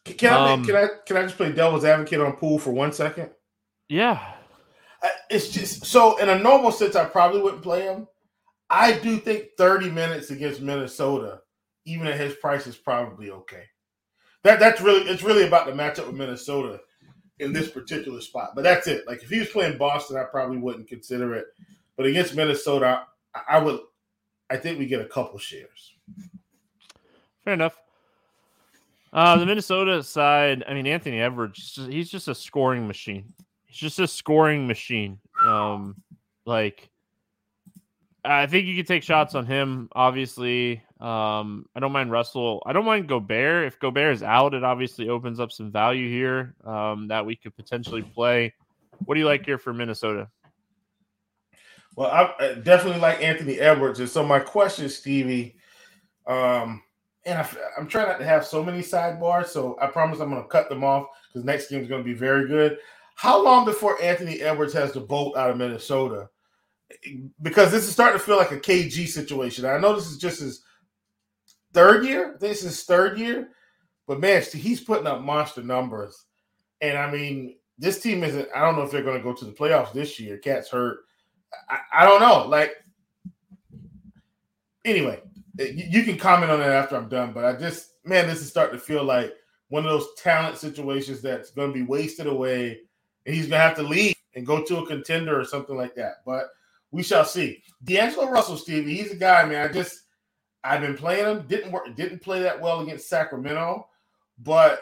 can 0.05 0.33
I 0.33 0.53
um, 0.53 0.65
can 0.65 0.75
I 0.75 0.87
can 1.05 1.17
I 1.17 1.23
just 1.23 1.37
play 1.37 1.51
devil's 1.51 1.85
advocate 1.85 2.21
on 2.21 2.33
Poole 2.33 2.59
for 2.59 2.71
one 2.71 2.91
second? 2.91 3.29
Yeah, 3.87 4.33
it's 5.29 5.49
just 5.49 5.85
so 5.85 6.17
in 6.17 6.29
a 6.29 6.39
normal 6.39 6.71
sense, 6.71 6.95
I 6.95 7.05
probably 7.05 7.41
wouldn't 7.41 7.63
play 7.63 7.83
him. 7.83 8.07
I 8.69 8.93
do 8.93 9.17
think 9.17 9.49
30 9.57 9.89
minutes 9.89 10.29
against 10.29 10.61
Minnesota, 10.61 11.41
even 11.85 12.07
at 12.07 12.19
his 12.19 12.35
price, 12.35 12.67
is 12.67 12.75
probably 12.75 13.31
okay. 13.31 13.63
That 14.43 14.59
that's 14.59 14.81
really 14.81 15.01
it's 15.01 15.23
really 15.23 15.47
about 15.47 15.65
the 15.65 15.71
matchup 15.71 16.07
with 16.07 16.15
Minnesota 16.15 16.79
in 17.39 17.53
this 17.53 17.69
particular 17.69 18.21
spot. 18.21 18.51
But 18.55 18.63
that's 18.63 18.87
it. 18.87 19.07
Like 19.07 19.23
if 19.23 19.29
he 19.29 19.39
was 19.39 19.49
playing 19.49 19.77
Boston, 19.77 20.17
I 20.17 20.23
probably 20.23 20.57
wouldn't 20.57 20.87
consider 20.87 21.33
it. 21.35 21.47
But 21.95 22.05
against 22.05 22.35
Minnesota, 22.35 23.03
I, 23.33 23.41
I 23.49 23.59
would. 23.59 23.79
I 24.49 24.57
think 24.57 24.79
we 24.79 24.87
get 24.87 25.01
a 25.01 25.05
couple 25.05 25.37
shares. 25.37 25.93
Fair 27.43 27.53
enough. 27.53 27.77
Uh, 29.11 29.37
the 29.37 29.45
Minnesota 29.45 30.01
side, 30.03 30.63
I 30.67 30.73
mean, 30.73 30.87
Anthony 30.87 31.19
Edwards, 31.19 31.79
he's 31.89 32.09
just 32.09 32.27
a 32.27 32.35
scoring 32.35 32.87
machine. 32.87 33.33
He's 33.69 33.77
just 33.77 33.99
a 33.99 34.07
scoring 34.07 34.67
machine. 34.67 35.19
Um, 35.45 36.01
like, 36.45 36.89
I 38.25 38.47
think 38.47 38.65
you 38.65 38.75
could 38.75 38.87
take 38.87 39.03
shots 39.03 39.35
on 39.35 39.45
him. 39.45 39.89
Obviously, 39.93 40.81
um, 40.99 41.67
I 41.75 41.79
don't 41.79 41.91
mind 41.91 42.11
Russell. 42.11 42.63
I 42.65 42.73
don't 42.73 42.85
mind 42.85 43.07
Gobert. 43.07 43.67
If 43.67 43.79
Gobert 43.79 44.15
is 44.15 44.23
out, 44.23 44.55
it 44.55 44.63
obviously 44.63 45.07
opens 45.07 45.39
up 45.39 45.51
some 45.51 45.71
value 45.71 46.09
here 46.09 46.55
um, 46.65 47.07
that 47.09 47.25
we 47.25 47.35
could 47.35 47.55
potentially 47.55 48.01
play. 48.01 48.53
What 49.05 49.13
do 49.13 49.19
you 49.19 49.27
like 49.27 49.45
here 49.45 49.59
for 49.59 49.71
Minnesota? 49.71 50.27
Well, 51.95 52.09
I 52.09 52.55
definitely 52.55 53.01
like 53.01 53.21
Anthony 53.21 53.59
Edwards. 53.59 53.99
And 53.99 54.09
so 54.09 54.25
my 54.25 54.39
question, 54.39 54.89
Stevie, 54.89 55.57
um, 56.25 56.81
and 57.25 57.37
I, 57.37 57.47
am 57.77 57.87
trying 57.87 58.07
not 58.07 58.19
to 58.19 58.25
have 58.25 58.45
so 58.45 58.63
many 58.63 58.79
sidebars, 58.79 59.47
so 59.47 59.77
I 59.79 59.87
promise 59.87 60.19
I'm 60.19 60.31
going 60.31 60.41
to 60.41 60.47
cut 60.47 60.69
them 60.69 60.83
off 60.83 61.05
because 61.27 61.45
next 61.45 61.69
game 61.69 61.81
is 61.81 61.87
going 61.87 62.01
to 62.01 62.05
be 62.05 62.13
very 62.13 62.47
good. 62.47 62.79
How 63.19 63.43
long 63.43 63.65
before 63.65 64.01
Anthony 64.01 64.39
Edwards 64.39 64.71
has 64.71 64.93
the 64.93 65.01
boat 65.01 65.35
out 65.35 65.49
of 65.49 65.57
Minnesota? 65.57 66.29
Because 67.41 67.69
this 67.69 67.83
is 67.83 67.91
starting 67.91 68.17
to 68.17 68.23
feel 68.23 68.37
like 68.37 68.53
a 68.53 68.57
KG 68.57 69.09
situation. 69.09 69.65
I 69.65 69.77
know 69.77 69.93
this 69.93 70.09
is 70.09 70.17
just 70.17 70.39
his 70.39 70.63
third 71.73 72.05
year. 72.05 72.37
This 72.39 72.63
is 72.63 72.85
third 72.85 73.19
year, 73.19 73.49
but 74.07 74.21
man, 74.21 74.41
he's 74.41 74.79
putting 74.79 75.05
up 75.05 75.19
monster 75.19 75.61
numbers. 75.61 76.27
And 76.79 76.97
I 76.97 77.11
mean, 77.11 77.57
this 77.77 77.99
team 77.99 78.23
isn't. 78.23 78.47
I 78.55 78.61
don't 78.61 78.77
know 78.77 78.83
if 78.83 78.91
they're 78.91 79.03
going 79.03 79.17
to 79.17 79.23
go 79.23 79.33
to 79.33 79.43
the 79.43 79.51
playoffs 79.51 79.91
this 79.91 80.17
year. 80.17 80.37
KAT's 80.37 80.69
hurt. 80.69 80.99
I, 81.69 81.79
I 81.91 82.05
don't 82.05 82.21
know. 82.21 82.47
Like, 82.47 82.71
anyway, 84.85 85.21
you, 85.57 85.87
you 85.89 86.03
can 86.03 86.17
comment 86.17 86.53
on 86.53 86.59
that 86.59 86.71
after 86.71 86.95
I'm 86.95 87.09
done. 87.09 87.33
But 87.33 87.43
I 87.43 87.51
just, 87.59 87.95
man, 88.05 88.27
this 88.27 88.39
is 88.39 88.47
starting 88.47 88.79
to 88.79 88.85
feel 88.85 89.03
like 89.03 89.33
one 89.67 89.85
of 89.85 89.91
those 89.91 90.07
talent 90.15 90.57
situations 90.57 91.21
that's 91.21 91.51
going 91.51 91.73
to 91.73 91.77
be 91.77 91.83
wasted 91.83 92.25
away, 92.25 92.79
and 93.29 93.37
he's 93.37 93.47
to 93.47 93.57
have 93.59 93.75
to 93.75 93.83
leave 93.83 94.15
and 94.33 94.43
go 94.43 94.63
to 94.63 94.79
a 94.79 94.87
contender 94.87 95.39
or 95.39 95.45
something 95.45 95.77
like 95.77 95.93
that. 95.93 96.23
But 96.25 96.47
we 96.89 97.03
shall 97.03 97.23
see. 97.23 97.61
D'Angelo 97.83 98.27
Russell, 98.27 98.57
Stevie, 98.57 98.95
he's 98.95 99.11
a 99.11 99.15
guy, 99.15 99.45
man. 99.45 99.69
I 99.69 99.71
just 99.71 100.05
I've 100.63 100.81
been 100.81 100.97
playing 100.97 101.25
him. 101.25 101.45
Didn't 101.47 101.71
work. 101.71 101.95
Didn't 101.95 102.23
play 102.23 102.41
that 102.41 102.59
well 102.59 102.79
against 102.79 103.07
Sacramento, 103.07 103.87
but 104.39 104.81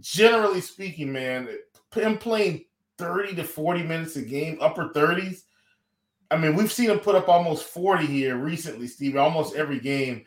generally 0.00 0.60
speaking, 0.60 1.12
man, 1.12 1.48
him 1.94 2.18
playing 2.18 2.64
thirty 2.98 3.36
to 3.36 3.44
forty 3.44 3.84
minutes 3.84 4.16
a 4.16 4.22
game, 4.22 4.58
upper 4.60 4.92
thirties. 4.92 5.44
I 6.28 6.38
mean, 6.38 6.56
we've 6.56 6.72
seen 6.72 6.90
him 6.90 6.98
put 6.98 7.14
up 7.14 7.28
almost 7.28 7.66
forty 7.66 8.06
here 8.06 8.36
recently, 8.36 8.88
Steve. 8.88 9.16
Almost 9.16 9.54
every 9.54 9.78
game. 9.78 10.24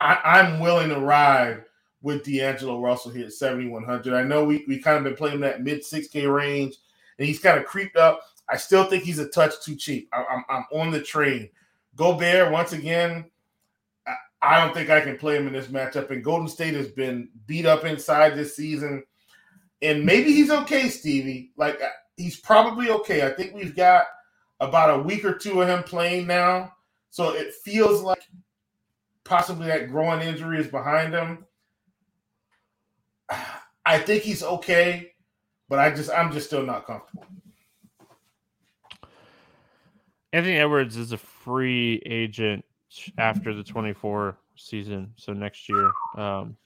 I, 0.00 0.38
am 0.40 0.60
willing 0.60 0.90
to 0.90 1.00
ride 1.00 1.64
with 2.00 2.24
D'Angelo 2.24 2.80
Russell 2.80 3.12
here 3.12 3.26
at 3.26 3.32
7,100. 3.32 4.14
I 4.14 4.24
know 4.24 4.44
we, 4.44 4.64
we 4.66 4.78
kind 4.78 4.98
of 4.98 5.04
been 5.04 5.14
playing 5.14 5.40
that 5.40 5.62
mid 5.62 5.82
6K 5.82 6.32
range, 6.32 6.74
and 7.18 7.26
he's 7.26 7.40
kind 7.40 7.58
of 7.58 7.64
creeped 7.64 7.96
up. 7.96 8.20
I 8.48 8.56
still 8.56 8.84
think 8.84 9.04
he's 9.04 9.18
a 9.18 9.28
touch 9.28 9.54
too 9.64 9.76
cheap. 9.76 10.08
I, 10.12 10.24
I'm, 10.30 10.44
I'm 10.48 10.80
on 10.80 10.90
the 10.90 11.00
train. 11.00 11.48
Gobert, 11.96 12.50
once 12.52 12.72
again, 12.72 13.30
I 14.42 14.60
don't 14.60 14.74
think 14.74 14.90
I 14.90 15.00
can 15.00 15.16
play 15.16 15.36
him 15.36 15.46
in 15.46 15.52
this 15.52 15.68
matchup. 15.68 16.10
And 16.10 16.24
Golden 16.24 16.48
State 16.48 16.74
has 16.74 16.88
been 16.88 17.28
beat 17.46 17.64
up 17.64 17.84
inside 17.84 18.34
this 18.34 18.56
season. 18.56 19.04
And 19.80 20.04
maybe 20.04 20.32
he's 20.32 20.50
okay, 20.50 20.88
Stevie. 20.88 21.52
Like 21.56 21.80
uh, 21.80 21.88
he's 22.16 22.40
probably 22.40 22.90
okay. 22.90 23.24
I 23.26 23.30
think 23.30 23.54
we've 23.54 23.76
got 23.76 24.04
about 24.60 24.98
a 24.98 25.02
week 25.02 25.24
or 25.24 25.34
two 25.34 25.62
of 25.62 25.68
him 25.68 25.82
playing 25.84 26.26
now. 26.26 26.72
So 27.10 27.30
it 27.34 27.54
feels 27.54 28.02
like 28.02 28.22
possibly 29.24 29.68
that 29.68 29.90
growing 29.90 30.20
injury 30.20 30.58
is 30.58 30.66
behind 30.66 31.14
him. 31.14 31.46
I 33.84 33.98
think 33.98 34.22
he's 34.22 34.44
okay, 34.44 35.11
but 35.72 35.78
I 35.78 35.88
just 35.90 36.10
I'm 36.10 36.30
just 36.30 36.48
still 36.48 36.66
not 36.66 36.84
comfortable. 36.86 37.24
Anthony 40.34 40.58
Edwards 40.58 40.98
is 40.98 41.12
a 41.12 41.16
free 41.16 42.02
agent 42.04 42.62
after 43.16 43.54
the 43.54 43.64
24 43.64 44.36
season, 44.54 45.14
so 45.16 45.32
next 45.32 45.70
year. 45.70 45.90
Um, 46.14 46.58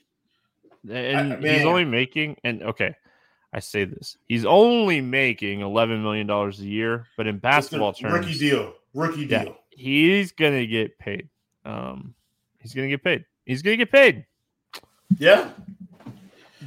and 0.91 1.35
I, 1.35 1.37
he's 1.37 1.65
only 1.65 1.85
making 1.85 2.37
and 2.43 2.65
okay, 2.65 2.97
I 3.53 3.61
say 3.61 3.85
this. 3.85 4.19
He's 4.27 4.45
only 4.45 5.01
making 5.01 5.61
11 5.61 6.03
million 6.03 6.27
dollars 6.27 6.59
a 6.59 6.67
year, 6.67 7.07
but 7.17 7.29
in 7.29 7.39
basketball 7.39 7.93
terms, 7.93 8.13
rookie 8.13 8.37
deal, 8.37 8.75
rookie 8.93 9.25
deal. 9.25 9.39
Yeah, 9.39 9.53
he's 9.71 10.33
gonna 10.33 10.67
get 10.67 10.99
paid. 10.99 11.29
Um, 11.65 12.17
he's 12.59 12.75
gonna 12.75 12.89
get 12.89 13.05
paid. 13.05 13.25
He's 13.45 13.63
gonna 13.63 13.77
get 13.77 13.93
paid. 13.93 14.27
Yeah. 15.17 15.51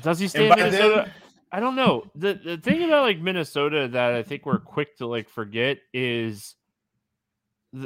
Does 0.02 0.20
he 0.20 0.30
stay 0.30 0.50
in 0.50 0.56
Minnesota? 0.56 1.04
Then, 1.06 1.14
I 1.52 1.60
don't 1.60 1.76
know. 1.76 2.06
The 2.16 2.34
the 2.34 2.58
thing 2.58 2.84
about 2.84 3.04
like 3.04 3.20
Minnesota 3.20 3.88
that 3.90 4.14
I 4.14 4.24
think 4.24 4.46
we're 4.46 4.60
quick 4.60 4.98
to 4.98 5.08
like 5.08 5.30
forget 5.30 5.80
is 5.94 6.56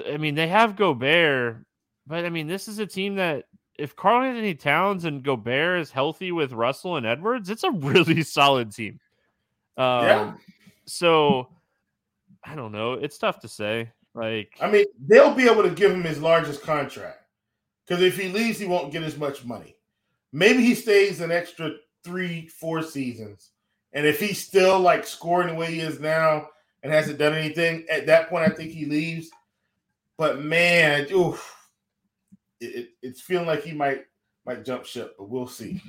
I 0.08 0.18
mean, 0.18 0.36
they 0.36 0.48
have 0.48 0.76
Gobert, 0.76 1.66
but 2.08 2.26
I 2.26 2.30
mean, 2.30 2.48
this 2.48 2.68
is 2.68 2.80
a 2.80 2.86
team 2.86 3.16
that 3.16 3.46
if 3.78 3.96
Karl-Anthony 3.96 4.56
Towns 4.56 5.04
and 5.04 5.24
Gobert 5.24 5.82
is 5.82 5.92
healthy 5.92 6.32
with 6.32 6.54
Russell 6.54 6.96
and 6.96 7.06
Edwards, 7.06 7.50
it's 7.50 7.64
a 7.64 7.72
really 7.72 8.22
solid 8.24 8.72
team. 8.72 9.00
Um, 9.78 10.06
yeah. 10.06 10.34
So 10.86 11.50
I 12.44 12.56
don't 12.56 12.72
know. 12.72 12.94
It's 12.94 13.18
tough 13.18 13.40
to 13.42 13.48
say. 13.48 13.92
Like, 14.14 14.56
I 14.62 14.70
mean, 14.70 14.86
they'll 15.08 15.34
be 15.34 15.50
able 15.50 15.64
to 15.64 15.72
give 15.72 15.92
him 15.92 16.04
his 16.04 16.22
largest 16.22 16.62
contract 16.62 17.26
because 17.86 18.04
if 18.04 18.18
he 18.18 18.30
leaves, 18.30 18.60
he 18.60 18.68
won't 18.68 18.92
get 18.92 19.04
as 19.04 19.18
much 19.18 19.44
money. 19.44 19.76
Maybe 20.32 20.64
he 20.64 20.76
stays 20.76 21.20
an 21.20 21.32
extra 21.32 21.72
three, 22.04 22.48
four 22.48 22.84
seasons, 22.84 23.52
and 23.94 24.06
if 24.06 24.20
he's 24.20 24.44
still 24.44 24.80
like 24.80 25.06
scoring 25.06 25.48
the 25.50 25.56
way 25.56 25.68
he 25.68 25.80
is 25.80 26.00
now 26.00 26.48
and 26.82 26.92
hasn't 26.92 27.20
done 27.20 27.34
anything, 27.34 27.86
at 27.90 28.08
that 28.08 28.30
point, 28.30 28.52
I 28.52 28.54
think 28.54 28.72
he 28.72 28.86
leaves. 28.86 29.30
But 30.18 30.42
man, 30.42 31.08
oof, 31.12 31.56
it, 32.60 32.76
it, 32.76 32.90
it's 33.02 33.22
feeling 33.22 33.48
like 33.48 33.64
he 33.64 33.74
might 33.74 34.06
might 34.46 34.66
jump 34.66 34.86
ship, 34.86 35.16
but 35.18 35.30
we'll 35.30 35.48
see. 35.48 35.82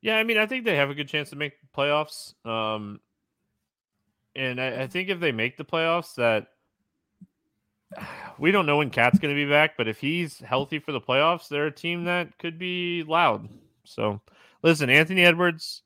Yeah, 0.00 0.16
I 0.16 0.24
mean, 0.24 0.36
I 0.36 0.46
think 0.46 0.64
they 0.64 0.76
have 0.76 0.90
a 0.90 0.94
good 0.94 1.08
chance 1.08 1.30
to 1.30 1.36
make 1.36 1.54
playoffs. 1.74 2.34
Um, 2.44 3.00
and 4.36 4.60
I, 4.60 4.82
I 4.82 4.86
think 4.86 5.08
if 5.08 5.20
they 5.20 5.32
make 5.32 5.56
the 5.56 5.64
playoffs, 5.64 6.14
that 6.16 6.48
we 8.38 8.50
don't 8.50 8.66
know 8.66 8.78
when 8.78 8.90
KAT's 8.90 9.18
going 9.18 9.34
to 9.34 9.44
be 9.44 9.48
back, 9.48 9.76
but 9.76 9.88
if 9.88 9.98
he's 9.98 10.40
healthy 10.40 10.78
for 10.78 10.92
the 10.92 11.00
playoffs, 11.00 11.48
they're 11.48 11.66
a 11.66 11.72
team 11.72 12.04
that 12.04 12.36
could 12.38 12.58
be 12.58 13.02
loud. 13.04 13.48
So, 13.84 14.20
listen, 14.62 14.90
Anthony 14.90 15.24
Edwards, 15.24 15.83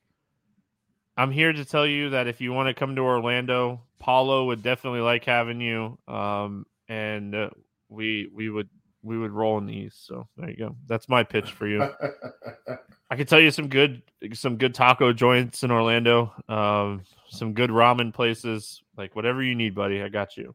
I'm 1.18 1.32
here 1.32 1.52
to 1.52 1.64
tell 1.64 1.84
you 1.84 2.10
that 2.10 2.28
if 2.28 2.40
you 2.40 2.52
want 2.52 2.68
to 2.68 2.74
come 2.74 2.94
to 2.94 3.02
Orlando, 3.02 3.80
Paolo 3.98 4.46
would 4.46 4.62
definitely 4.62 5.00
like 5.00 5.24
having 5.24 5.60
you, 5.60 5.98
um, 6.06 6.64
and 6.88 7.34
uh, 7.34 7.50
we 7.88 8.30
we 8.32 8.48
would 8.48 8.68
we 9.02 9.18
would 9.18 9.32
roll 9.32 9.58
in 9.58 9.66
the 9.66 9.74
East. 9.74 10.06
So 10.06 10.28
there 10.36 10.48
you 10.48 10.56
go. 10.56 10.76
That's 10.86 11.08
my 11.08 11.24
pitch 11.24 11.50
for 11.50 11.66
you. 11.66 11.82
I 13.10 13.16
can 13.16 13.26
tell 13.26 13.40
you 13.40 13.50
some 13.50 13.66
good 13.66 14.00
some 14.32 14.56
good 14.58 14.76
taco 14.76 15.12
joints 15.12 15.64
in 15.64 15.72
Orlando. 15.72 16.32
Um, 16.48 17.02
some 17.28 17.52
good 17.52 17.70
ramen 17.70 18.14
places, 18.14 18.80
like 18.96 19.16
whatever 19.16 19.42
you 19.42 19.56
need, 19.56 19.74
buddy. 19.74 20.00
I 20.00 20.08
got 20.08 20.36
you. 20.36 20.54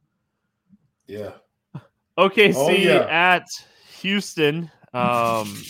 Yeah. 1.08 1.32
OKC 2.18 2.56
oh, 2.56 2.70
yeah. 2.70 3.06
at 3.10 3.48
Houston. 4.00 4.72
Um, 4.94 5.62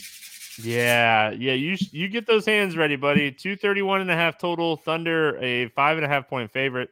yeah, 0.62 1.32
yeah. 1.32 1.54
You 1.54 1.78
you 1.92 2.08
get 2.08 2.28
those 2.28 2.46
hands 2.46 2.76
ready, 2.78 2.96
buddy. 2.96 3.32
231 3.32 4.02
and 4.02 4.12
a 4.12 4.16
half 4.16 4.38
total. 4.38 4.78
Thunder 4.78 5.38
a 5.42 5.70
five 5.70 5.98
and 5.98 6.06
a 6.06 6.10
half 6.10 6.28
point 6.28 6.52
favorite. 6.52 6.90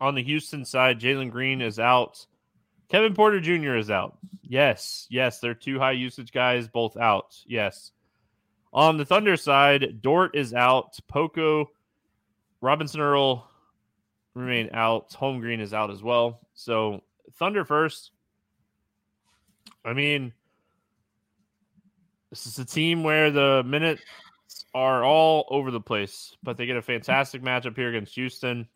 On 0.00 0.14
the 0.14 0.22
Houston 0.22 0.64
side, 0.64 1.00
Jalen 1.00 1.30
Green 1.30 1.60
is 1.60 1.78
out. 1.78 2.26
Kevin 2.88 3.14
Porter 3.14 3.40
Jr. 3.40 3.76
is 3.76 3.90
out. 3.90 4.16
Yes, 4.42 5.06
yes, 5.10 5.40
they're 5.40 5.54
two 5.54 5.78
high 5.78 5.92
usage 5.92 6.32
guys, 6.32 6.68
both 6.68 6.96
out. 6.96 7.36
Yes. 7.46 7.92
On 8.72 8.96
the 8.96 9.04
Thunder 9.04 9.36
side, 9.36 10.02
Dort 10.02 10.36
is 10.36 10.54
out. 10.54 10.98
Poku 11.12 11.66
Robinson 12.60 13.00
Earl 13.00 13.48
remain 14.34 14.70
out. 14.72 15.10
Holmgren 15.10 15.60
is 15.60 15.74
out 15.74 15.90
as 15.90 16.02
well. 16.02 16.40
So 16.54 17.02
Thunder 17.34 17.64
first. 17.64 18.12
I 19.84 19.92
mean, 19.92 20.32
this 22.30 22.46
is 22.46 22.58
a 22.58 22.64
team 22.64 23.02
where 23.02 23.30
the 23.30 23.62
minutes 23.64 24.02
are 24.74 25.04
all 25.04 25.46
over 25.50 25.70
the 25.70 25.80
place, 25.80 26.36
but 26.42 26.56
they 26.56 26.66
get 26.66 26.76
a 26.76 26.82
fantastic 26.82 27.42
matchup 27.42 27.76
here 27.76 27.88
against 27.88 28.14
Houston. 28.14 28.68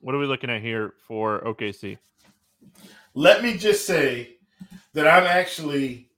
What 0.00 0.14
are 0.14 0.18
we 0.18 0.26
looking 0.26 0.50
at 0.50 0.60
here 0.62 0.94
for 1.06 1.40
OKC? 1.40 1.98
Let 3.14 3.42
me 3.42 3.56
just 3.56 3.86
say 3.86 4.36
that 4.92 5.06
I'm 5.06 5.24
actually 5.24 6.10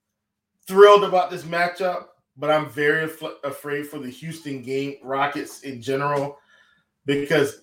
thrilled 0.67 1.05
about 1.05 1.31
this 1.31 1.43
matchup 1.43 2.07
but 2.37 2.51
I'm 2.51 2.69
very 2.69 3.05
af- 3.05 3.23
afraid 3.45 3.87
for 3.87 3.99
the 3.99 4.11
Houston 4.11 4.63
game 4.63 4.97
Rockets 5.03 5.63
in 5.63 5.81
general 5.81 6.39
because 7.05 7.63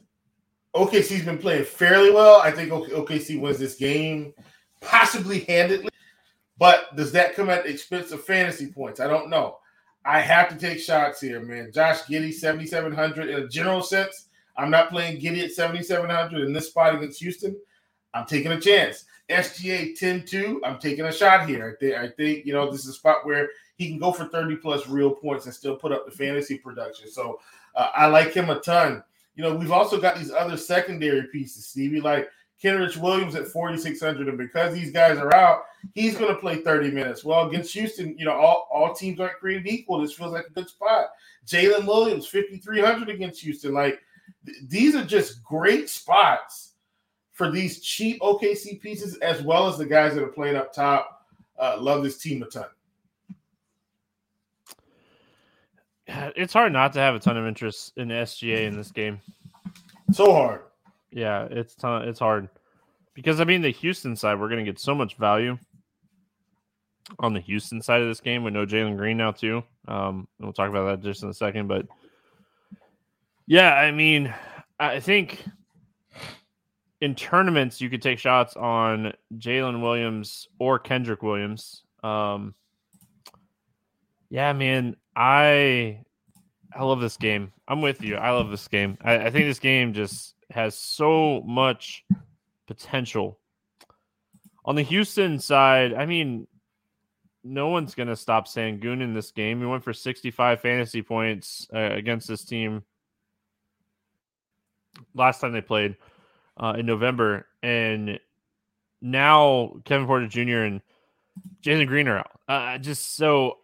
OKC's 0.75 1.25
been 1.25 1.37
playing 1.37 1.65
fairly 1.65 2.11
well. 2.11 2.41
I 2.41 2.51
think 2.51 2.71
OKC 2.71 3.39
wins 3.39 3.59
this 3.59 3.75
game, 3.75 4.33
possibly 4.81 5.41
handedly. 5.41 5.89
But 6.57 6.95
does 6.95 7.11
that 7.13 7.35
come 7.35 7.49
at 7.49 7.63
the 7.63 7.69
expense 7.69 8.11
of 8.11 8.23
fantasy 8.23 8.67
points? 8.67 8.99
I 8.99 9.07
don't 9.07 9.29
know. 9.29 9.57
I 10.05 10.19
have 10.19 10.49
to 10.49 10.55
take 10.55 10.79
shots 10.79 11.21
here, 11.21 11.39
man. 11.39 11.71
Josh 11.73 12.01
Giddey, 12.03 12.33
7,700 12.33 13.29
in 13.29 13.43
a 13.43 13.47
general 13.47 13.81
sense. 13.81 14.27
I'm 14.57 14.69
not 14.69 14.89
playing 14.89 15.19
Giddey 15.19 15.43
at 15.43 15.51
7,700 15.51 16.45
in 16.45 16.53
this 16.53 16.67
spot 16.67 16.95
against 16.95 17.21
Houston. 17.21 17.55
I'm 18.13 18.25
taking 18.25 18.51
a 18.51 18.59
chance. 18.59 19.05
SGA 19.29 19.97
10 19.97 20.25
2. 20.25 20.61
I'm 20.63 20.77
taking 20.79 21.05
a 21.05 21.11
shot 21.11 21.47
here. 21.47 21.75
I 21.75 21.83
think, 21.83 21.95
I 21.95 22.07
think, 22.09 22.45
you 22.45 22.53
know, 22.53 22.69
this 22.71 22.81
is 22.81 22.89
a 22.89 22.93
spot 22.93 23.25
where 23.25 23.49
he 23.77 23.87
can 23.87 23.97
go 23.97 24.11
for 24.11 24.25
30 24.25 24.57
plus 24.57 24.87
real 24.87 25.11
points 25.11 25.45
and 25.45 25.53
still 25.53 25.75
put 25.75 25.91
up 25.91 26.05
the 26.05 26.11
fantasy 26.11 26.57
production. 26.57 27.09
So 27.09 27.39
uh, 27.75 27.89
I 27.95 28.07
like 28.07 28.33
him 28.33 28.49
a 28.49 28.59
ton. 28.59 29.03
You 29.35 29.43
know, 29.43 29.55
we've 29.55 29.71
also 29.71 29.99
got 29.99 30.17
these 30.17 30.31
other 30.31 30.57
secondary 30.57 31.27
pieces, 31.31 31.65
Stevie, 31.65 32.01
like 32.01 32.29
Kenrich 32.63 32.97
Williams 32.97 33.35
at 33.35 33.47
4,600. 33.47 34.29
And 34.29 34.37
because 34.37 34.73
these 34.73 34.91
guys 34.91 35.17
are 35.17 35.33
out, 35.35 35.63
he's 35.93 36.17
going 36.17 36.33
to 36.33 36.39
play 36.39 36.57
30 36.57 36.91
minutes. 36.91 37.23
Well, 37.23 37.47
against 37.47 37.73
Houston, 37.73 38.17
you 38.17 38.25
know, 38.25 38.33
all, 38.33 38.67
all 38.71 38.93
teams 38.93 39.19
aren't 39.19 39.39
created 39.39 39.67
equal. 39.67 39.99
This 39.99 40.13
feels 40.13 40.31
like 40.31 40.47
a 40.47 40.51
good 40.51 40.69
spot. 40.69 41.07
Jalen 41.45 41.85
Williams, 41.85 42.25
5,300 42.27 43.09
against 43.09 43.41
Houston. 43.41 43.73
Like, 43.73 43.99
th- 44.45 44.57
these 44.67 44.95
are 44.95 45.03
just 45.03 45.43
great 45.43 45.89
spots 45.89 46.73
for 47.33 47.51
these 47.51 47.81
cheap 47.81 48.21
OKC 48.21 48.79
pieces, 48.79 49.17
as 49.17 49.41
well 49.41 49.67
as 49.67 49.77
the 49.77 49.85
guys 49.85 50.13
that 50.15 50.23
are 50.23 50.27
playing 50.27 50.55
up 50.55 50.71
top. 50.71 51.27
Uh, 51.59 51.77
love 51.79 52.03
this 52.03 52.17
team 52.17 52.41
a 52.43 52.47
ton. 52.47 52.65
it's 56.35 56.53
hard 56.53 56.71
not 56.73 56.93
to 56.93 56.99
have 56.99 57.15
a 57.15 57.19
ton 57.19 57.37
of 57.37 57.45
interest 57.45 57.93
in 57.97 58.09
SGA 58.09 58.65
in 58.65 58.75
this 58.75 58.91
game. 58.91 59.19
So 60.11 60.31
hard. 60.31 60.61
Yeah, 61.13 61.47
it's 61.49 61.75
ton, 61.75 62.07
it's 62.07 62.19
hard 62.19 62.49
because 63.13 63.39
I 63.39 63.43
mean 63.43 63.61
the 63.61 63.69
Houston 63.69 64.15
side 64.15 64.39
we're 64.39 64.49
going 64.49 64.65
to 64.65 64.71
get 64.71 64.79
so 64.79 64.95
much 64.95 65.15
value 65.17 65.57
on 67.19 67.33
the 67.33 67.39
Houston 67.39 67.81
side 67.81 68.01
of 68.01 68.07
this 68.07 68.21
game 68.21 68.43
We 68.43 68.51
know 68.51 68.65
Jalen 68.65 68.97
Green 68.97 69.17
now 69.17 69.31
too. 69.31 69.63
Um, 69.87 70.27
we'll 70.39 70.53
talk 70.53 70.69
about 70.69 70.85
that 70.85 71.03
just 71.03 71.23
in 71.23 71.29
a 71.29 71.33
second, 71.33 71.67
but 71.67 71.85
yeah, 73.45 73.73
I 73.73 73.91
mean, 73.91 74.33
I 74.79 74.99
think 74.99 75.43
in 77.01 77.13
tournaments 77.15 77.81
you 77.81 77.89
could 77.89 78.01
take 78.01 78.17
shots 78.17 78.55
on 78.55 79.13
Jalen 79.35 79.81
Williams 79.81 80.47
or 80.59 80.79
Kenrich 80.79 81.21
Williams. 81.21 81.83
Um, 82.01 82.55
yeah, 84.29 84.53
man, 84.53 84.95
I 85.15 86.03
I 86.75 86.83
love 86.83 86.99
this 86.99 87.17
game. 87.17 87.51
I'm 87.67 87.81
with 87.81 88.01
you. 88.01 88.15
I 88.15 88.31
love 88.31 88.49
this 88.49 88.67
game. 88.67 88.97
I, 89.01 89.15
I 89.15 89.29
think 89.29 89.45
this 89.45 89.59
game 89.59 89.93
just 89.93 90.35
has 90.51 90.75
so 90.75 91.41
much 91.41 92.05
potential. 92.67 93.39
On 94.65 94.75
the 94.75 94.81
Houston 94.81 95.39
side, 95.39 95.93
I 95.93 96.05
mean, 96.05 96.47
no 97.43 97.67
one's 97.67 97.95
going 97.95 98.07
to 98.07 98.15
stop 98.15 98.47
Sengun 98.47 99.01
in 99.01 99.13
this 99.13 99.31
game. 99.31 99.59
He 99.59 99.65
went 99.65 99.83
for 99.83 99.93
65 99.93 100.61
fantasy 100.61 101.01
points 101.01 101.67
uh, 101.73 101.89
against 101.91 102.27
this 102.27 102.45
team 102.45 102.83
last 105.13 105.41
time 105.41 105.51
they 105.51 105.61
played 105.61 105.97
uh, 106.57 106.75
in 106.77 106.85
November. 106.85 107.47
And 107.61 108.19
now 109.01 109.75
Kevin 109.85 110.07
Porter 110.07 110.27
Jr. 110.27 110.59
and 110.59 110.81
Jalen 111.61 111.87
Green 111.87 112.07
are 112.07 112.19
out. 112.19 112.39
Uh, 112.47 112.77
just 112.77 113.15
so 113.15 113.57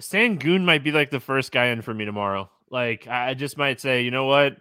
Sengun 0.00 0.64
might 0.64 0.84
be 0.84 0.92
like 0.92 1.10
the 1.10 1.20
first 1.20 1.52
guy 1.52 1.66
in 1.66 1.82
for 1.82 1.94
me 1.94 2.04
tomorrow. 2.04 2.50
Like 2.70 3.06
I 3.06 3.34
just 3.34 3.56
might 3.56 3.80
say, 3.80 4.02
you 4.02 4.10
know 4.10 4.26
what? 4.26 4.56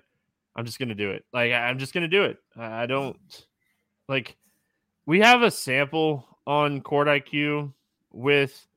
I'm 0.56 0.66
just 0.66 0.80
gonna 0.80 0.96
do 0.96 1.12
it. 1.12 1.26
Like 1.34 1.52
I'm 1.52 1.80
just 1.80 1.94
gonna 1.94 2.08
do 2.08 2.24
it. 2.24 2.38
I 2.58 2.86
don't 2.86 3.18
like 4.08 4.38
we 5.06 5.20
have 5.20 5.42
a 5.42 5.52
sample 5.52 6.26
on 6.48 6.82
court 6.82 7.08
IQ 7.08 7.74
with 8.12 8.68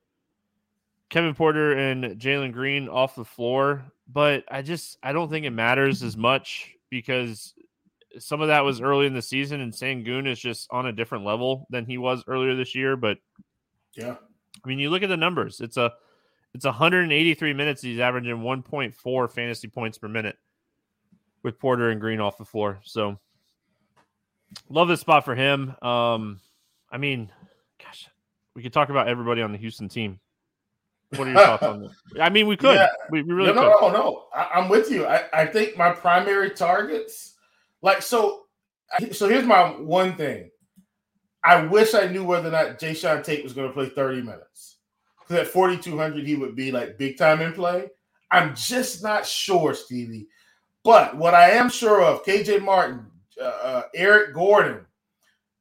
Kevin 1.10 1.34
Porter 1.34 1.72
and 1.72 2.20
Jalen 2.20 2.52
Green 2.52 2.88
off 2.88 3.14
the 3.14 3.24
floor, 3.24 3.84
but 4.12 4.44
I 4.50 4.62
just 4.62 4.98
I 5.02 5.12
don't 5.12 5.30
think 5.30 5.46
it 5.46 5.50
matters 5.50 6.02
as 6.02 6.16
much 6.16 6.74
because 6.90 7.54
some 8.18 8.40
of 8.40 8.48
that 8.48 8.64
was 8.64 8.80
early 8.80 9.06
in 9.06 9.14
the 9.14 9.22
season 9.22 9.60
and 9.60 9.72
Sengun 9.72 10.26
is 10.26 10.38
just 10.38 10.66
on 10.70 10.86
a 10.86 10.92
different 10.92 11.24
level 11.24 11.66
than 11.70 11.86
he 11.86 11.98
was 11.98 12.24
earlier 12.26 12.56
this 12.56 12.74
year. 12.74 12.96
But 12.96 13.18
yeah, 13.94 14.16
I 14.64 14.68
mean, 14.68 14.78
you 14.78 14.90
look 14.90 15.02
at 15.02 15.08
the 15.08 15.16
numbers. 15.16 15.60
It's 15.60 15.76
a 15.76 15.92
it's 16.58 16.64
183 16.64 17.52
minutes. 17.52 17.80
He's 17.80 18.00
averaging 18.00 18.38
1.4 18.38 19.30
fantasy 19.30 19.68
points 19.68 19.96
per 19.96 20.08
minute 20.08 20.36
with 21.44 21.56
Porter 21.56 21.90
and 21.90 22.00
Green 22.00 22.18
off 22.18 22.36
the 22.36 22.44
floor. 22.44 22.80
So 22.82 23.16
love 24.68 24.88
this 24.88 25.00
spot 25.00 25.24
for 25.24 25.36
him. 25.36 25.76
Um, 25.80 26.40
I 26.90 26.98
mean, 26.98 27.30
gosh, 27.80 28.08
we 28.56 28.64
could 28.64 28.72
talk 28.72 28.88
about 28.88 29.06
everybody 29.06 29.40
on 29.40 29.52
the 29.52 29.58
Houston 29.58 29.88
team. 29.88 30.18
What 31.14 31.28
are 31.28 31.30
your 31.30 31.40
thoughts 31.40 31.62
on 31.62 31.82
that? 31.82 31.90
I 32.20 32.28
mean, 32.28 32.48
we 32.48 32.56
could. 32.56 32.74
Yeah. 32.74 32.88
We, 33.08 33.22
we, 33.22 33.34
really 33.34 33.52
no, 33.52 33.78
could. 33.78 33.92
No, 33.92 33.92
no, 33.92 33.92
no. 33.92 34.24
I, 34.34 34.58
am 34.58 34.68
with 34.68 34.90
you. 34.90 35.06
I, 35.06 35.26
I 35.32 35.46
think 35.46 35.76
my 35.76 35.92
primary 35.92 36.50
targets, 36.50 37.36
like, 37.82 38.02
so 38.02 38.46
so 39.12 39.28
here's 39.28 39.46
my 39.46 39.68
one 39.68 40.16
thing. 40.16 40.50
I 41.44 41.62
wish 41.62 41.94
I 41.94 42.08
knew 42.08 42.24
whether 42.24 42.48
or 42.48 42.50
not 42.50 42.80
Jae'Sean 42.80 43.22
Tate 43.22 43.44
was 43.44 43.52
going 43.52 43.68
to 43.68 43.72
play 43.72 43.88
30 43.88 44.22
minutes. 44.22 44.77
Because 45.28 45.46
at 45.46 45.52
4,200, 45.52 46.26
he 46.26 46.36
would 46.36 46.56
be 46.56 46.72
like 46.72 46.96
big 46.96 47.18
time 47.18 47.42
in 47.42 47.52
play. 47.52 47.88
I'm 48.30 48.54
just 48.54 49.02
not 49.02 49.26
sure, 49.26 49.74
Stevie. 49.74 50.26
But 50.84 51.16
what 51.16 51.34
I 51.34 51.50
am 51.50 51.68
sure 51.68 52.02
of, 52.02 52.24
KJ 52.24 52.62
Martin, 52.62 53.06
uh, 53.40 53.44
uh, 53.44 53.82
Eric 53.94 54.34
Gordon, 54.34 54.86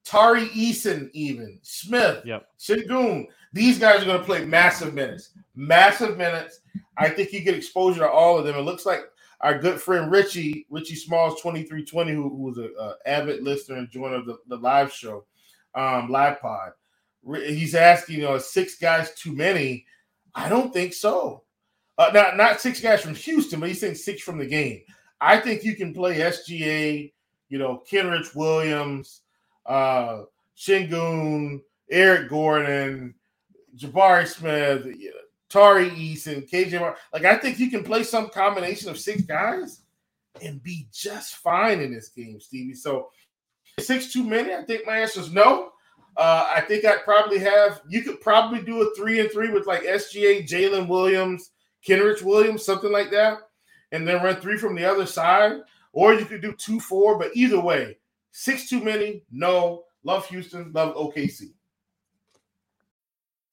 Tari 0.06 0.48
Eason, 0.50 1.10
even 1.12 1.60
Smith, 1.64 2.24
yep. 2.26 2.48
Sengun, 2.58 3.26
these 3.52 3.78
guys 3.78 4.02
are 4.02 4.06
going 4.06 4.20
to 4.20 4.26
play 4.26 4.46
massive 4.46 4.94
minutes. 4.94 5.32
Massive 5.56 6.18
minutes. 6.18 6.62
I 6.98 7.10
think 7.10 7.34
you 7.34 7.42
get 7.42 7.56
exposure 7.56 8.00
to 8.00 8.10
all 8.10 8.38
of 8.38 8.46
them. 8.46 8.56
It 8.56 8.62
looks 8.62 8.86
like 8.86 9.02
our 9.42 9.60
good 9.60 9.82
friend 9.82 10.10
Richie, 10.10 10.66
Richie 10.70 10.96
Smalls, 10.96 11.42
2320, 11.42 12.14
who, 12.14 12.30
who 12.30 12.44
was 12.44 12.58
an 12.58 12.74
avid 13.06 13.44
listener 13.44 13.78
and 13.78 13.90
joiner 13.90 14.16
of 14.16 14.26
the, 14.26 14.38
the 14.48 14.58
live 14.58 14.94
show, 14.94 15.26
um, 15.76 16.10
live 16.10 16.40
pod. 16.40 16.72
He's 17.24 17.76
asking, 17.76 18.18
you 18.18 18.24
know, 18.24 18.38
six 18.38 18.78
guys 18.78 19.14
too 19.16 19.34
many? 19.34 19.86
I 20.34 20.50
don't 20.50 20.74
think 20.74 20.94
so. 20.94 21.44
Uh, 21.98 22.12
not 22.14 22.38
not 22.38 22.62
six 22.62 22.80
guys 22.80 23.02
from 23.02 23.16
Houston, 23.16 23.60
but 23.60 23.70
he's 23.70 23.80
saying 23.80 23.96
six 23.96 24.22
from 24.22 24.38
the 24.38 24.46
game. 24.46 24.82
I 25.20 25.40
think 25.40 25.64
you 25.64 25.76
can 25.76 25.94
play 25.94 26.20
SGA, 26.20 27.12
you 27.50 27.58
know, 27.58 27.84
Kenrich 27.90 28.36
Williams, 28.36 29.22
uh, 29.66 30.24
Sengun, 30.56 31.62
Eric 31.90 32.30
Gordon, 32.30 33.16
Jabari 33.76 34.28
Smith, 34.28 34.88
Tari 35.50 35.90
Eason, 35.92 36.48
KJ. 36.50 36.96
Like 37.14 37.26
I 37.26 37.38
think 37.38 37.60
you 37.60 37.70
can 37.70 37.84
play 37.84 38.04
some 38.04 38.30
combination 38.30 38.90
of 38.90 39.00
six 39.00 39.22
guys 39.22 39.82
and 40.42 40.62
be 40.62 40.88
just 40.92 41.38
fine 41.38 41.80
in 41.82 41.92
this 41.92 42.10
game, 42.10 42.40
Stevie. 42.40 42.76
So 42.76 43.10
six 43.80 44.12
too 44.12 44.24
many? 44.24 44.54
I 44.54 44.64
think 44.64 44.86
my 44.86 45.00
answer 45.00 45.22
is 45.22 45.32
no. 45.32 45.72
Uh, 46.18 46.52
I 46.56 46.62
think 46.62 46.84
I'd 46.84 47.04
probably 47.04 47.38
have 47.40 47.82
you 47.88 48.02
could 48.02 48.20
probably 48.22 48.62
do 48.62 48.82
a 48.82 48.96
three 48.96 49.20
and 49.20 49.32
three 49.32 49.50
with 49.52 49.68
like 49.68 49.84
SGA, 49.84 50.48
Jalen 50.48 50.88
Williams, 50.88 51.52
Kenrich 51.88 52.24
Williams, 52.24 52.66
something 52.66 52.92
like 52.92 53.12
that, 53.12 53.38
and 53.92 54.08
then 54.08 54.24
run 54.24 54.42
three 54.42 54.58
from 54.58 54.76
the 54.76 54.84
other 54.84 55.06
side. 55.06 55.60
Or 55.94 56.14
you 56.14 56.26
could 56.26 56.42
do 56.42 56.54
two 56.54 56.80
four, 56.80 57.20
but 57.20 57.32
either 57.36 57.60
way, 57.60 57.98
six 58.32 58.68
too 58.68 58.84
many, 58.84 59.24
no. 59.32 59.84
Love 60.04 60.26
Houston, 60.28 60.72
love 60.74 60.96
OKC. 60.96 61.52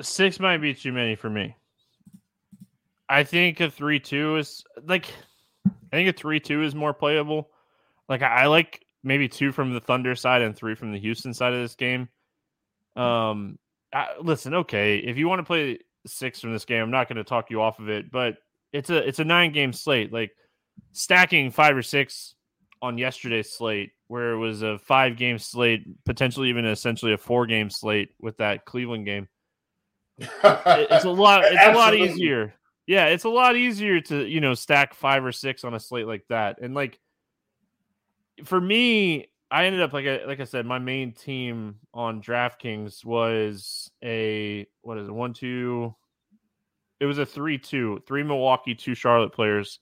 Six 0.00 0.38
might 0.38 0.58
be 0.58 0.74
too 0.74 0.92
many 0.92 1.16
for 1.16 1.28
me. 1.28 1.56
I 3.08 3.24
think 3.24 3.60
a 3.60 3.70
three-two 3.70 4.36
is 4.36 4.64
like. 4.86 5.06
I 5.92 5.96
think 5.96 6.08
a 6.08 6.12
three-two 6.12 6.62
is 6.62 6.74
more 6.74 6.92
playable. 6.92 7.50
Like 8.08 8.22
I, 8.22 8.42
I 8.42 8.46
like 8.46 8.84
maybe 9.02 9.28
two 9.28 9.52
from 9.52 9.72
the 9.72 9.80
Thunder 9.80 10.14
side 10.14 10.42
and 10.42 10.54
three 10.56 10.74
from 10.74 10.92
the 10.92 10.98
Houston 10.98 11.34
side 11.34 11.52
of 11.52 11.60
this 11.60 11.74
game. 11.74 12.08
Um, 12.96 13.58
I, 13.92 14.08
listen, 14.20 14.54
okay, 14.54 14.98
if 14.98 15.16
you 15.16 15.28
want 15.28 15.40
to 15.40 15.44
play 15.44 15.78
six 16.06 16.40
from 16.40 16.52
this 16.52 16.64
game, 16.64 16.82
I'm 16.82 16.90
not 16.90 17.08
going 17.08 17.16
to 17.16 17.24
talk 17.24 17.50
you 17.50 17.60
off 17.62 17.78
of 17.78 17.88
it, 17.88 18.10
but 18.10 18.36
it's 18.72 18.90
a 18.90 18.96
it's 18.96 19.18
a 19.18 19.24
nine 19.24 19.52
game 19.52 19.72
slate. 19.72 20.12
Like 20.12 20.32
stacking 20.92 21.50
five 21.50 21.76
or 21.76 21.82
six 21.82 22.34
on 22.82 22.98
yesterday's 22.98 23.52
slate, 23.52 23.92
where 24.08 24.32
it 24.32 24.38
was 24.38 24.62
a 24.62 24.78
five 24.78 25.16
game 25.16 25.38
slate, 25.38 25.84
potentially 26.04 26.48
even 26.50 26.64
essentially 26.64 27.12
a 27.12 27.18
four 27.18 27.46
game 27.46 27.70
slate 27.70 28.10
with 28.20 28.36
that 28.38 28.64
Cleveland 28.64 29.06
game 29.06 29.28
it's 30.18 31.04
a 31.04 31.10
lot. 31.10 31.44
It's 31.44 31.62
a 31.62 31.72
lot 31.72 31.94
easier. 31.94 32.54
Yeah, 32.86 33.06
it's 33.06 33.24
a 33.24 33.28
lot 33.28 33.56
easier 33.56 34.00
to 34.02 34.26
you 34.26 34.40
know 34.40 34.54
stack 34.54 34.94
five 34.94 35.24
or 35.24 35.32
six 35.32 35.64
on 35.64 35.74
a 35.74 35.80
slate 35.80 36.06
like 36.06 36.24
that. 36.28 36.60
And 36.60 36.74
like 36.74 36.98
for 38.44 38.60
me, 38.60 39.28
I 39.50 39.66
ended 39.66 39.82
up 39.82 39.92
like 39.92 40.06
I, 40.06 40.24
like 40.24 40.40
I 40.40 40.44
said, 40.44 40.66
my 40.66 40.78
main 40.78 41.12
team 41.12 41.76
on 41.94 42.22
DraftKings 42.22 43.04
was 43.04 43.90
a 44.02 44.66
what 44.82 44.98
is 44.98 45.08
it 45.08 45.14
one 45.14 45.34
two. 45.34 45.94
It 47.00 47.06
was 47.06 47.18
a 47.18 47.26
three 47.26 47.58
two, 47.58 48.02
three 48.06 48.22
Milwaukee, 48.22 48.74
two 48.74 48.94
Charlotte 48.94 49.32
players, 49.32 49.78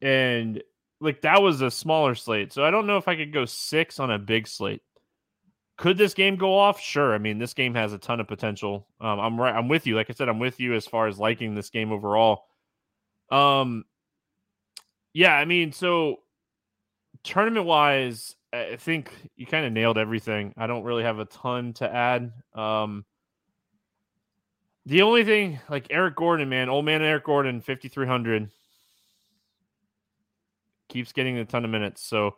and 0.00 0.62
like 1.00 1.20
that 1.22 1.42
was 1.42 1.60
a 1.60 1.70
smaller 1.70 2.14
slate. 2.14 2.52
So 2.52 2.64
I 2.64 2.70
don't 2.70 2.86
know 2.86 2.96
if 2.96 3.08
I 3.08 3.16
could 3.16 3.32
go 3.32 3.44
six 3.44 4.00
on 4.00 4.10
a 4.10 4.18
big 4.18 4.48
slate. 4.48 4.82
Could 5.76 5.98
this 5.98 6.14
game 6.14 6.36
go 6.36 6.56
off? 6.56 6.80
Sure. 6.80 7.14
I 7.14 7.18
mean, 7.18 7.38
this 7.38 7.54
game 7.54 7.74
has 7.74 7.92
a 7.92 7.98
ton 7.98 8.20
of 8.20 8.28
potential. 8.28 8.86
Um, 9.00 9.18
I'm 9.18 9.40
right. 9.40 9.54
I'm 9.54 9.68
with 9.68 9.86
you. 9.86 9.96
Like 9.96 10.10
I 10.10 10.12
said, 10.12 10.28
I'm 10.28 10.38
with 10.38 10.60
you 10.60 10.74
as 10.74 10.86
far 10.86 11.08
as 11.08 11.18
liking 11.18 11.54
this 11.54 11.70
game 11.70 11.92
overall. 11.92 12.44
Um, 13.30 13.84
yeah. 15.12 15.34
I 15.34 15.44
mean, 15.44 15.72
so 15.72 16.20
tournament 17.24 17.66
wise, 17.66 18.36
I 18.52 18.76
think 18.76 19.12
you 19.36 19.46
kind 19.46 19.64
of 19.64 19.72
nailed 19.72 19.98
everything. 19.98 20.52
I 20.56 20.66
don't 20.66 20.84
really 20.84 21.04
have 21.04 21.18
a 21.18 21.24
ton 21.24 21.72
to 21.74 21.92
add. 21.92 22.32
Um, 22.54 23.04
the 24.84 25.02
only 25.02 25.24
thing, 25.24 25.60
like 25.70 25.86
Eric 25.90 26.16
Gordon, 26.16 26.48
man, 26.48 26.68
old 26.68 26.84
man 26.84 27.02
Eric 27.02 27.24
Gordon, 27.24 27.60
5,300, 27.60 28.50
keeps 30.88 31.12
getting 31.12 31.38
a 31.38 31.44
ton 31.44 31.64
of 31.64 31.70
minutes. 31.70 32.02
So 32.02 32.34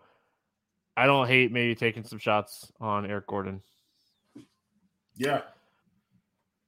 I 0.97 1.07
don't 1.07 1.27
hate 1.27 1.53
maybe 1.53 1.75
taking 1.75 2.05
some 2.05 2.19
shots 2.19 2.71
on 2.81 3.07
Eric 3.07 3.27
Gordon. 3.27 3.63
Yeah. 5.17 5.43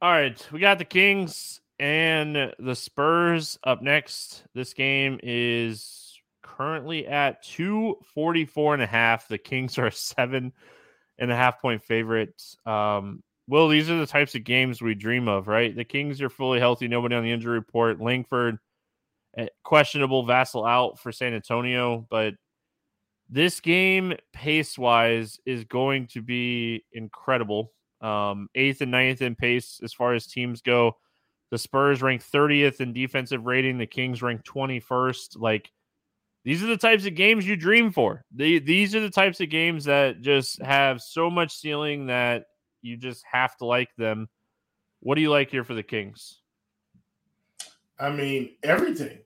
All 0.00 0.10
right. 0.10 0.46
We 0.52 0.60
got 0.60 0.78
the 0.78 0.84
Kings 0.84 1.60
and 1.78 2.52
the 2.58 2.74
Spurs 2.74 3.58
up 3.64 3.82
next. 3.82 4.44
This 4.54 4.74
game 4.74 5.20
is 5.22 6.20
currently 6.42 7.06
at 7.06 7.42
244 7.42 8.74
and 8.74 8.82
a 8.82 8.86
half. 8.86 9.28
The 9.28 9.38
Kings 9.38 9.78
are 9.78 9.86
a 9.86 9.92
seven 9.92 10.52
and 11.18 11.30
a 11.30 11.36
half 11.36 11.60
point 11.60 11.82
favorite. 11.82 12.40
Um, 12.64 13.22
well, 13.48 13.68
these 13.68 13.90
are 13.90 13.98
the 13.98 14.06
types 14.06 14.34
of 14.34 14.44
games 14.44 14.82
we 14.82 14.94
dream 14.94 15.28
of, 15.28 15.48
right? 15.48 15.74
The 15.74 15.84
Kings 15.84 16.20
are 16.20 16.28
fully 16.28 16.58
healthy, 16.58 16.88
nobody 16.88 17.14
on 17.14 17.22
the 17.22 17.30
injury 17.30 17.54
report. 17.54 18.00
Langford, 18.00 18.58
eh, 19.36 19.46
questionable, 19.62 20.26
Vassell 20.26 20.68
out 20.68 20.98
for 20.98 21.12
San 21.12 21.32
Antonio, 21.32 22.06
but 22.10 22.34
this 23.28 23.60
game, 23.60 24.14
pace 24.32 24.78
wise, 24.78 25.38
is 25.44 25.64
going 25.64 26.06
to 26.08 26.22
be 26.22 26.84
incredible. 26.92 27.72
Um, 28.00 28.48
eighth 28.54 28.82
and 28.82 28.90
ninth 28.90 29.22
in 29.22 29.34
pace 29.34 29.80
as 29.82 29.92
far 29.92 30.14
as 30.14 30.26
teams 30.26 30.62
go. 30.62 30.96
The 31.50 31.58
Spurs 31.58 32.02
rank 32.02 32.22
30th 32.22 32.80
in 32.80 32.92
defensive 32.92 33.46
rating. 33.46 33.78
The 33.78 33.86
Kings 33.86 34.22
rank 34.22 34.44
21st. 34.44 35.40
Like, 35.40 35.70
these 36.44 36.62
are 36.62 36.66
the 36.66 36.76
types 36.76 37.06
of 37.06 37.14
games 37.14 37.46
you 37.46 37.56
dream 37.56 37.90
for. 37.90 38.24
The, 38.34 38.60
these 38.60 38.94
are 38.94 39.00
the 39.00 39.10
types 39.10 39.40
of 39.40 39.50
games 39.50 39.84
that 39.86 40.20
just 40.20 40.62
have 40.62 41.00
so 41.00 41.30
much 41.30 41.56
ceiling 41.56 42.06
that 42.06 42.44
you 42.82 42.96
just 42.96 43.24
have 43.30 43.56
to 43.58 43.66
like 43.66 43.88
them. 43.96 44.28
What 45.00 45.16
do 45.16 45.20
you 45.20 45.30
like 45.30 45.50
here 45.50 45.64
for 45.64 45.74
the 45.74 45.82
Kings? 45.82 46.40
I 47.98 48.10
mean, 48.10 48.50
everything. 48.62 49.18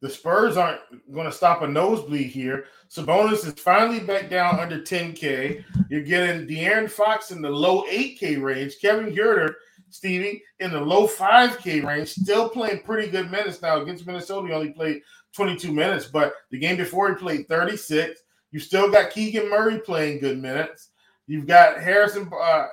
The 0.00 0.08
Spurs 0.08 0.56
aren't 0.56 0.80
going 1.12 1.26
to 1.26 1.32
stop 1.32 1.60
a 1.60 1.68
nosebleed 1.68 2.30
here. 2.30 2.64
Sabonis 2.88 3.46
is 3.46 3.52
finally 3.60 4.00
back 4.00 4.30
down 4.30 4.58
under 4.58 4.80
10K. 4.80 5.62
You're 5.90 6.02
getting 6.02 6.46
De'Aaron 6.48 6.90
Fox 6.90 7.30
in 7.30 7.42
the 7.42 7.50
low 7.50 7.84
8K 7.84 8.42
range. 8.42 8.76
Kevin 8.80 9.14
Huerter, 9.14 9.54
Stevie, 9.90 10.42
in 10.58 10.70
the 10.70 10.80
low 10.80 11.06
5K 11.06 11.84
range, 11.84 12.08
still 12.08 12.48
playing 12.48 12.80
pretty 12.82 13.10
good 13.10 13.30
minutes 13.30 13.60
now. 13.60 13.82
Against 13.82 14.06
Minnesota, 14.06 14.48
he 14.48 14.54
only 14.54 14.72
played 14.72 15.02
22 15.34 15.70
minutes, 15.70 16.06
but 16.06 16.32
the 16.50 16.58
game 16.58 16.78
before 16.78 17.10
he 17.10 17.14
played 17.16 17.46
36. 17.46 18.20
You 18.52 18.58
still 18.58 18.90
got 18.90 19.10
Keegan 19.10 19.50
Murray 19.50 19.78
playing 19.78 20.20
good 20.20 20.40
minutes. 20.40 20.90
You've 21.26 21.46
got 21.46 21.80
Harrison, 21.80 22.28
uh, 22.32 22.66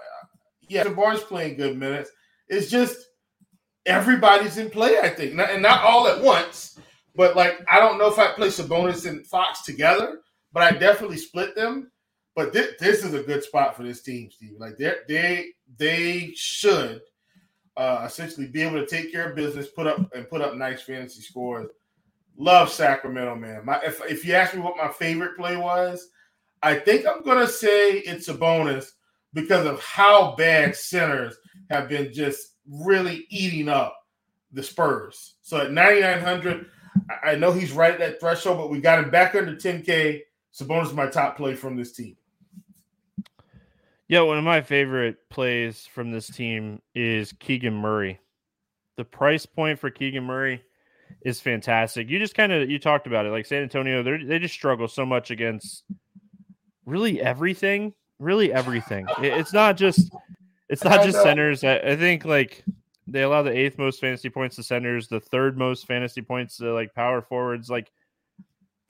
yeah, 0.70 0.88
Barnes 0.88 1.22
playing 1.22 1.58
good 1.58 1.78
minutes. 1.78 2.10
It's 2.48 2.72
just 2.72 2.98
everybody's 3.86 4.58
in 4.58 4.70
play, 4.70 4.98
I 5.00 5.10
think, 5.10 5.38
and 5.38 5.62
not 5.62 5.84
all 5.84 6.08
at 6.08 6.24
once 6.24 6.80
but 7.18 7.36
like, 7.36 7.60
I 7.68 7.80
don't 7.80 7.98
know 7.98 8.08
if 8.08 8.20
I 8.20 8.32
play 8.34 8.50
Sabonis 8.50 9.10
and 9.10 9.26
Fox 9.26 9.64
together, 9.64 10.22
but 10.54 10.62
I 10.62 10.78
definitely 10.78 11.18
split 11.18 11.56
them. 11.56 11.92
But 12.36 12.54
this, 12.54 12.76
this 12.80 13.04
is 13.04 13.16
a 13.16 13.24
good 13.24 13.44
spot 13.44 13.76
for 13.76 13.82
this 13.82 14.04
team, 14.04 14.30
Steve. 14.30 14.58
Like 14.60 14.78
they 14.78 14.94
they 15.08 15.48
they 15.78 16.32
should 16.36 17.02
uh, 17.76 18.04
essentially 18.06 18.48
be 18.48 18.62
able 18.62 18.80
to 18.80 18.86
take 18.86 19.12
care 19.12 19.30
of 19.30 19.36
business, 19.36 19.68
put 19.68 19.88
up 19.88 20.14
and 20.14 20.30
put 20.30 20.42
up 20.42 20.56
nice 20.56 20.84
fantasy 20.84 21.22
scores. 21.22 21.68
love 22.38 22.70
Sacramento, 22.70 23.36
man. 23.36 23.66
My 23.66 23.82
if 23.84 24.00
if 24.06 24.24
you 24.24 24.36
ask 24.36 24.54
me 24.54 24.62
what 24.62 24.78
my 24.78 24.90
favorite 24.90 25.36
play 25.36 25.58
was, 25.58 26.10
I 26.62 26.76
think 26.76 27.08
I'm 27.08 27.24
gonna 27.24 27.48
say 27.48 27.94
it's 27.94 28.30
Sabonis 28.30 28.92
because 29.34 29.66
of 29.66 29.82
how 29.82 30.36
bad 30.36 30.76
centers 30.76 31.36
have 31.72 31.90
been 31.90 32.14
just 32.14 32.56
really 32.70 33.26
eating 33.30 33.68
up 33.68 33.98
the 34.52 34.62
Spurs. 34.62 35.36
So 35.42 35.58
at 35.58 35.72
9,900, 35.72 36.68
I 37.24 37.36
know 37.36 37.52
he's 37.52 37.72
right 37.72 37.94
at 37.94 38.00
that 38.00 38.20
threshold, 38.20 38.58
but 38.58 38.70
we 38.70 38.82
got 38.82 39.04
him 39.04 39.10
back 39.10 39.36
under 39.36 39.56
10K. 39.56 40.22
Sabonis 40.54 40.88
is 40.88 40.94
my 40.94 41.08
top 41.08 41.38
play 41.38 41.56
from 41.56 41.76
this 41.76 41.92
team. 41.92 42.18
Yeah, 44.08 44.22
one 44.22 44.38
of 44.38 44.44
my 44.44 44.62
favorite 44.62 45.30
plays 45.30 45.86
from 45.86 46.12
this 46.12 46.28
team 46.28 46.82
is 46.96 47.34
Keegan 47.34 47.74
Murray. 47.74 48.20
The 48.96 49.04
price 49.04 49.46
point 49.46 49.80
for 49.80 49.90
Keegan 49.90 50.24
Murray 50.24 50.64
is 51.22 51.42
fantastic. 51.42 52.10
You 52.10 52.18
just 52.18 52.34
kind 52.36 52.52
of 52.52 52.70
you 52.70 52.80
talked 52.80 53.06
about 53.06 53.26
it, 53.26 53.30
like 53.30 53.46
San 53.46 53.64
Antonio, 53.64 54.02
they 54.04 54.24
they 54.24 54.40
just 54.40 54.54
struggle 54.54 54.88
so 54.88 55.06
much 55.06 55.30
against 55.30 55.84
really 56.86 57.22
everything, 57.22 57.94
really 58.18 58.52
everything. 58.52 59.06
it's 59.20 59.54
not 59.54 59.78
just 59.78 60.10
it's 60.70 60.84
not 60.84 61.04
just 61.04 61.22
centers. 61.22 61.64
I, 61.64 61.78
I, 61.78 61.96
think 61.96 62.26
like 62.26 62.64
they 63.08 63.24
allow 63.24 63.42
the 63.42 63.58
eighth 63.58 63.78
most 63.78 64.02
fantasy 64.02 64.30
points 64.30 64.58
to 64.58 64.64
centers, 64.64 65.08
the 65.08 65.20
third 65.20 65.58
most 65.58 65.88
fantasy 65.88 66.22
points 66.22 66.58
to 66.58 66.74
like 66.74 66.94
power 66.94 67.22
forwards. 67.22 67.70
Like 67.70 67.92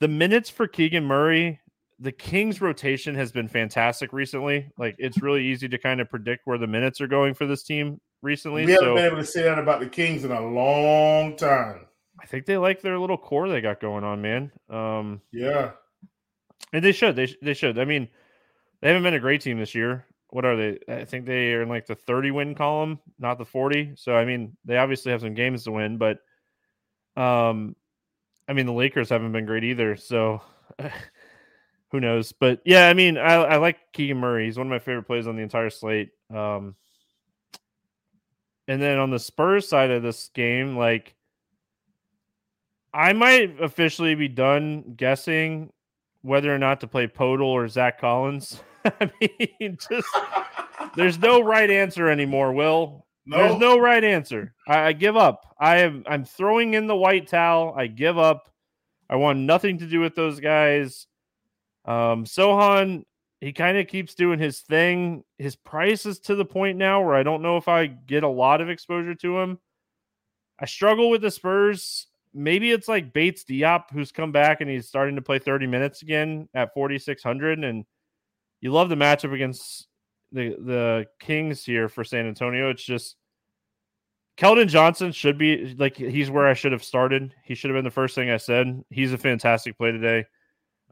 the 0.00 0.08
minutes 0.08 0.50
for 0.50 0.66
Keegan 0.66 1.04
Murray 1.04 1.60
the 2.00 2.12
Kings 2.12 2.60
rotation 2.60 3.14
has 3.16 3.32
been 3.32 3.48
fantastic 3.48 4.12
recently. 4.12 4.70
Like 4.78 4.94
it's 4.98 5.20
really 5.20 5.44
easy 5.44 5.68
to 5.68 5.78
kind 5.78 6.00
of 6.00 6.08
predict 6.08 6.46
where 6.46 6.58
the 6.58 6.66
minutes 6.66 7.00
are 7.00 7.08
going 7.08 7.34
for 7.34 7.46
this 7.46 7.64
team 7.64 8.00
recently. 8.22 8.66
We 8.66 8.72
haven't 8.72 8.88
so, 8.88 8.94
been 8.94 9.04
able 9.04 9.16
to 9.16 9.24
say 9.24 9.42
that 9.42 9.58
about 9.58 9.80
the 9.80 9.88
Kings 9.88 10.24
in 10.24 10.30
a 10.30 10.40
long 10.40 11.36
time. 11.36 11.86
I 12.20 12.26
think 12.26 12.46
they 12.46 12.56
like 12.56 12.82
their 12.82 12.98
little 12.98 13.16
core 13.16 13.48
they 13.48 13.60
got 13.60 13.80
going 13.80 14.04
on, 14.04 14.22
man. 14.22 14.52
Um, 14.70 15.20
yeah, 15.32 15.72
and 16.72 16.84
they 16.84 16.92
should. 16.92 17.16
They 17.16 17.34
they 17.42 17.54
should. 17.54 17.78
I 17.78 17.84
mean, 17.84 18.08
they 18.80 18.88
haven't 18.88 19.04
been 19.04 19.14
a 19.14 19.20
great 19.20 19.40
team 19.40 19.58
this 19.58 19.74
year. 19.74 20.04
What 20.30 20.44
are 20.44 20.56
they? 20.56 20.78
I 20.88 21.04
think 21.04 21.24
they 21.24 21.52
are 21.54 21.62
in 21.62 21.68
like 21.68 21.86
the 21.86 21.94
30 21.94 22.30
win 22.32 22.54
column, 22.54 22.98
not 23.18 23.38
the 23.38 23.44
40. 23.44 23.92
So 23.96 24.14
I 24.14 24.24
mean, 24.24 24.56
they 24.64 24.76
obviously 24.76 25.12
have 25.12 25.22
some 25.22 25.34
games 25.34 25.64
to 25.64 25.72
win, 25.72 25.98
but 25.98 26.18
um, 27.16 27.74
I 28.46 28.52
mean 28.52 28.66
the 28.66 28.72
Lakers 28.72 29.08
haven't 29.08 29.32
been 29.32 29.46
great 29.46 29.64
either. 29.64 29.96
So 29.96 30.42
who 31.90 32.00
knows? 32.00 32.32
But 32.32 32.60
yeah, 32.64 32.88
I 32.88 32.94
mean, 32.94 33.16
I, 33.16 33.34
I 33.34 33.56
like 33.56 33.78
Keegan 33.92 34.18
Murray. 34.18 34.44
He's 34.44 34.58
one 34.58 34.66
of 34.66 34.70
my 34.70 34.78
favorite 34.78 35.06
plays 35.06 35.26
on 35.26 35.36
the 35.36 35.42
entire 35.42 35.70
slate. 35.70 36.10
Um, 36.34 36.74
and 38.66 38.82
then 38.82 38.98
on 38.98 39.10
the 39.10 39.18
Spurs 39.18 39.66
side 39.66 39.90
of 39.90 40.02
this 40.02 40.28
game, 40.34 40.76
like 40.76 41.14
I 42.92 43.12
might 43.14 43.60
officially 43.60 44.14
be 44.14 44.28
done 44.28 44.94
guessing 44.96 45.72
whether 46.22 46.54
or 46.54 46.58
not 46.58 46.80
to 46.80 46.86
play 46.86 47.06
Poeltl 47.06 47.42
or 47.42 47.68
Zach 47.68 48.00
Collins. 48.00 48.60
I 49.00 49.10
mean, 49.20 49.78
just 49.90 50.08
there's 50.96 51.18
no 51.18 51.40
right 51.40 51.70
answer 51.70 52.08
anymore. 52.08 52.52
Will 52.52 53.06
there's 53.28 53.58
no 53.58 53.78
right 53.78 54.02
answer. 54.02 54.54
I, 54.66 54.86
I 54.86 54.92
give 54.92 55.16
up. 55.16 55.54
I 55.60 55.78
am 55.78 56.04
I'm 56.06 56.24
throwing 56.24 56.74
in 56.74 56.86
the 56.86 56.96
white 56.96 57.28
towel. 57.28 57.74
I 57.76 57.86
give 57.86 58.18
up. 58.18 58.50
I 59.10 59.16
want 59.16 59.40
nothing 59.40 59.78
to 59.78 59.86
do 59.86 60.00
with 60.00 60.14
those 60.14 60.40
guys. 60.40 61.06
Um, 61.84 62.24
Sochan, 62.24 63.04
he 63.40 63.52
kind 63.52 63.78
of 63.78 63.86
keeps 63.86 64.14
doing 64.14 64.38
his 64.38 64.60
thing. 64.60 65.24
His 65.38 65.56
price 65.56 66.06
is 66.06 66.20
to 66.20 66.34
the 66.34 66.44
point 66.44 66.78
now 66.78 67.02
where 67.02 67.14
I 67.14 67.22
don't 67.22 67.42
know 67.42 67.56
if 67.56 67.68
I 67.68 67.86
get 67.86 68.22
a 68.22 68.28
lot 68.28 68.60
of 68.60 68.70
exposure 68.70 69.14
to 69.14 69.38
him. 69.38 69.58
I 70.58 70.66
struggle 70.66 71.10
with 71.10 71.22
the 71.22 71.30
Spurs. 71.30 72.06
Maybe 72.34 72.70
it's 72.70 72.88
like 72.88 73.12
Bates 73.12 73.44
Diop, 73.44 73.84
who's 73.92 74.12
come 74.12 74.32
back 74.32 74.60
and 74.60 74.70
he's 74.70 74.88
starting 74.88 75.16
to 75.16 75.22
play 75.22 75.38
30 75.38 75.66
minutes 75.66 76.02
again 76.02 76.48
at 76.54 76.74
4,600. 76.74 77.64
And 77.64 77.84
you 78.60 78.72
love 78.72 78.88
the 78.88 78.94
matchup 78.94 79.32
against 79.32 79.86
the, 80.32 80.56
the 80.58 81.06
Kings 81.20 81.64
here 81.64 81.88
for 81.88 82.04
San 82.04 82.26
Antonio. 82.26 82.70
It's 82.70 82.82
just 82.82 83.16
Keldon 84.36 84.68
Johnson 84.68 85.10
should 85.12 85.36
be 85.36 85.74
like 85.78 85.96
he's 85.96 86.30
where 86.30 86.46
I 86.46 86.54
should 86.54 86.72
have 86.72 86.84
started. 86.84 87.34
He 87.42 87.54
should 87.54 87.70
have 87.70 87.76
been 87.76 87.84
the 87.84 87.90
first 87.90 88.14
thing 88.14 88.30
I 88.30 88.36
said. 88.36 88.84
He's 88.90 89.12
a 89.12 89.18
fantastic 89.18 89.76
play 89.76 89.90
today. 89.90 90.26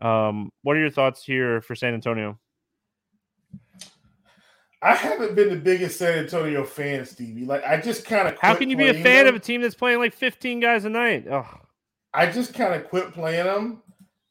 Um, 0.01 0.51
what 0.63 0.77
are 0.77 0.81
your 0.81 0.91
thoughts 0.91 1.25
here 1.25 1.61
for 1.61 1.75
San 1.75 1.95
Antonio? 1.95 2.39
I 4.83 4.95
haven't 4.95 5.35
been 5.35 5.49
the 5.49 5.57
biggest 5.57 5.99
San 5.99 6.19
Antonio 6.19 6.65
fan, 6.65 7.05
Stevie. 7.07 7.45
Like 7.45 7.65
I 7.65 7.81
just 7.81 8.05
kind 8.05 8.29
of 8.29 8.37
how 8.41 8.55
can 8.55 8.69
you 8.69 8.77
be 8.77 8.89
a 8.89 8.95
fan 8.95 9.25
them. 9.25 9.29
of 9.29 9.35
a 9.37 9.41
team 9.41 9.63
that's 9.63 9.75
playing 9.75 10.01
like 10.01 10.13
15 10.13 10.61
guys 10.61 10.85
a 10.85 10.91
night? 10.91 11.27
Oh. 11.31 11.49
I 12.13 12.31
just 12.31 12.55
kind 12.55 12.75
of 12.75 12.89
quit 12.89 13.13
playing 13.13 13.45
them, 13.45 13.83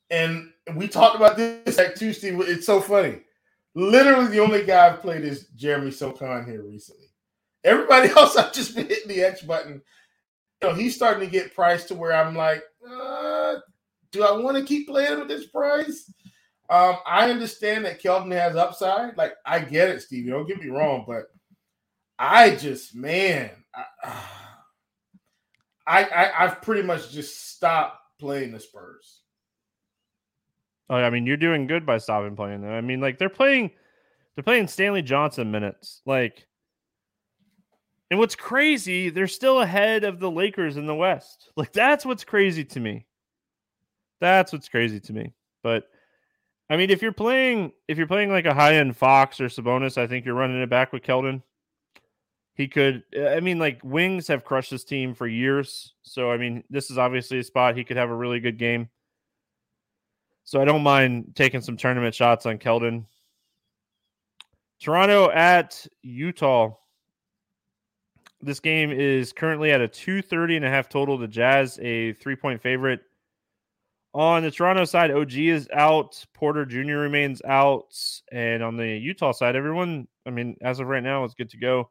and 0.09 0.51
we 0.75 0.88
talked 0.88 1.15
about 1.15 1.38
this 1.38 1.77
at 1.77 1.95
Tuesday. 1.95 2.36
It's 2.36 2.65
so 2.65 2.81
funny. 2.81 3.21
Literally, 3.76 4.28
the 4.28 4.39
only 4.39 4.63
guy 4.63 4.88
I've 4.88 5.01
played 5.01 5.26
is 5.26 5.47
Jeremy 5.49 5.91
Sochan 5.91 6.47
here 6.47 6.63
recently. 6.63 7.07
Everybody 7.63 8.09
else, 8.17 8.38
I've 8.38 8.53
just 8.53 8.76
been 8.76 8.88
hitting 8.88 9.09
the 9.09 9.21
X 9.21 9.41
button. 9.41 9.82
You 10.61 10.69
know, 10.69 10.73
he's 10.73 10.95
starting 10.95 11.28
to 11.28 11.32
get 11.32 11.53
priced 11.53 11.89
to 11.89 11.95
where 11.95 12.13
I'm 12.13 12.36
like, 12.36 12.63
uh, 12.89 13.55
do 14.11 14.23
I 14.23 14.32
want 14.38 14.55
to 14.57 14.63
keep 14.63 14.88
playing 14.88 15.19
with 15.19 15.28
this 15.28 15.47
price? 15.47 16.11
Um, 16.69 16.95
I 17.05 17.30
understand 17.30 17.86
that 17.86 18.01
Keldon 18.01 18.32
has 18.32 18.55
upside. 18.55 19.17
Like 19.17 19.34
I 19.45 19.59
get 19.59 19.89
it, 19.89 20.01
Stevie. 20.01 20.30
Don't 20.30 20.47
get 20.47 20.61
me 20.61 20.69
wrong, 20.69 21.03
but 21.05 21.26
I 22.17 22.55
just 22.55 22.95
man, 22.95 23.51
I, 24.03 24.23
I 25.88 26.32
I've 26.39 26.61
pretty 26.61 26.82
much 26.82 27.11
just 27.11 27.53
stopped 27.53 27.99
playing 28.19 28.51
the 28.51 28.59
Spurs. 28.59 29.21
Oh, 30.89 30.95
I 30.95 31.09
mean, 31.09 31.25
you're 31.25 31.38
doing 31.38 31.67
good 31.67 31.86
by 31.86 31.97
stopping 31.97 32.36
playing 32.36 32.61
them. 32.61 32.71
I 32.71 32.81
mean, 32.81 33.01
like 33.01 33.17
they're 33.17 33.29
playing, 33.29 33.71
they're 34.36 34.43
playing 34.43 34.67
Stanley 34.67 35.01
Johnson 35.01 35.51
minutes. 35.51 36.01
Like, 36.05 36.45
and 38.11 38.19
what's 38.19 38.36
crazy, 38.36 39.09
they're 39.09 39.27
still 39.27 39.61
ahead 39.61 40.03
of 40.03 40.19
the 40.19 40.29
Lakers 40.29 40.77
in 40.77 40.86
the 40.86 40.95
West. 40.95 41.49
Like 41.57 41.71
that's 41.71 42.05
what's 42.05 42.25
crazy 42.25 42.65
to 42.65 42.79
me. 42.79 43.05
That's 44.19 44.51
what's 44.51 44.69
crazy 44.69 44.99
to 44.99 45.13
me. 45.13 45.33
But 45.63 45.86
I 46.69 46.77
mean, 46.77 46.89
if 46.89 47.01
you're 47.01 47.11
playing 47.11 47.71
if 47.88 47.97
you're 47.97 48.07
playing 48.07 48.29
like 48.29 48.45
a 48.45 48.53
high 48.53 48.75
end 48.75 48.97
Fox 48.97 49.39
or 49.39 49.47
Sabonis, 49.47 49.97
I 49.97 50.07
think 50.07 50.25
you're 50.25 50.36
running 50.36 50.61
it 50.61 50.69
back 50.69 50.91
with 50.91 51.03
Keldon. 51.03 51.41
He 52.55 52.67
could. 52.67 53.03
I 53.17 53.39
mean, 53.39 53.57
like 53.59 53.79
wings 53.83 54.27
have 54.27 54.45
crushed 54.45 54.71
this 54.71 54.83
team 54.83 55.13
for 55.13 55.27
years. 55.27 55.93
So 56.03 56.31
I 56.31 56.38
mean, 56.38 56.63
this 56.69 56.91
is 56.91 56.97
obviously 56.97 57.39
a 57.39 57.43
spot 57.43 57.77
he 57.77 57.83
could 57.83 57.97
have 57.97 58.09
a 58.09 58.15
really 58.15 58.39
good 58.39 58.57
game. 58.57 58.89
So 60.46 60.62
I 60.62 60.66
don't 60.66 60.84
mind 60.84 61.34
taking 61.36 61.60
some 61.60 61.76
tournament 61.76 62.14
shots 62.14 62.46
on 62.46 62.60
Keldon. 62.60 63.06
Toronto 64.80 65.32
at 65.32 65.86
Utah. 66.04 66.76
This 68.41 68.60
game 68.60 68.91
is 68.91 69.34
currently 69.34 69.72
at 69.72 69.82
a 69.82 69.88
230 69.88 70.58
and 70.58 70.66
a 70.66 70.70
half 70.70 70.88
total. 70.88 71.18
The 71.18 71.28
Jazz 71.28 71.80
a 71.82 72.14
three 72.14 72.36
point 72.36 72.62
favorite. 72.62 73.02
On 74.14 74.43
the 74.43 74.52
Toronto 74.52 74.86
side, 74.86 75.12
OG 75.12 75.34
is 75.34 75.68
out. 75.74 76.24
Porter 76.34 76.64
Jr. 76.66 76.98
remains 76.98 77.41
out. 77.43 77.98
And 78.32 78.64
on 78.64 78.78
the 78.78 78.88
Utah 78.88 79.32
side, 79.32 79.56
everyone, 79.56 80.08
I 80.28 80.30
mean, 80.30 80.56
as 80.62 80.80
of 80.80 80.88
right 80.88 81.04
now, 81.04 81.26
is 81.26 81.34
good 81.34 81.50
to 81.50 81.58
go. 81.58 81.89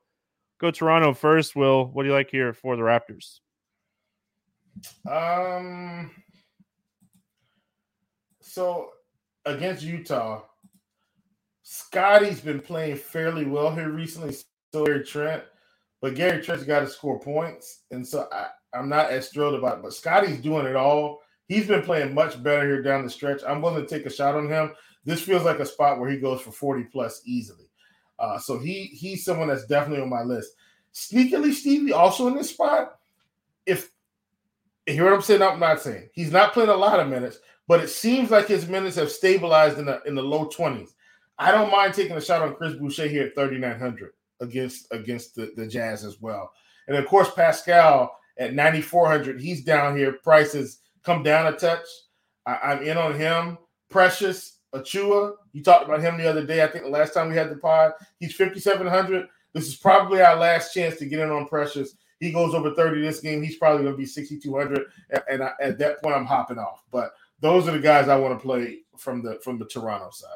Go 0.60 0.70
Toronto 0.70 1.12
first. 1.12 1.56
Will, 1.56 1.86
what 1.86 2.04
do 2.04 2.08
you 2.08 2.14
like 2.14 2.30
here 2.30 2.54
for 2.54 2.76
the 2.76 2.82
Raptors? 2.82 3.40
Um, 5.10 6.12
so 8.54 8.90
against 9.44 9.82
Utah, 9.82 10.42
Scotty's 11.62 12.40
been 12.40 12.60
playing 12.60 12.96
fairly 12.96 13.44
well 13.44 13.74
here 13.74 13.90
recently. 13.90 14.34
So 14.72 14.84
Gary 14.84 15.04
Trent, 15.04 15.42
but 16.00 16.14
Gary 16.14 16.42
Trent's 16.42 16.64
got 16.64 16.80
to 16.80 16.88
score 16.88 17.20
points, 17.20 17.82
and 17.90 18.06
so 18.06 18.28
I, 18.32 18.48
I'm 18.72 18.88
not 18.88 19.10
as 19.10 19.28
thrilled 19.28 19.54
about 19.54 19.78
it. 19.78 19.82
But 19.82 19.94
Scotty's 19.94 20.40
doing 20.40 20.66
it 20.66 20.76
all 20.76 21.20
He's 21.46 21.66
been 21.66 21.82
playing 21.82 22.14
much 22.14 22.42
better 22.42 22.66
here 22.66 22.82
down 22.82 23.04
the 23.04 23.10
stretch. 23.10 23.42
I'm 23.46 23.60
willing 23.60 23.86
to 23.86 23.88
take 23.88 24.06
a 24.06 24.10
shot 24.10 24.34
on 24.34 24.48
him. 24.48 24.72
This 25.04 25.20
feels 25.20 25.44
like 25.44 25.58
a 25.58 25.66
spot 25.66 26.00
where 26.00 26.10
he 26.10 26.18
goes 26.18 26.40
for 26.40 26.52
40 26.52 26.84
plus 26.84 27.20
easily. 27.26 27.68
Uh, 28.18 28.38
so 28.38 28.58
he 28.58 28.84
he's 28.84 29.24
someone 29.24 29.48
that's 29.48 29.66
definitely 29.66 30.02
on 30.02 30.08
my 30.08 30.22
list. 30.22 30.52
Sneakily, 30.94 31.52
Stevie 31.52 31.92
also 31.92 32.28
in 32.28 32.36
this 32.36 32.50
spot. 32.50 32.98
If 33.66 33.90
you 34.86 34.94
hear 34.94 35.04
what 35.04 35.12
I'm 35.12 35.22
saying, 35.22 35.42
I'm 35.42 35.60
not 35.60 35.80
saying 35.80 36.08
he's 36.12 36.30
not 36.30 36.52
playing 36.52 36.70
a 36.70 36.76
lot 36.76 37.00
of 37.00 37.08
minutes, 37.08 37.38
but 37.66 37.80
it 37.80 37.88
seems 37.88 38.30
like 38.30 38.46
his 38.46 38.68
minutes 38.68 38.96
have 38.96 39.10
stabilized 39.10 39.78
in 39.78 39.86
the 39.86 40.02
in 40.06 40.14
the 40.14 40.22
low 40.22 40.46
20s. 40.46 40.90
I 41.38 41.50
don't 41.50 41.70
mind 41.70 41.94
taking 41.94 42.16
a 42.16 42.20
shot 42.20 42.42
on 42.42 42.54
Chris 42.54 42.74
Boucher 42.74 43.08
here 43.08 43.26
at 43.26 43.34
3,900 43.34 44.12
against 44.40 44.86
against 44.92 45.34
the, 45.34 45.52
the 45.56 45.66
Jazz 45.66 46.04
as 46.04 46.20
well. 46.20 46.52
And 46.86 46.96
of 46.96 47.06
course, 47.06 47.30
Pascal 47.30 48.16
at 48.38 48.54
9,400, 48.54 49.40
he's 49.40 49.64
down 49.64 49.96
here. 49.96 50.12
Prices 50.12 50.80
come 51.02 51.22
down 51.22 51.52
a 51.52 51.56
touch. 51.56 51.86
I, 52.46 52.72
am 52.72 52.82
in 52.82 52.96
on 52.96 53.14
him. 53.14 53.58
Precious 53.90 54.58
Achiuwa, 54.74 55.34
you 55.52 55.62
talked 55.62 55.84
about 55.84 56.00
him 56.00 56.18
the 56.18 56.28
other 56.28 56.44
day. 56.44 56.62
I 56.62 56.66
think 56.66 56.84
the 56.84 56.90
last 56.90 57.14
time 57.14 57.28
we 57.28 57.36
had 57.36 57.50
the 57.50 57.56
pod, 57.56 57.92
he's 58.18 58.34
5,700. 58.34 59.28
This 59.52 59.68
is 59.68 59.76
probably 59.76 60.20
our 60.20 60.36
last 60.36 60.74
chance 60.74 60.96
to 60.96 61.06
get 61.06 61.20
in 61.20 61.30
on 61.30 61.46
Precious. 61.46 61.94
he 62.18 62.32
goes 62.32 62.54
over 62.54 62.74
30 62.74 63.00
this 63.00 63.20
game, 63.20 63.42
he's 63.42 63.56
probably 63.56 63.84
going 63.84 63.94
to 63.94 63.98
be 63.98 64.06
6,200. 64.06 64.82
And 65.30 65.44
I, 65.44 65.52
at 65.60 65.78
that 65.78 66.02
point, 66.02 66.16
I'm 66.16 66.26
hopping 66.26 66.58
off. 66.58 66.82
But 66.90 67.12
those 67.44 67.68
are 67.68 67.72
the 67.72 67.78
guys 67.78 68.08
I 68.08 68.16
want 68.16 68.38
to 68.38 68.42
play 68.42 68.78
from 68.96 69.22
the 69.22 69.38
from 69.44 69.58
the 69.58 69.66
Toronto 69.66 70.08
side. 70.10 70.30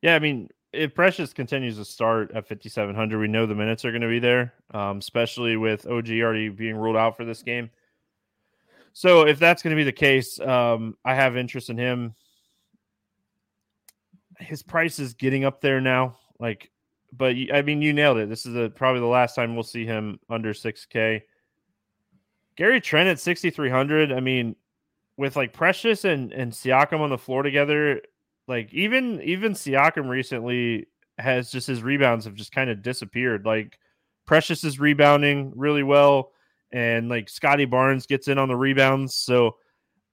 Yeah, 0.00 0.14
I 0.14 0.20
mean, 0.20 0.48
if 0.72 0.94
Precious 0.94 1.32
continues 1.32 1.78
to 1.78 1.84
start 1.84 2.30
at 2.30 2.46
5,700, 2.46 3.18
we 3.18 3.26
know 3.26 3.44
the 3.44 3.54
minutes 3.56 3.84
are 3.84 3.90
going 3.90 4.02
to 4.02 4.08
be 4.08 4.20
there, 4.20 4.54
um, 4.72 4.98
especially 4.98 5.56
with 5.56 5.84
OG 5.84 6.10
already 6.10 6.48
being 6.48 6.76
ruled 6.76 6.96
out 6.96 7.16
for 7.16 7.24
this 7.24 7.42
game. 7.42 7.70
So 8.92 9.26
if 9.26 9.40
that's 9.40 9.64
going 9.64 9.74
to 9.74 9.80
be 9.80 9.82
the 9.82 9.90
case, 9.90 10.38
um, 10.38 10.96
I 11.04 11.16
have 11.16 11.36
interest 11.36 11.70
in 11.70 11.76
him. 11.76 12.14
His 14.38 14.62
price 14.62 15.00
is 15.00 15.14
getting 15.14 15.44
up 15.44 15.60
there 15.60 15.80
now. 15.80 16.18
Like, 16.38 16.70
but 17.12 17.34
I 17.52 17.62
mean, 17.62 17.82
you 17.82 17.92
nailed 17.92 18.18
it. 18.18 18.28
This 18.28 18.46
is 18.46 18.54
a, 18.54 18.70
probably 18.70 19.00
the 19.00 19.06
last 19.06 19.34
time 19.34 19.56
we'll 19.56 19.64
see 19.64 19.86
him 19.86 20.20
under 20.30 20.52
6K. 20.52 21.22
Gary 22.56 22.80
Trent 22.80 23.08
at 23.08 23.18
6,300. 23.18 24.12
I 24.12 24.20
mean, 24.20 24.54
with 25.16 25.36
like 25.36 25.52
Precious 25.52 26.04
and, 26.04 26.32
and 26.32 26.52
Siakam 26.52 27.00
on 27.00 27.10
the 27.10 27.18
floor 27.18 27.42
together, 27.42 28.00
like 28.48 28.72
even 28.72 29.20
even 29.22 29.52
Siakam 29.52 30.08
recently 30.08 30.86
has 31.18 31.50
just 31.50 31.66
his 31.66 31.82
rebounds 31.82 32.24
have 32.24 32.34
just 32.34 32.52
kind 32.52 32.70
of 32.70 32.82
disappeared. 32.82 33.46
Like 33.46 33.78
Precious 34.26 34.64
is 34.64 34.78
rebounding 34.78 35.52
really 35.56 35.82
well, 35.82 36.32
and 36.72 37.08
like 37.08 37.28
Scotty 37.28 37.64
Barnes 37.64 38.06
gets 38.06 38.28
in 38.28 38.38
on 38.38 38.48
the 38.48 38.56
rebounds. 38.56 39.14
So 39.14 39.56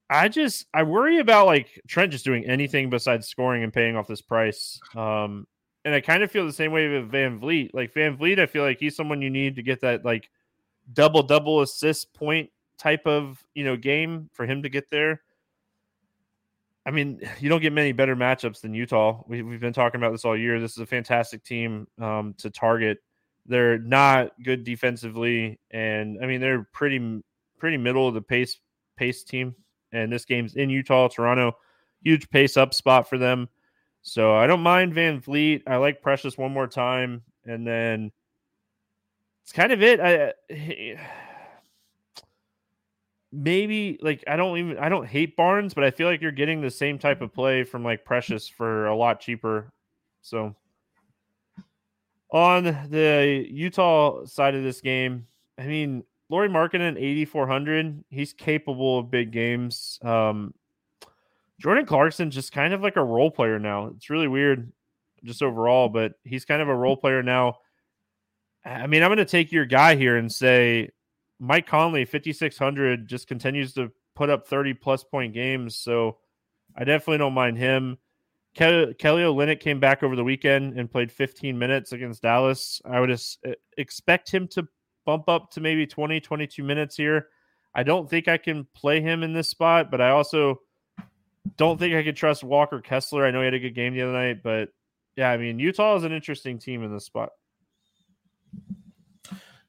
I 0.09 0.29
just 0.29 0.65
I 0.73 0.83
worry 0.83 1.19
about 1.19 1.45
like 1.45 1.81
Trent 1.87 2.11
just 2.11 2.25
doing 2.25 2.45
anything 2.45 2.89
besides 2.89 3.27
scoring 3.27 3.63
and 3.63 3.73
paying 3.73 3.95
off 3.95 4.07
this 4.07 4.21
price. 4.21 4.79
Um, 4.95 5.47
and 5.85 5.93
I 5.93 6.01
kind 6.01 6.23
of 6.23 6.31
feel 6.31 6.45
the 6.45 6.53
same 6.53 6.71
way 6.71 6.87
with 6.87 7.11
VanVleet. 7.11 7.71
Like 7.73 7.93
VanVleet, 7.93 8.39
I 8.39 8.45
feel 8.45 8.63
like 8.63 8.79
he's 8.79 8.95
someone 8.95 9.21
you 9.21 9.29
need 9.29 9.57
to 9.57 9.63
get 9.63 9.81
that 9.81 10.05
like 10.05 10.29
double 10.93 11.23
double 11.23 11.61
assist 11.61 12.13
point 12.13 12.49
type 12.77 13.05
of 13.05 13.43
you 13.53 13.63
know 13.63 13.77
game 13.77 14.29
for 14.33 14.45
him 14.45 14.63
to 14.63 14.69
get 14.69 14.89
there. 14.89 15.21
I 16.85 16.91
mean, 16.91 17.21
you 17.39 17.49
don't 17.49 17.61
get 17.61 17.73
many 17.73 17.91
better 17.91 18.15
matchups 18.15 18.61
than 18.61 18.73
Utah. 18.73 19.23
We, 19.27 19.37
have 19.37 19.59
been 19.59 19.73
talking 19.73 19.99
about 19.99 20.11
this 20.11 20.25
all 20.25 20.37
year. 20.37 20.59
This 20.59 20.73
is 20.73 20.79
a 20.79 20.85
fantastic 20.85 21.43
team 21.43 21.87
um, 22.01 22.33
to 22.39 22.49
target. 22.49 22.99
They're 23.45 23.77
not 23.77 24.31
good 24.41 24.63
defensively, 24.63 25.59
and 25.71 26.17
I 26.21 26.27
mean 26.27 26.39
they're 26.39 26.67
pretty 26.71 27.21
pretty 27.59 27.77
middle 27.77 28.07
of 28.07 28.13
the 28.13 28.21
pace 28.21 28.59
pace 28.95 29.23
team. 29.23 29.55
And 29.91 30.11
this 30.11 30.25
game's 30.25 30.55
in 30.55 30.71
Utah, 30.71 31.07
Toronto, 31.07 31.55
huge 32.01 32.29
pace 32.29 32.57
up 32.57 32.73
spot 32.73 33.07
for 33.07 33.17
them. 33.17 33.47
So 34.01 34.35
I 34.35 34.47
don't 34.47 34.61
mind 34.61 34.93
VanVleet. 34.93 35.63
I 35.67 35.77
like 35.77 36.01
Precious 36.01 36.37
one 36.37 36.51
more 36.51 36.67
time, 36.67 37.21
and 37.45 37.65
then 37.65 38.11
it's 39.43 39.51
kind 39.51 39.71
of 39.71 39.83
it. 39.83 39.99
I 39.99 40.33
maybe 43.33 43.97
like 44.01 44.23
I 44.27 44.35
don't 44.35 44.57
even 44.57 44.77
I 44.77 44.87
don't 44.89 45.07
hate 45.07 45.35
Barnes, 45.35 45.73
but 45.73 45.83
I 45.83 45.91
feel 45.91 46.07
like 46.07 46.21
you're 46.21 46.31
getting 46.31 46.61
the 46.61 46.69
same 46.69 46.99
type 46.99 47.21
of 47.21 47.33
play 47.33 47.63
from 47.63 47.83
like 47.83 48.05
Precious 48.05 48.47
for 48.47 48.85
a 48.85 48.95
lot 48.95 49.19
cheaper. 49.19 49.71
So 50.21 50.55
on 52.31 52.63
the 52.63 53.45
Utah 53.49 54.25
side 54.25 54.55
of 54.55 54.63
this 54.63 54.81
game, 54.81 55.25
I 55.57 55.63
mean 55.63 56.03
Lauri 56.29 56.47
Markkanen 56.47 56.97
8400, 56.97 58.03
he's 58.09 58.33
capable 58.33 58.99
of 58.99 59.11
big 59.11 59.31
games. 59.31 59.99
Um 60.03 60.53
Jordan 61.59 61.85
Clarkson 61.85 62.29
just 62.29 62.51
kind 62.51 62.73
of 62.73 62.81
like 62.81 62.97
a 62.97 63.03
role 63.03 63.31
player 63.31 63.57
now. 63.57 63.87
It's 63.87 64.09
really 64.09 64.27
weird 64.27 64.71
just 65.23 65.41
overall, 65.41 65.89
but 65.89 66.13
he's 66.23 66.45
kind 66.45 66.61
of 66.61 66.67
a 66.67 66.75
role 66.75 66.97
player 66.97 67.23
now. 67.23 67.57
I 68.65 68.87
mean, 68.87 69.03
I'm 69.03 69.09
going 69.09 69.17
to 69.17 69.25
take 69.25 69.51
your 69.51 69.65
guy 69.65 69.95
here 69.95 70.17
and 70.17 70.31
say 70.31 70.89
Mike 71.43 71.67
Conley, 71.67 72.05
5,600, 72.05 73.05
just 73.05 73.27
continues 73.27 73.73
to 73.73 73.91
put 74.15 74.29
up 74.29 74.47
30 74.47 74.75
plus 74.75 75.03
point 75.03 75.33
games. 75.33 75.75
So 75.75 76.17
I 76.73 76.85
definitely 76.85 77.17
don't 77.17 77.33
mind 77.33 77.57
him. 77.57 77.97
Kelly, 78.55 78.93
Kelly 78.93 79.23
Olynyk 79.23 79.59
came 79.59 79.81
back 79.81 80.03
over 80.03 80.15
the 80.15 80.23
weekend 80.23 80.79
and 80.79 80.89
played 80.89 81.11
15 81.11 81.59
minutes 81.59 81.91
against 81.91 82.21
Dallas. 82.21 82.81
I 82.85 83.01
would 83.01 83.19
expect 83.77 84.31
him 84.31 84.47
to 84.49 84.65
bump 85.05 85.27
up 85.27 85.51
to 85.51 85.59
maybe 85.59 85.85
20, 85.85 86.21
22 86.21 86.63
minutes 86.63 86.95
here. 86.95 87.27
I 87.75 87.83
don't 87.83 88.09
think 88.09 88.29
I 88.29 88.37
can 88.37 88.65
play 88.73 89.01
him 89.01 89.21
in 89.21 89.33
this 89.33 89.49
spot, 89.49 89.91
but 89.91 89.99
I 89.99 90.11
also 90.11 90.61
don't 91.57 91.77
think 91.77 91.93
I 91.93 92.03
could 92.03 92.15
trust 92.15 92.43
Walker 92.43 92.79
Kessler. 92.79 93.25
I 93.25 93.31
know 93.31 93.39
he 93.39 93.45
had 93.45 93.53
a 93.53 93.59
good 93.59 93.75
game 93.75 93.95
the 93.95 94.03
other 94.03 94.13
night, 94.13 94.43
but 94.43 94.69
yeah, 95.17 95.29
I 95.29 95.35
mean, 95.35 95.59
Utah 95.59 95.97
is 95.97 96.03
an 96.03 96.13
interesting 96.13 96.57
team 96.57 96.83
in 96.83 96.93
this 96.93 97.05
spot. 97.05 97.31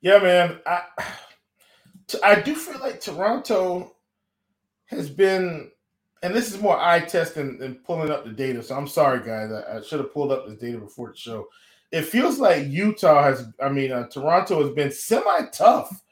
Yeah, 0.03 0.19
man. 0.19 0.61
I 0.67 0.83
I 2.23 2.41
do 2.41 2.55
feel 2.55 2.81
like 2.81 3.01
Toronto 3.01 3.95
has 4.87 5.09
been, 5.11 5.71
and 6.23 6.35
this 6.35 6.53
is 6.53 6.61
more 6.61 6.79
eye 6.79 7.01
testing 7.01 7.59
than 7.59 7.77
pulling 7.77 8.11
up 8.11 8.25
the 8.25 8.33
data. 8.33 8.63
So 8.63 8.77
I'm 8.77 8.89
sorry, 8.89 9.21
guys. 9.25 9.51
I, 9.53 9.79
I 9.79 9.83
should 9.83 10.01
have 10.01 10.13
pulled 10.13 10.33
up 10.33 10.47
this 10.47 10.59
data 10.59 10.79
before 10.79 11.11
the 11.11 11.17
show. 11.17 11.49
It 11.93 12.03
feels 12.03 12.39
like 12.39 12.67
Utah 12.67 13.23
has, 13.25 13.47
I 13.63 13.69
mean, 13.69 13.93
uh, 13.93 14.09
Toronto 14.09 14.63
has 14.65 14.75
been 14.75 14.91
semi 14.91 15.47
tough 15.53 16.03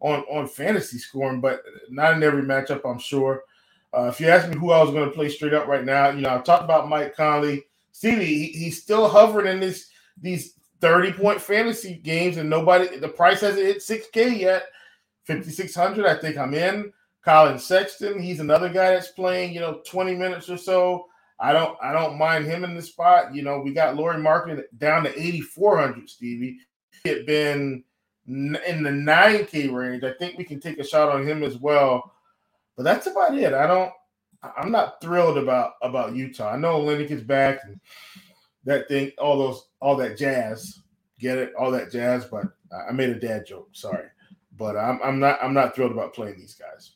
on 0.00 0.20
on 0.30 0.46
fantasy 0.48 0.98
scoring, 0.98 1.40
but 1.40 1.62
not 1.90 2.14
in 2.14 2.22
every 2.22 2.42
matchup, 2.42 2.82
I'm 2.88 2.98
sure. 2.98 3.44
Uh, 3.92 4.04
if 4.12 4.20
you 4.20 4.28
ask 4.28 4.48
me 4.48 4.56
who 4.56 4.70
I 4.70 4.82
was 4.82 4.92
going 4.92 5.08
to 5.08 5.14
play 5.14 5.28
straight 5.28 5.54
up 5.54 5.66
right 5.66 5.84
now, 5.84 6.10
you 6.10 6.20
know, 6.20 6.30
I've 6.30 6.44
talked 6.44 6.64
about 6.64 6.88
Mike 6.88 7.16
Conley. 7.16 7.64
Stevie, 7.92 8.24
he, 8.24 8.46
he's 8.46 8.80
still 8.82 9.08
hovering 9.08 9.52
in 9.52 9.60
this 9.60 9.88
these 10.20 10.54
30 10.80 11.12
point 11.14 11.40
fantasy 11.40 11.94
games, 11.94 12.36
and 12.36 12.48
nobody, 12.48 12.98
the 12.98 13.08
price 13.08 13.40
hasn't 13.40 13.66
hit 13.66 13.78
6K 13.78 14.38
yet. 14.38 14.64
5,600, 15.26 16.06
I 16.06 16.14
think 16.16 16.36
I'm 16.36 16.54
in. 16.54 16.92
Collin 17.22 17.58
Sexton, 17.58 18.20
he's 18.20 18.40
another 18.40 18.68
guy 18.68 18.92
that's 18.92 19.08
playing, 19.08 19.52
you 19.52 19.60
know, 19.60 19.82
20 19.86 20.14
minutes 20.14 20.48
or 20.48 20.56
so. 20.56 21.06
I 21.38 21.52
don't 21.52 21.76
I 21.82 21.92
don't 21.92 22.18
mind 22.18 22.44
him 22.44 22.64
in 22.64 22.74
the 22.74 22.82
spot. 22.82 23.34
You 23.34 23.42
know, 23.42 23.60
we 23.60 23.72
got 23.72 23.96
Lauri 23.96 24.22
Markkanen 24.22 24.62
down 24.76 25.04
to 25.04 25.18
8,400, 25.18 26.08
Stevie. 26.08 26.58
Had 27.04 27.24
been 27.24 27.82
in 28.26 28.52
the 28.52 28.90
9K 28.90 29.72
range. 29.72 30.04
I 30.04 30.12
think 30.12 30.36
we 30.36 30.44
can 30.44 30.60
take 30.60 30.78
a 30.78 30.84
shot 30.84 31.08
on 31.08 31.26
him 31.26 31.42
as 31.42 31.56
well. 31.56 32.12
But 32.76 32.82
that's 32.82 33.06
about 33.06 33.36
it. 33.36 33.54
I 33.54 33.66
don't 33.66 33.90
I'm 34.56 34.70
not 34.70 35.00
thrilled 35.00 35.38
about 35.38 35.74
about 35.82 36.14
Utah. 36.14 36.52
I 36.52 36.58
know 36.58 36.78
Olynyk 36.78 37.10
is 37.10 37.22
back 37.22 37.60
and 37.64 37.80
that 38.64 38.88
thing, 38.88 39.12
all 39.16 39.38
those 39.38 39.68
all 39.80 39.96
that 39.96 40.18
jazz. 40.18 40.80
Get 41.18 41.38
it? 41.38 41.54
All 41.58 41.70
that 41.70 41.90
jazz, 41.90 42.26
but 42.26 42.46
I 42.88 42.92
made 42.92 43.10
a 43.10 43.18
dad 43.18 43.46
joke. 43.46 43.68
Sorry 43.72 44.06
but 44.56 44.76
I'm 44.76 45.00
I'm 45.02 45.18
not 45.18 45.38
I'm 45.42 45.54
not 45.54 45.74
thrilled 45.74 45.92
about 45.92 46.14
playing 46.14 46.38
these 46.38 46.54
guys. 46.54 46.92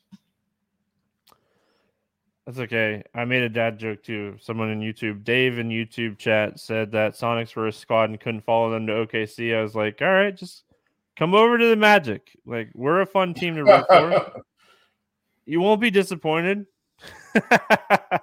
That's 2.47 2.59
okay. 2.59 3.03
I 3.15 3.25
made 3.25 3.43
a 3.43 3.49
dad 3.49 3.79
joke 3.79 4.03
too. 4.03 4.37
Someone 4.39 4.69
in 4.69 4.81
YouTube, 4.81 5.25
Dave 5.25 5.59
in 5.59 5.71
YouTube 5.71 6.19
chat 6.19 6.61
said 6.61 6.93
that 6.93 7.15
Sonics 7.15 7.57
were 7.57 7.69
a 7.69 7.73
squad 7.73 8.11
and 8.11 8.21
couldn't 8.21 8.45
follow 8.45 8.71
them 8.71 8.87
to 8.87 8.93
OKC. 8.93 9.57
I 9.57 9.63
was 9.63 9.75
like, 9.75 10.03
all 10.03 10.13
right, 10.13 10.37
just 10.37 10.65
come 11.17 11.35
over 11.35 11.57
to 11.57 11.67
the 11.67 11.77
Magic. 11.77 12.37
Like 12.45 12.69
we're 12.75 13.01
a 13.01 13.07
fun 13.07 13.33
team 13.33 13.55
to 13.55 13.65
root 13.65 13.87
for. 13.89 14.43
you 15.47 15.61
won't 15.61 15.81
be 15.81 15.91
disappointed. 15.91 16.67
yep. 17.35 18.23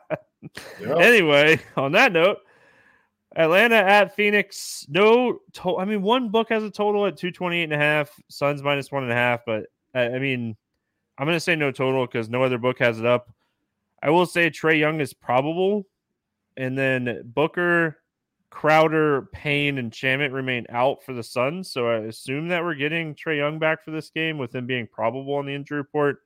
Anyway, 0.79 1.59
on 1.75 1.91
that 1.93 2.11
note, 2.11 2.37
Atlanta 3.35 3.75
at 3.75 4.15
Phoenix. 4.15 4.85
No, 4.89 5.39
to- 5.53 5.77
I 5.77 5.85
mean, 5.85 6.01
one 6.01 6.29
book 6.29 6.49
has 6.49 6.63
a 6.63 6.69
total 6.71 7.05
at 7.05 7.17
228 7.17 7.63
and 7.63 7.73
a 7.73 7.77
half. 7.77 8.11
Suns 8.27 8.61
minus 8.61 8.91
one 8.91 9.03
and 9.03 9.11
a 9.11 9.15
half. 9.15 9.45
But 9.45 9.67
I, 9.95 10.01
I 10.01 10.19
mean, 10.19 10.55
I'm 11.17 11.25
going 11.25 11.35
to 11.35 11.39
say 11.39 11.55
no 11.55 11.71
total 11.71 12.05
because 12.05 12.29
no 12.29 12.43
other 12.43 12.57
book 12.57 12.79
has 12.79 12.99
it 12.99 13.05
up. 13.05 13.29
I 14.03 14.09
will 14.09 14.25
say 14.25 14.49
Trae 14.49 14.79
Young 14.79 14.99
is 14.99 15.13
probable. 15.13 15.85
And 16.57 16.77
then 16.77 17.21
Booker, 17.33 17.99
Crowder, 18.49 19.29
Payne, 19.31 19.77
and 19.77 19.91
Shamet 19.91 20.33
remain 20.33 20.65
out 20.69 21.01
for 21.01 21.13
the 21.13 21.23
Suns. 21.23 21.71
So 21.71 21.87
I 21.87 21.99
assume 21.99 22.49
that 22.49 22.63
we're 22.63 22.75
getting 22.75 23.15
Trae 23.15 23.37
Young 23.37 23.59
back 23.59 23.83
for 23.85 23.91
this 23.91 24.09
game 24.09 24.37
with 24.37 24.53
him 24.53 24.65
being 24.65 24.87
probable 24.87 25.35
on 25.35 25.45
the 25.45 25.53
injury 25.53 25.77
report. 25.77 26.17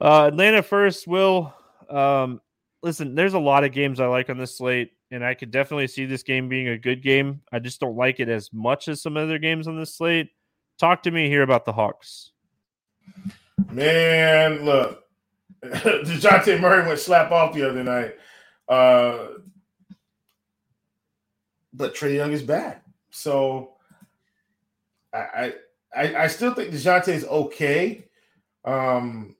Uh, 0.00 0.28
Atlanta 0.28 0.62
first, 0.62 1.08
Will. 1.08 1.52
Um, 1.90 2.40
listen, 2.82 3.16
there's 3.16 3.34
a 3.34 3.38
lot 3.40 3.64
of 3.64 3.72
games 3.72 3.98
I 3.98 4.06
like 4.06 4.30
on 4.30 4.38
this 4.38 4.56
slate 4.56 4.92
and 5.10 5.24
I 5.24 5.34
could 5.34 5.50
definitely 5.50 5.86
see 5.86 6.06
this 6.06 6.22
game 6.22 6.48
being 6.48 6.68
a 6.68 6.78
good 6.78 7.02
game. 7.02 7.40
I 7.52 7.58
just 7.58 7.80
don't 7.80 7.96
like 7.96 8.20
it 8.20 8.28
as 8.28 8.52
much 8.52 8.88
as 8.88 9.02
some 9.02 9.16
other 9.16 9.38
games 9.38 9.66
on 9.68 9.78
this 9.78 9.94
slate. 9.94 10.30
Talk 10.78 11.02
to 11.04 11.10
me 11.10 11.28
here 11.28 11.42
about 11.42 11.64
the 11.64 11.72
Hawks. 11.72 12.32
Man, 13.70 14.64
look, 14.64 15.04
Dejounte 15.64 16.60
Murray 16.60 16.86
went 16.86 16.98
slap 16.98 17.32
off 17.32 17.54
the 17.54 17.68
other 17.68 17.82
night. 17.82 18.14
Uh, 18.68 19.28
but 21.72 21.94
Trae 21.94 22.14
Young 22.14 22.32
is 22.32 22.42
back. 22.42 22.84
So 23.10 23.72
I 25.12 25.54
I 25.94 26.16
I 26.16 26.26
still 26.26 26.52
think 26.54 26.72
Dejounte 26.72 27.08
is 27.08 27.24
okay. 27.24 28.04
Um, 28.64 29.36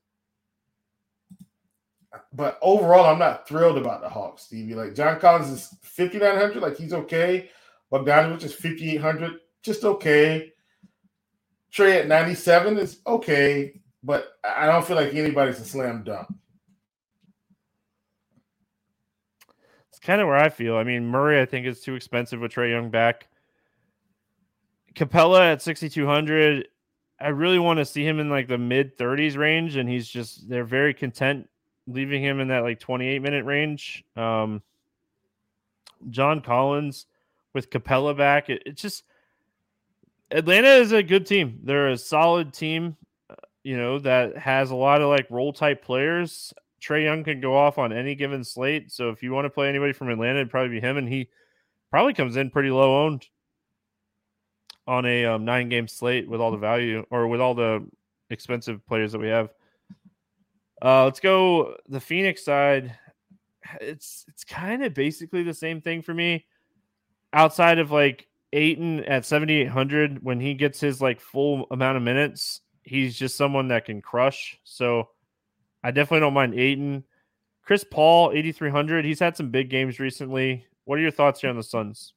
but 2.32 2.58
overall, 2.60 3.06
I'm 3.06 3.18
not 3.18 3.48
thrilled 3.48 3.78
about 3.78 4.02
the 4.02 4.08
Hawks, 4.08 4.42
Stevie. 4.44 4.74
Like 4.74 4.94
John 4.94 5.18
Collins 5.18 5.50
is 5.50 5.74
5,900, 5.82 6.60
like 6.60 6.76
he's 6.76 6.92
okay. 6.92 7.50
Bogdanovic 7.90 8.42
is 8.44 8.54
5,800, 8.54 9.32
just 9.62 9.84
okay. 9.84 10.52
Trae 11.72 12.00
at 12.00 12.08
97 12.08 12.78
is 12.78 12.98
okay, 13.06 13.80
but 14.02 14.28
I 14.44 14.66
don't 14.66 14.84
feel 14.84 14.96
like 14.96 15.14
anybody's 15.14 15.60
a 15.60 15.64
slam 15.64 16.02
dunk. 16.04 16.28
It's 19.88 19.98
kind 19.98 20.20
of 20.20 20.26
where 20.26 20.36
I 20.36 20.50
feel. 20.50 20.76
I 20.76 20.84
mean, 20.84 21.06
Murray, 21.06 21.40
I 21.40 21.46
think, 21.46 21.66
is 21.66 21.80
too 21.80 21.94
expensive 21.94 22.40
with 22.40 22.52
Trae 22.52 22.70
Young 22.70 22.90
back. 22.90 23.28
Capela 24.94 25.52
at 25.52 25.62
6,200. 25.62 26.68
I 27.20 27.28
really 27.28 27.58
want 27.58 27.78
to 27.78 27.84
see 27.84 28.06
him 28.06 28.20
in 28.20 28.28
like 28.28 28.48
the 28.48 28.58
mid 28.58 28.98
30s 28.98 29.36
range, 29.36 29.76
and 29.76 29.88
he's 29.88 30.08
just, 30.08 30.48
they're 30.48 30.64
very 30.64 30.92
content 30.92 31.48
leaving 31.88 32.22
him 32.22 32.40
in 32.40 32.48
that 32.48 32.62
like 32.62 32.78
28 32.78 33.20
minute 33.20 33.44
range. 33.44 34.04
Um, 34.16 34.62
John 36.10 36.40
Collins 36.40 37.06
with 37.54 37.70
Capela 37.70 38.16
back. 38.16 38.50
It, 38.50 38.62
it's 38.66 38.82
just, 38.82 39.04
Atlanta 40.30 40.68
is 40.68 40.92
a 40.92 41.02
good 41.02 41.26
team. 41.26 41.60
They're 41.64 41.88
a 41.88 41.96
solid 41.96 42.52
team, 42.52 42.96
uh, 43.30 43.34
you 43.62 43.76
know, 43.76 43.98
that 44.00 44.36
has 44.36 44.70
a 44.70 44.76
lot 44.76 45.00
of 45.00 45.08
like 45.08 45.30
role 45.30 45.52
type 45.52 45.82
players. 45.82 46.52
Trae 46.80 47.04
Young 47.04 47.24
can 47.24 47.40
go 47.40 47.56
off 47.56 47.78
on 47.78 47.92
any 47.92 48.14
given 48.14 48.44
slate. 48.44 48.92
So 48.92 49.08
if 49.08 49.22
you 49.22 49.32
want 49.32 49.46
to 49.46 49.50
play 49.50 49.68
anybody 49.68 49.92
from 49.92 50.10
Atlanta, 50.10 50.40
it'd 50.40 50.50
probably 50.50 50.78
be 50.78 50.80
him. 50.80 50.96
And 50.96 51.08
he 51.08 51.28
probably 51.90 52.14
comes 52.14 52.36
in 52.36 52.50
pretty 52.50 52.70
low 52.70 53.06
owned 53.06 53.26
on 54.86 55.04
a 55.04 55.24
um, 55.24 55.44
nine 55.44 55.68
game 55.68 55.88
slate 55.88 56.28
with 56.28 56.40
all 56.40 56.50
the 56.50 56.56
value 56.56 57.04
or 57.10 57.26
with 57.26 57.40
all 57.40 57.54
the 57.54 57.84
expensive 58.30 58.86
players 58.86 59.12
that 59.12 59.18
we 59.18 59.28
have. 59.28 59.50
Uh, 60.82 61.04
let's 61.04 61.20
go 61.20 61.76
the 61.88 62.00
Phoenix 62.00 62.44
side. 62.44 62.96
It's 63.80 64.24
it's 64.28 64.44
kind 64.44 64.82
of 64.84 64.94
basically 64.94 65.42
the 65.42 65.54
same 65.54 65.80
thing 65.80 66.02
for 66.02 66.14
me, 66.14 66.46
outside 67.32 67.78
of 67.78 67.90
like 67.90 68.28
Ayton 68.52 69.04
at 69.04 69.26
7,800 69.26 70.22
when 70.22 70.40
he 70.40 70.54
gets 70.54 70.80
his 70.80 71.00
like 71.00 71.20
full 71.20 71.66
amount 71.70 71.96
of 71.96 72.02
minutes. 72.02 72.60
He's 72.82 73.16
just 73.16 73.36
someone 73.36 73.68
that 73.68 73.84
can 73.84 74.00
crush. 74.00 74.58
So 74.64 75.08
I 75.82 75.90
definitely 75.90 76.20
don't 76.20 76.34
mind 76.34 76.54
Ayton. 76.54 77.04
Chris 77.62 77.84
Paul, 77.84 78.32
8,300. 78.32 79.04
He's 79.04 79.20
had 79.20 79.36
some 79.36 79.50
big 79.50 79.68
games 79.68 80.00
recently. 80.00 80.64
What 80.84 80.98
are 80.98 81.02
your 81.02 81.10
thoughts 81.10 81.42
here 81.42 81.50
on 81.50 81.56
the 81.56 81.62
Suns? 81.62 82.14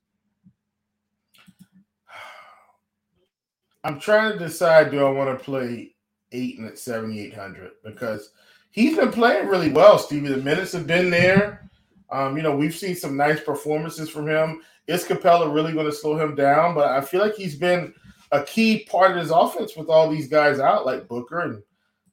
I'm 3.84 3.99
trying 3.99 4.32
to 4.32 4.39
decide 4.39 4.91
do 4.91 5.05
I 5.05 5.09
want 5.09 5.38
to 5.38 5.43
play 5.43 5.95
Ayton 6.32 6.66
at 6.68 6.78
7,800 6.78 7.72
because 7.84 8.32
he's 8.72 8.97
been 8.97 9.11
playing 9.11 9.47
really 9.47 9.72
well, 9.72 9.97
Stevie. 9.97 10.30
The 10.30 10.38
minutes 10.38 10.74
have 10.74 10.88
been 10.88 11.09
there. 11.09 11.69
Um, 12.09 12.36
you 12.36 12.43
know, 12.43 12.55
we've 12.55 12.76
seen 12.76 12.95
some 12.95 13.15
nice 13.15 13.39
performances 13.39 14.09
from 14.09 14.28
him. 14.28 14.61
Is 14.88 15.05
Capela 15.05 15.53
really 15.53 15.74
going 15.74 15.86
to 15.86 15.91
slow 15.91 16.17
him 16.17 16.36
down? 16.36 16.76
But 16.76 16.89
I 16.89 17.01
feel 17.01 17.22
like 17.22 17.36
he's 17.36 17.55
been 17.55 17.93
a 18.32 18.43
key 18.43 18.86
part 18.89 19.11
of 19.11 19.17
his 19.17 19.32
offense 19.32 19.76
with 19.76 19.89
all 19.89 20.09
these 20.09 20.28
guys 20.28 20.59
out, 20.59 20.86
like 20.86 21.07
Booker 21.07 21.41
and 21.41 21.63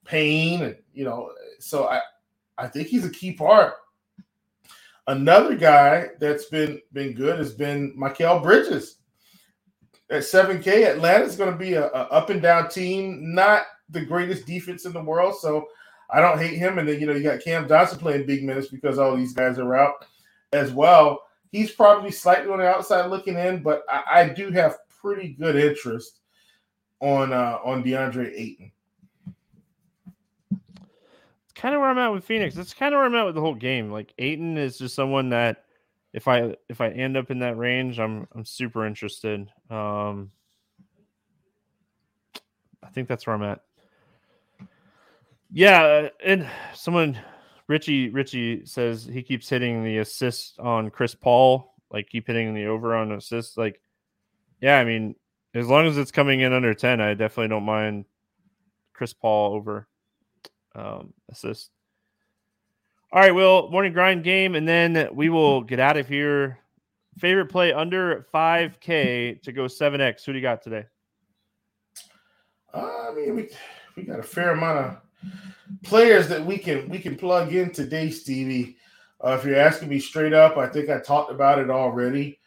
Payne, 0.04 0.62
and 0.62 0.76
you 0.92 1.04
know, 1.04 1.30
so 1.58 1.88
I, 1.88 2.00
I 2.56 2.66
think 2.66 2.88
he's 2.88 3.04
a 3.04 3.10
key 3.10 3.32
part. 3.32 3.74
Another 5.06 5.56
guy 5.56 6.08
that's 6.20 6.46
been 6.46 6.80
been 6.92 7.14
good 7.14 7.38
has 7.38 7.54
been 7.54 7.96
Mikal 7.98 8.42
Bridges 8.42 8.98
at 10.10 10.22
7K. 10.22 10.86
Atlanta's 10.86 11.36
going 11.36 11.50
to 11.50 11.58
be 11.58 11.74
a, 11.74 11.86
a 11.86 12.02
up 12.10 12.30
and 12.30 12.42
down 12.42 12.68
team, 12.68 13.34
not 13.34 13.62
the 13.90 14.04
greatest 14.04 14.46
defense 14.46 14.84
in 14.84 14.92
the 14.92 15.02
world. 15.02 15.34
So 15.40 15.66
I 16.10 16.20
don't 16.20 16.38
hate 16.38 16.58
him. 16.58 16.78
And 16.78 16.88
then, 16.88 17.00
you 17.00 17.06
know, 17.06 17.14
you 17.14 17.22
got 17.22 17.40
Cam 17.40 17.68
Johnson 17.68 17.98
playing 17.98 18.26
big 18.26 18.44
minutes 18.44 18.68
because 18.68 18.98
all 18.98 19.16
these 19.16 19.32
guys 19.32 19.58
are 19.58 19.76
out 19.76 20.06
as 20.52 20.72
well. 20.72 21.22
He's 21.52 21.70
probably 21.70 22.10
slightly 22.10 22.50
on 22.50 22.58
the 22.58 22.68
outside 22.68 23.06
looking 23.06 23.36
in, 23.36 23.62
but 23.62 23.82
I, 23.88 24.02
I 24.12 24.28
do 24.28 24.50
have 24.50 24.78
pretty 25.00 25.28
good 25.28 25.56
interest 25.56 26.20
on 27.00 27.32
uh, 27.32 27.58
on 27.64 27.82
DeAndre 27.82 28.32
Ayton. 28.34 28.72
It's 30.50 31.54
kind 31.54 31.74
of 31.74 31.80
where 31.80 31.90
I'm 31.90 31.98
at 31.98 32.12
with 32.12 32.24
Phoenix. 32.24 32.54
That's 32.54 32.74
kind 32.74 32.94
of 32.94 32.98
where 32.98 33.06
I'm 33.06 33.14
at 33.14 33.26
with 33.26 33.34
the 33.34 33.40
whole 33.40 33.54
game. 33.54 33.90
Like 33.90 34.12
Ayton 34.18 34.58
is 34.58 34.78
just 34.78 34.94
someone 34.94 35.30
that 35.30 35.64
if 36.12 36.28
I 36.28 36.54
if 36.68 36.80
I 36.80 36.88
end 36.88 37.16
up 37.16 37.30
in 37.30 37.38
that 37.40 37.56
range, 37.56 37.98
I'm 37.98 38.26
I'm 38.34 38.44
super 38.44 38.86
interested. 38.86 39.50
Um, 39.70 40.30
I 42.82 42.88
think 42.90 43.08
that's 43.08 43.26
where 43.26 43.36
I'm 43.36 43.42
at. 43.42 43.60
Yeah, 45.50 45.82
uh, 45.82 46.08
and 46.24 46.48
someone 46.74 47.18
Richie 47.68 48.10
Richie 48.10 48.66
says 48.66 49.04
he 49.04 49.22
keeps 49.22 49.48
hitting 49.48 49.82
the 49.82 49.98
assist 49.98 50.58
on 50.58 50.90
Chris 50.90 51.14
Paul, 51.14 51.74
like 51.90 52.08
keep 52.08 52.26
hitting 52.26 52.54
the 52.54 52.66
over 52.66 52.94
on 52.94 53.12
assists. 53.12 53.56
Like, 53.56 53.80
yeah, 54.60 54.78
I 54.78 54.84
mean, 54.84 55.14
as 55.54 55.66
long 55.66 55.86
as 55.86 55.96
it's 55.96 56.10
coming 56.10 56.40
in 56.40 56.52
under 56.52 56.74
ten, 56.74 57.00
I 57.00 57.14
definitely 57.14 57.48
don't 57.48 57.64
mind 57.64 58.04
Chris 58.92 59.12
Paul 59.12 59.54
over 59.54 59.88
um, 60.74 61.12
assist. 61.30 61.70
All 63.10 63.20
right, 63.20 63.34
Will 63.34 63.70
morning 63.70 63.94
grind 63.94 64.24
game, 64.24 64.54
and 64.54 64.68
then 64.68 65.08
we 65.14 65.30
will 65.30 65.62
get 65.62 65.80
out 65.80 65.96
of 65.96 66.06
here. 66.08 66.58
Favorite 67.18 67.46
play 67.46 67.72
under 67.72 68.26
five 68.30 68.78
K 68.80 69.40
to 69.44 69.52
go 69.52 69.66
seven 69.66 70.00
X. 70.00 70.24
Who 70.24 70.32
do 70.32 70.38
you 70.38 70.42
got 70.42 70.62
today? 70.62 70.84
Uh, 72.72 73.08
I 73.10 73.14
mean, 73.14 73.34
we 73.34 73.48
we 73.96 74.02
got 74.02 74.20
a 74.20 74.22
fair 74.22 74.50
amount 74.50 74.78
of 74.78 74.96
players 75.82 76.28
that 76.28 76.44
we 76.44 76.58
can 76.58 76.88
we 76.88 76.98
can 76.98 77.16
plug 77.16 77.54
in 77.54 77.72
today, 77.72 78.10
Stevie. 78.10 78.76
Uh, 79.24 79.36
if 79.38 79.44
you're 79.44 79.56
asking 79.56 79.88
me 79.88 79.98
straight 79.98 80.32
up, 80.32 80.56
I 80.56 80.68
think 80.68 80.88
I 80.90 81.00
talked 81.00 81.30
about 81.30 81.58
it 81.58 81.70
already. 81.70 82.38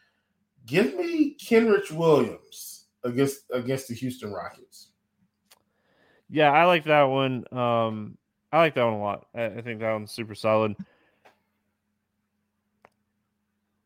Give 0.66 0.96
me 0.96 1.36
Kenrich 1.38 1.92
Williams 1.92 2.86
against 3.04 3.42
against 3.52 3.88
the 3.88 3.96
Houston 3.96 4.32
Rockets. 4.32 4.90
Yeah, 6.30 6.52
I 6.52 6.64
like 6.66 6.86
that 6.86 7.04
one. 7.04 7.46
Um, 7.52 8.18
I 8.54 8.60
like 8.60 8.76
that 8.76 8.86
one 8.86 8.94
a 8.94 9.02
lot. 9.02 9.28
I, 9.36 9.46
I 9.46 9.62
think 9.62 9.80
that 9.82 9.92
one's 9.92 10.12
super 10.12 10.36
solid. 10.36 10.76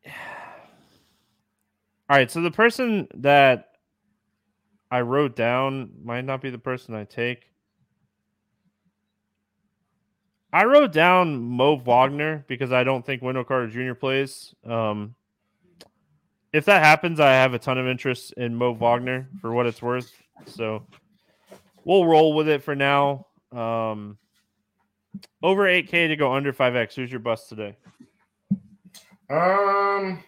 All 2.08 2.16
right, 2.16 2.30
so 2.30 2.40
the 2.40 2.52
person 2.52 3.08
that 3.14 3.70
I 4.92 5.00
wrote 5.00 5.34
down 5.34 5.90
might 6.04 6.24
not 6.24 6.40
be 6.40 6.50
the 6.50 6.58
person 6.58 6.94
I 6.94 7.02
take. 7.02 7.50
I 10.52 10.64
wrote 10.64 10.92
down 10.92 11.40
Mo 11.40 11.76
Wagner 11.76 12.44
because 12.48 12.72
I 12.72 12.84
don't 12.84 13.04
think 13.04 13.22
Wendell 13.22 13.44
Carter 13.44 13.68
Jr. 13.68 13.94
plays. 13.94 14.54
Um, 14.64 15.14
if 16.52 16.64
that 16.66 16.82
happens, 16.82 17.20
I 17.20 17.32
have 17.32 17.52
a 17.52 17.58
ton 17.58 17.78
of 17.78 17.86
interest 17.86 18.32
in 18.34 18.54
Mo 18.54 18.72
Wagner 18.72 19.28
for 19.40 19.52
what 19.52 19.66
it's 19.66 19.82
worth. 19.82 20.10
So 20.46 20.86
we'll 21.84 22.06
roll 22.06 22.34
with 22.34 22.48
it 22.48 22.62
for 22.62 22.74
now. 22.74 23.26
Um, 23.52 24.18
over 25.42 25.64
8K 25.64 26.08
to 26.08 26.16
go 26.16 26.32
under 26.32 26.52
5X. 26.52 26.94
Who's 26.94 27.10
your 27.10 27.20
bust 27.20 27.48
today? 27.48 27.76
Um, 29.28 30.22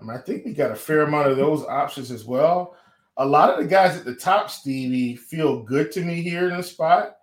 I, 0.00 0.02
mean, 0.02 0.10
I 0.10 0.18
think 0.18 0.44
we 0.44 0.52
got 0.54 0.70
a 0.70 0.76
fair 0.76 1.02
amount 1.02 1.28
of 1.28 1.36
those 1.36 1.64
options 1.64 2.10
as 2.10 2.24
well. 2.24 2.76
A 3.18 3.26
lot 3.26 3.50
of 3.50 3.58
the 3.58 3.68
guys 3.68 3.96
at 3.96 4.04
the 4.04 4.14
top, 4.14 4.50
Stevie, 4.50 5.16
feel 5.16 5.62
good 5.62 5.92
to 5.92 6.00
me 6.02 6.22
here 6.22 6.48
in 6.48 6.56
the 6.56 6.62
spot. 6.62 7.16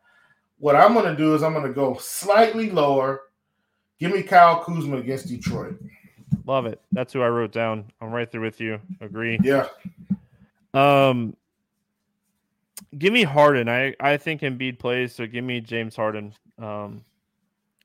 What 0.60 0.76
I'm 0.76 0.94
going 0.94 1.06
to 1.06 1.16
do 1.16 1.36
is 1.36 1.44
I'm 1.44 1.54
going 1.54 1.66
to 1.66 1.74
go 1.74 1.96
slightly 1.96 2.70
lower. 2.70 3.22
Give 4.00 4.12
me 4.12 4.24
Kyle 4.24 4.64
Kuzma 4.64 4.98
against 4.98 5.28
Detroit. 5.28 5.80
Love 6.46 6.66
it. 6.66 6.82
That's 6.92 7.14
who 7.14 7.22
I 7.22 7.28
wrote 7.28 7.52
down. 7.52 7.86
I'm 8.02 8.12
right 8.12 8.30
there 8.32 8.42
with 8.42 8.62
you. 8.62 8.80
Agree. 9.02 9.40
Yeah. 9.44 9.68
Um, 10.74 11.36
give 12.98 13.14
me 13.14 13.24
Harden. 13.24 13.68
I 13.70 13.96
I 14.00 14.18
think 14.18 14.42
Embiid 14.42 14.80
plays, 14.80 15.14
so 15.14 15.26
give 15.26 15.44
me 15.44 15.62
James 15.62 15.96
Harden. 15.96 16.34
Um, 16.58 17.04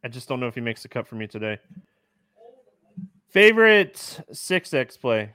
I 0.02 0.08
just 0.08 0.28
don't 0.28 0.40
know 0.40 0.46
if 0.46 0.54
he 0.54 0.60
makes 0.60 0.82
the 0.82 0.88
cut 0.88 1.06
for 1.08 1.14
me 1.14 1.26
today. 1.26 1.58
Favorite 3.28 4.20
six 4.32 4.72
X 4.74 4.96
play. 4.96 5.32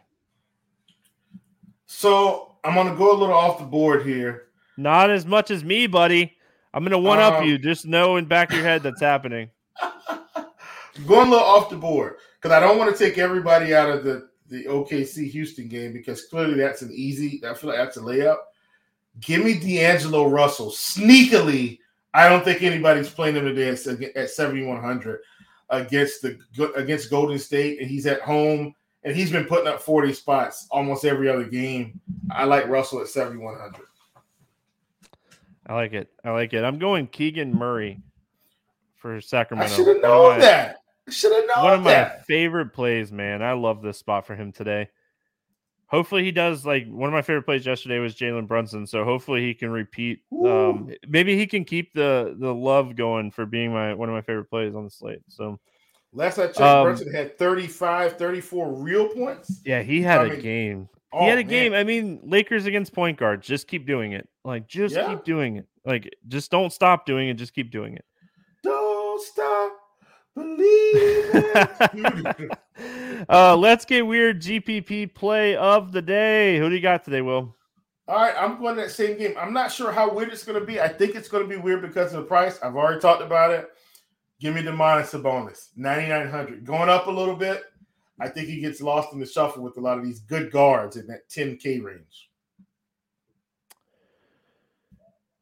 So 1.85 2.55
I'm 2.63 2.75
gonna 2.75 2.95
go 2.95 3.11
a 3.11 3.17
little 3.17 3.35
off 3.35 3.59
the 3.59 3.65
board 3.65 4.05
here. 4.05 4.47
Not 4.77 5.09
as 5.09 5.25
much 5.25 5.51
as 5.51 5.63
me, 5.63 5.87
buddy. 5.87 6.37
I'm 6.73 6.83
gonna 6.83 6.99
one 6.99 7.19
up 7.19 7.41
um, 7.41 7.47
you. 7.47 7.57
Just 7.57 7.85
know 7.85 8.17
in 8.17 8.25
back 8.25 8.49
of 8.49 8.57
your 8.57 8.65
head 8.65 8.83
that's 8.83 9.01
happening. 9.01 9.49
Going 11.07 11.27
a 11.27 11.31
little 11.31 11.45
off 11.45 11.69
the 11.69 11.77
board 11.77 12.15
because 12.35 12.55
I 12.55 12.59
don't 12.59 12.77
want 12.77 12.95
to 12.95 13.03
take 13.03 13.17
everybody 13.17 13.73
out 13.73 13.89
of 13.89 14.03
the 14.03 14.29
the 14.49 14.65
OKC 14.65 15.29
Houston 15.29 15.67
game 15.67 15.93
because 15.93 16.25
clearly 16.25 16.55
that's 16.55 16.81
an 16.81 16.91
easy. 16.93 17.41
I 17.47 17.53
feel 17.53 17.69
like 17.69 17.79
that's 17.79 17.97
a 17.97 18.01
layup. 18.01 18.37
Give 19.19 19.43
me 19.43 19.53
D'Angelo 19.59 20.27
Russell 20.27 20.71
sneakily. 20.71 21.79
I 22.13 22.27
don't 22.27 22.43
think 22.43 22.63
anybody's 22.63 23.09
playing 23.09 23.35
him 23.35 23.45
today 23.45 23.69
at, 23.69 24.15
at 24.15 24.29
7100 24.29 25.19
against 25.69 26.21
the 26.21 26.39
against 26.75 27.09
Golden 27.09 27.39
State, 27.39 27.79
and 27.79 27.89
he's 27.89 28.05
at 28.05 28.21
home 28.21 28.73
and 29.03 29.15
he's 29.15 29.31
been 29.31 29.45
putting 29.45 29.67
up 29.67 29.81
40 29.81 30.13
spots 30.13 30.67
almost 30.71 31.05
every 31.05 31.29
other 31.29 31.45
game. 31.45 31.99
I 32.31 32.43
like 32.45 32.67
Russell 32.67 33.01
at 33.01 33.07
7100. 33.07 33.85
I 35.69 35.73
like 35.75 35.93
it. 35.93 36.09
I 36.25 36.31
like 36.31 36.53
it. 36.53 36.63
I'm 36.63 36.79
going 36.79 37.07
Keegan 37.07 37.53
Murray 37.53 38.01
for 38.97 39.21
Sacramento. 39.21 39.71
I 39.71 39.77
should 39.77 39.87
have 39.87 40.01
known 40.01 40.39
that. 40.39 40.77
Should 41.09 41.31
have 41.31 41.45
known 41.55 41.63
One 41.63 41.73
of 41.75 41.83
that. 41.85 42.17
my 42.17 42.23
favorite 42.23 42.73
plays, 42.73 43.11
man. 43.11 43.41
I 43.41 43.53
love 43.53 43.81
this 43.81 43.97
spot 43.97 44.25
for 44.27 44.35
him 44.35 44.51
today. 44.51 44.89
hopefully 45.87 46.23
he 46.23 46.31
does 46.31 46.65
like 46.65 46.85
one 46.87 47.07
of 47.09 47.13
my 47.13 47.21
favorite 47.21 47.43
plays 47.43 47.65
yesterday 47.65 47.97
was 47.99 48.15
Jalen 48.15 48.47
Brunson. 48.47 48.85
So 48.87 49.03
hopefully 49.03 49.41
he 49.41 49.53
can 49.53 49.69
repeat. 49.71 50.21
Um, 50.31 50.91
maybe 51.07 51.37
he 51.37 51.47
can 51.47 51.65
keep 51.65 51.93
the 51.93 52.35
the 52.39 52.53
love 52.53 52.95
going 52.95 53.31
for 53.31 53.45
being 53.45 53.71
my 53.73 53.93
one 53.93 54.09
of 54.09 54.13
my 54.15 54.21
favorite 54.21 54.49
plays 54.49 54.75
on 54.75 54.83
the 54.85 54.89
slate. 54.91 55.21
So 55.29 55.59
last 56.13 56.37
I 56.39 56.47
checked, 56.47 56.59
Um, 56.61 56.83
Brunson 56.85 57.13
had 57.13 57.37
35, 57.37 58.17
34 58.17 58.73
real 58.73 59.07
points. 59.07 59.61
yeah, 59.65 59.81
he 59.81 60.01
had 60.01 60.21
I 60.21 60.25
a 60.25 60.29
mean, 60.29 60.41
game. 60.41 60.89
Oh, 61.11 61.23
he 61.23 61.29
had 61.29 61.39
a 61.39 61.41
man. 61.41 61.49
game. 61.49 61.73
I 61.73 61.83
mean, 61.83 62.19
Lakers 62.23 62.65
against 62.65 62.93
point 62.93 63.17
guards. 63.17 63.47
Just 63.47 63.67
keep 63.67 63.87
doing 63.87 64.11
it. 64.11 64.27
Like, 64.45 64.67
just 64.67 64.95
Yeah. 64.95 65.09
keep 65.09 65.23
doing 65.23 65.57
it. 65.57 65.65
Like, 65.85 66.09
just 66.27 66.51
don't 66.51 66.71
stop 66.71 67.05
doing 67.05 67.29
it. 67.29 67.33
Just 67.35 67.53
keep 67.53 67.71
doing 67.71 67.95
it. 67.95 68.05
Don't 68.63 69.21
stop 69.21 69.73
believing. 70.35 71.43
uh, 73.29 73.55
let's 73.55 73.85
get 73.85 74.05
weird. 74.05 74.41
GPP 74.41 75.13
play 75.13 75.55
of 75.55 75.91
the 75.91 76.01
day. 76.01 76.57
Who 76.59 76.69
do 76.69 76.75
you 76.75 76.81
got 76.81 77.03
today, 77.03 77.21
Will? 77.21 77.55
All 78.07 78.15
right, 78.15 78.33
I'm 78.37 78.57
going 78.59 78.75
to 78.75 78.81
that 78.83 78.91
same 78.91 79.17
game. 79.17 79.35
I'm 79.39 79.53
not 79.53 79.71
sure 79.71 79.91
how 79.91 80.11
weird 80.11 80.31
it's 80.31 80.43
going 80.43 80.59
to 80.59 80.65
be. 80.65 80.81
I 80.81 80.87
think 80.87 81.15
it's 81.15 81.27
going 81.27 81.43
to 81.43 81.49
be 81.49 81.57
weird 81.61 81.81
because 81.81 82.13
of 82.13 82.21
the 82.21 82.27
price. 82.27 82.59
I've 82.63 82.75
already 82.75 82.99
talked 82.99 83.21
about 83.21 83.51
it. 83.51 83.69
Give 84.39 84.55
me 84.55 84.61
Domantas 84.63 85.11
Sabonis, 85.11 85.67
9,900. 85.75 86.65
Going 86.65 86.89
up 86.89 87.07
a 87.07 87.11
little 87.11 87.35
bit. 87.35 87.63
I 88.19 88.27
think 88.27 88.47
he 88.47 88.59
gets 88.59 88.81
lost 88.81 89.13
in 89.13 89.19
the 89.19 89.25
shuffle 89.25 89.63
with 89.63 89.77
a 89.77 89.81
lot 89.81 89.97
of 89.97 90.03
these 90.03 90.19
good 90.19 90.51
guards 90.51 90.97
in 90.97 91.07
that 91.07 91.29
10K 91.29 91.83
range. 91.83 92.29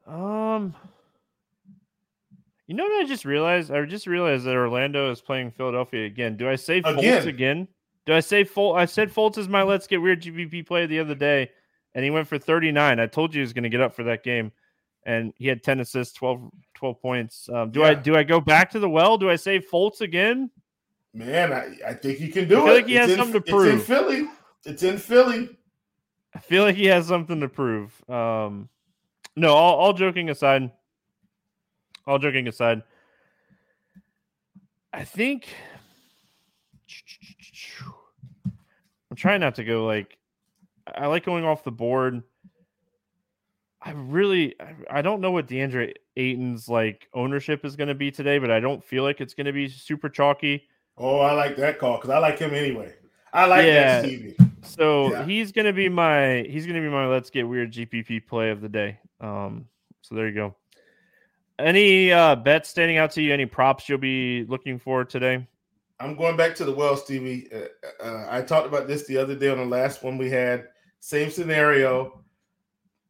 Um, 0.06 0.76
you 2.68 2.76
know 2.76 2.84
what 2.84 3.04
I 3.04 3.08
just 3.08 3.26
realized? 3.26 3.72
I 3.72 3.84
just 3.86 4.08
realized 4.08 4.46
that 4.46 4.56
Orlando 4.56 5.12
is 5.12 5.22
playing 5.22 5.52
Philadelphia 5.52 6.06
again. 6.06 6.38
Do 6.38 6.50
I 6.50 6.56
say 6.56 6.82
Fultz 6.82 7.00
Again. 7.00 7.28
again? 7.28 7.68
Do 8.06 8.14
I 8.14 8.22
say 8.22 8.46
Fultz? 8.46 8.78
I 8.78 8.86
said 8.86 9.12
Fultz 9.12 9.38
is 9.38 9.50
my 9.50 9.64
let's 9.64 9.88
get 9.88 10.02
weird 10.02 10.22
GPP 10.22 10.66
play 10.66 10.86
the 10.86 11.00
other 11.00 11.16
day, 11.16 11.50
and 11.94 12.06
he 12.06 12.12
went 12.12 12.28
for 12.28 12.38
39. 12.38 13.00
I 13.00 13.06
told 13.08 13.34
you 13.34 13.40
he 13.40 13.42
was 13.42 13.54
going 13.54 13.64
to 13.64 13.70
get 13.70 13.82
up 13.82 13.94
for 13.94 14.04
that 14.04 14.24
game, 14.24 14.52
and 15.06 15.34
he 15.38 15.48
had 15.48 15.64
10 15.64 15.82
assists, 15.82 16.14
12, 16.16 16.50
12 16.76 17.02
points. 17.02 17.50
Um, 17.50 17.72
do 17.72 17.84
I 17.84 17.94
do 17.94 18.16
I 18.16 18.24
go 18.24 18.40
back 18.40 18.72
to 18.72 18.80
the 18.80 18.90
well? 18.90 19.18
Do 19.18 19.30
I 19.30 19.36
say 19.36 19.60
Fultz 19.60 20.00
again? 20.02 20.50
Man, 21.18 21.52
I, 21.52 21.76
I 21.90 21.94
think 21.96 22.20
he 22.20 22.28
can 22.28 22.48
do 22.48 22.58
I 22.58 22.60
feel 22.62 22.68
it. 22.70 22.76
like 22.76 22.86
he 22.86 22.94
has 22.94 23.10
in, 23.10 23.18
something 23.18 23.42
to 23.42 23.52
prove. 23.52 23.66
It's 23.74 23.90
in. 23.90 23.96
Philly. 23.96 24.28
It's 24.66 24.84
in 24.84 24.98
Philly. 25.00 25.50
I 26.36 26.40
feel 26.40 26.64
like 26.64 26.76
he 26.76 26.86
has 26.86 27.08
something 27.08 27.40
to 27.40 27.50
prove. 27.50 27.92
Um, 28.08 28.70
no, 29.36 29.54
all, 29.54 29.78
all 29.78 29.94
joking 29.94 30.30
aside, 30.30 30.70
all 32.06 32.20
joking 32.20 32.48
aside, 32.48 32.84
I 34.94 35.04
think 35.06 35.48
I'm 39.10 39.16
trying 39.16 39.40
not 39.40 39.56
to 39.56 39.64
go 39.64 39.86
like 39.86 40.18
I 40.96 41.08
like 41.08 41.26
going 41.26 41.46
off 41.46 41.64
the 41.64 41.72
board. 41.72 42.22
I 43.82 43.92
really 43.92 44.54
I- 44.62 45.00
I 45.00 45.02
don't 45.02 45.22
know 45.22 45.32
what 45.32 45.48
DeAndre 45.48 45.94
Ayton's 46.16 46.70
like 46.70 47.08
ownership 47.16 47.66
is 47.66 47.76
going 47.76 47.88
to 47.90 47.96
be 47.96 48.12
today, 48.12 48.38
but 48.38 48.52
I 48.52 48.60
don't 48.60 48.84
feel 48.84 49.02
like 49.04 49.20
it's 49.20 49.34
going 49.34 49.46
to 49.48 49.54
be 49.54 49.68
super 49.68 50.10
chalky. 50.10 50.68
Oh, 50.98 51.20
I 51.20 51.34
like 51.34 51.56
that 51.58 51.80
call 51.80 51.98
because 51.98 52.10
I 52.10 52.18
like 52.18 52.40
him 52.40 52.54
anyway. 52.54 52.94
I 53.34 53.46
like 53.46 53.66
Yeah. 53.66 54.02
that 54.02 54.06
Stevie. 54.06 54.36
So 54.64 55.12
Yeah. 55.12 55.26
he's 55.26 55.52
gonna 55.52 55.74
be 55.74 55.90
my 55.90 56.46
he's 56.50 56.66
gonna 56.66 56.82
be 56.82 56.90
my 56.90 57.06
let's 57.08 57.30
get 57.30 57.48
weird 57.48 57.72
GPP 57.72 58.20
play 58.28 58.50
of 58.50 58.62
the 58.62 58.70
day. 58.70 59.00
Um, 59.22 59.68
so 60.02 60.16
there 60.16 60.28
you 60.28 60.34
go. 60.34 60.56
Any 61.60 62.12
uh 62.12 62.36
bets 62.36 62.70
standing 62.70 62.98
out 62.98 63.12
to 63.12 63.22
you? 63.22 63.34
Any 63.34 63.46
props 63.46 63.88
you'll 63.90 63.98
be 63.98 64.46
looking 64.48 64.80
for 64.80 65.04
today? 65.04 65.46
I'm 66.00 66.16
going 66.16 66.38
back 66.38 66.56
to 66.56 66.66
the 66.66 66.74
well, 66.74 66.96
Stevie. 66.96 67.50
Uh, 67.52 68.04
uh, 68.04 68.28
I 68.30 68.42
talked 68.42 68.68
about 68.68 68.88
this 68.88 69.08
the 69.08 69.18
other 69.18 69.36
day 69.36 69.50
on 69.50 69.58
the 69.58 69.66
last 69.66 70.04
one 70.04 70.18
we 70.18 70.30
had. 70.30 70.68
Same 71.00 71.30
scenario. 71.32 72.24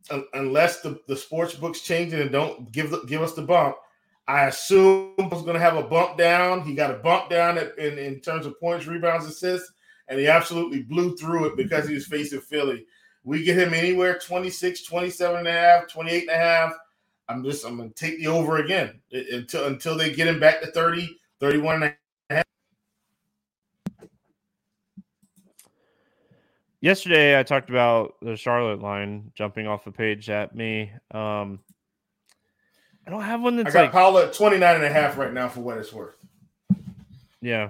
Un- 0.10 0.26
unless 0.34 0.80
the, 0.80 0.98
the 1.10 1.18
sports 1.18 1.54
books 1.54 1.82
changing 1.82 2.22
and 2.22 2.32
don't 2.32 2.72
give 2.72 2.90
the, 2.92 3.02
give 3.08 3.22
us 3.22 3.34
the 3.34 3.42
bump, 3.42 3.76
I 4.28 4.48
assume 4.48 5.14
was 5.18 5.44
going 5.44 5.54
to 5.54 5.60
have 5.60 5.78
a 5.78 5.84
bump 5.84 6.18
down. 6.18 6.64
He 6.64 6.76
got 6.76 6.92
a 6.92 6.96
bump 6.96 7.30
down 7.30 7.58
at, 7.58 7.78
in, 7.78 7.98
in 7.98 8.20
terms 8.20 8.46
of 8.46 8.60
points, 8.60 8.86
rebounds, 8.86 9.26
assists, 9.26 9.72
and 10.10 10.20
he 10.20 10.28
absolutely 10.28 10.82
blew 10.84 11.16
through 11.16 11.46
it 11.46 11.58
because 11.58 11.88
he 11.88 11.94
was 11.94 12.06
facing 12.06 12.42
Philly. 12.42 12.86
We 13.24 13.44
get 13.44 13.58
him 13.58 13.74
anywhere 13.74 14.20
26, 14.20 14.84
27 14.84 15.38
and 15.38 15.48
a 15.48 15.52
half, 15.52 15.88
28 15.88 16.22
and 16.24 16.30
a 16.30 16.36
half. 16.36 16.74
I'm 17.30 17.44
just 17.44 17.66
I'm 17.66 17.78
going 17.78 17.90
to 17.90 17.96
take 17.96 18.20
the 18.20 18.28
over 18.28 18.58
again 18.58 19.00
uh, 19.14 19.20
until 19.32 19.66
until 19.66 19.98
they 19.98 20.14
get 20.14 20.28
him 20.28 20.40
back 20.40 20.62
to 20.62 20.68
30, 20.68 21.18
31 21.40 21.76
and 21.76 21.84
a 21.84 22.34
half. 22.34 22.46
Yesterday 26.80 27.38
I 27.38 27.44
talked 27.44 27.70
about 27.70 28.16
the 28.22 28.38
Charlotte 28.38 28.82
line 28.82 29.32
jumping 29.36 29.68
off 29.68 29.84
the 29.84 29.92
page 29.92 30.30
at 30.30 30.56
me. 30.56 30.92
Um 31.12 31.60
I 33.08 33.10
don't 33.10 33.22
have 33.22 33.42
one 33.42 33.58
I 33.58 33.64
that's 33.64 33.74
got 33.74 33.82
like 33.84 33.92
Paolo 33.94 34.26
at 34.26 34.34
29 34.34 34.76
and 34.76 34.84
a 34.84 34.90
half 34.90 35.18
right 35.18 35.32
now 35.32 35.48
for 35.48 35.62
what 35.62 35.78
it's 35.78 35.94
worth. 35.94 36.18
Yeah. 37.42 37.70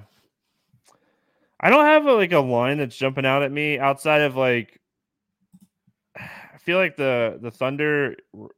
I 1.60 1.70
don't 1.70 1.86
have 1.86 2.08
a, 2.08 2.14
like 2.14 2.32
a 2.32 2.40
line 2.40 2.80
that's 2.80 2.96
jumping 2.98 3.26
out 3.26 3.44
at 3.44 3.52
me 3.52 3.78
outside 3.78 4.22
of 4.22 4.36
like 4.36 4.80
I 6.18 6.58
feel 6.60 6.78
like 6.80 6.96
the 6.98 7.38
the 7.40 7.52
Thunder 7.52 8.16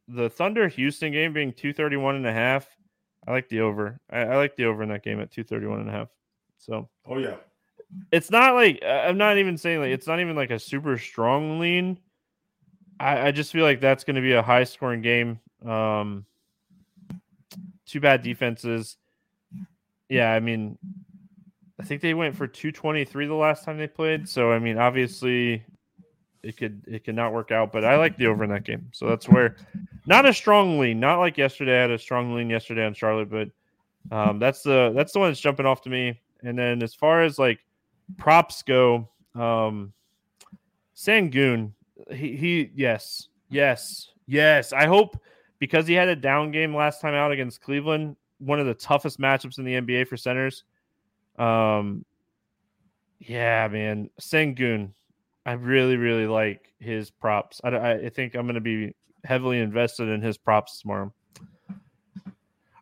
the 0.07 0.29
Thunder 0.29 0.69
Houston 0.69 1.11
game 1.11 1.33
being 1.33 1.51
231 1.51 2.15
and 2.15 2.25
a 2.25 2.33
half. 2.33 2.67
I 3.27 3.31
like 3.31 3.49
the 3.49 3.59
over. 3.59 3.99
I, 4.09 4.19
I 4.21 4.35
like 4.37 4.55
the 4.55 4.65
over 4.65 4.81
in 4.81 4.89
that 4.89 5.03
game 5.03 5.19
at 5.19 5.31
231 5.31 5.81
and 5.81 5.89
a 5.89 5.91
half. 5.91 6.07
So 6.57 6.87
Oh 7.05 7.17
yeah. 7.17 7.35
it's 8.11 8.31
not 8.31 8.55
like 8.55 8.81
I'm 8.85 9.17
not 9.17 9.37
even 9.37 9.57
saying 9.57 9.79
like 9.81 9.91
it's 9.91 10.07
not 10.07 10.21
even 10.21 10.35
like 10.35 10.51
a 10.51 10.59
super 10.59 10.97
strong 10.97 11.59
lean. 11.59 11.99
I, 13.01 13.27
I 13.27 13.31
just 13.31 13.51
feel 13.51 13.63
like 13.65 13.81
that's 13.81 14.05
going 14.05 14.15
to 14.15 14.21
be 14.21 14.33
a 14.33 14.41
high 14.41 14.63
scoring 14.63 15.01
game. 15.01 15.39
Um, 15.65 16.25
two 17.89 17.99
bad 17.99 18.21
defenses. 18.21 18.97
Yeah, 20.07 20.31
I 20.31 20.39
mean, 20.39 20.77
I 21.79 21.83
think 21.83 22.01
they 22.01 22.13
went 22.13 22.35
for 22.35 22.47
223 22.47 23.27
the 23.27 23.33
last 23.33 23.63
time 23.63 23.77
they 23.77 23.87
played. 23.87 24.27
So 24.27 24.51
I 24.51 24.59
mean, 24.59 24.77
obviously, 24.77 25.63
it 26.43 26.57
could 26.57 26.83
it 26.87 27.03
could 27.03 27.15
not 27.15 27.33
work 27.33 27.51
out. 27.51 27.71
But 27.71 27.85
I 27.85 27.97
like 27.97 28.17
the 28.17 28.27
over 28.27 28.43
in 28.43 28.49
that 28.51 28.63
game. 28.63 28.89
So 28.91 29.07
that's 29.07 29.27
where 29.27 29.55
not 30.05 30.25
a 30.25 30.33
strong 30.33 30.79
lean, 30.79 30.99
not 30.99 31.19
like 31.19 31.37
yesterday. 31.37 31.77
I 31.77 31.81
had 31.81 31.91
a 31.91 31.99
strong 31.99 32.33
lean 32.33 32.49
yesterday 32.49 32.85
on 32.85 32.93
Charlotte, 32.93 33.29
but 33.29 33.49
um, 34.11 34.39
that's 34.39 34.61
the 34.61 34.91
that's 34.95 35.13
the 35.13 35.19
one 35.19 35.29
that's 35.29 35.39
jumping 35.39 35.65
off 35.65 35.81
to 35.83 35.89
me. 35.89 36.19
And 36.43 36.57
then 36.57 36.81
as 36.83 36.93
far 36.93 37.23
as 37.23 37.37
like 37.37 37.59
props 38.17 38.63
go, 38.63 39.09
um, 39.35 39.93
Sengun, 40.95 41.71
he 42.11 42.35
he 42.35 42.71
yes, 42.75 43.29
yes, 43.49 44.11
yes. 44.27 44.73
I 44.73 44.85
hope 44.85 45.17
because 45.59 45.87
he 45.87 45.93
had 45.93 46.07
a 46.07 46.15
down 46.15 46.51
game 46.51 46.75
last 46.75 47.01
time 47.01 47.13
out 47.13 47.31
against 47.31 47.61
Cleveland, 47.61 48.15
one 48.39 48.59
of 48.59 48.65
the 48.65 48.73
toughest 48.73 49.19
matchups 49.19 49.57
in 49.57 49.65
the 49.65 49.73
NBA 49.73 50.07
for 50.07 50.17
centers. 50.17 50.63
Um, 51.37 52.05
yeah, 53.19 53.67
man, 53.67 54.09
Sengun, 54.19 54.91
I 55.45 55.53
really 55.53 55.97
really 55.97 56.27
like 56.27 56.73
his 56.79 57.11
props. 57.11 57.61
I, 57.63 57.93
I 57.93 58.09
think 58.09 58.35
I'm 58.35 58.45
going 58.45 58.55
to 58.55 58.61
be 58.61 58.95
heavily 59.23 59.59
invested 59.59 60.07
in 60.07 60.21
his 60.21 60.37
props 60.37 60.81
tomorrow. 60.81 61.13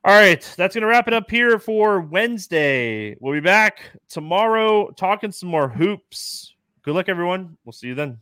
All 0.08 0.14
right, 0.14 0.42
that's 0.56 0.74
going 0.74 0.84
to 0.84 0.88
wrap 0.88 1.08
it 1.08 1.14
up 1.14 1.30
here 1.30 1.60
for 1.60 2.00
Wednesday. 2.00 3.18
We'll 3.20 3.34
be 3.34 3.42
back 3.42 3.92
tomorrow 4.08 4.90
talking 4.92 5.34
some 5.34 5.50
more 5.50 5.68
hoops. 5.68 6.56
Good 6.84 6.96
luck, 6.96 7.10
everyone. 7.10 7.58
We'll 7.66 7.74
see 7.74 7.88
you 7.88 7.96
then. 7.96 8.20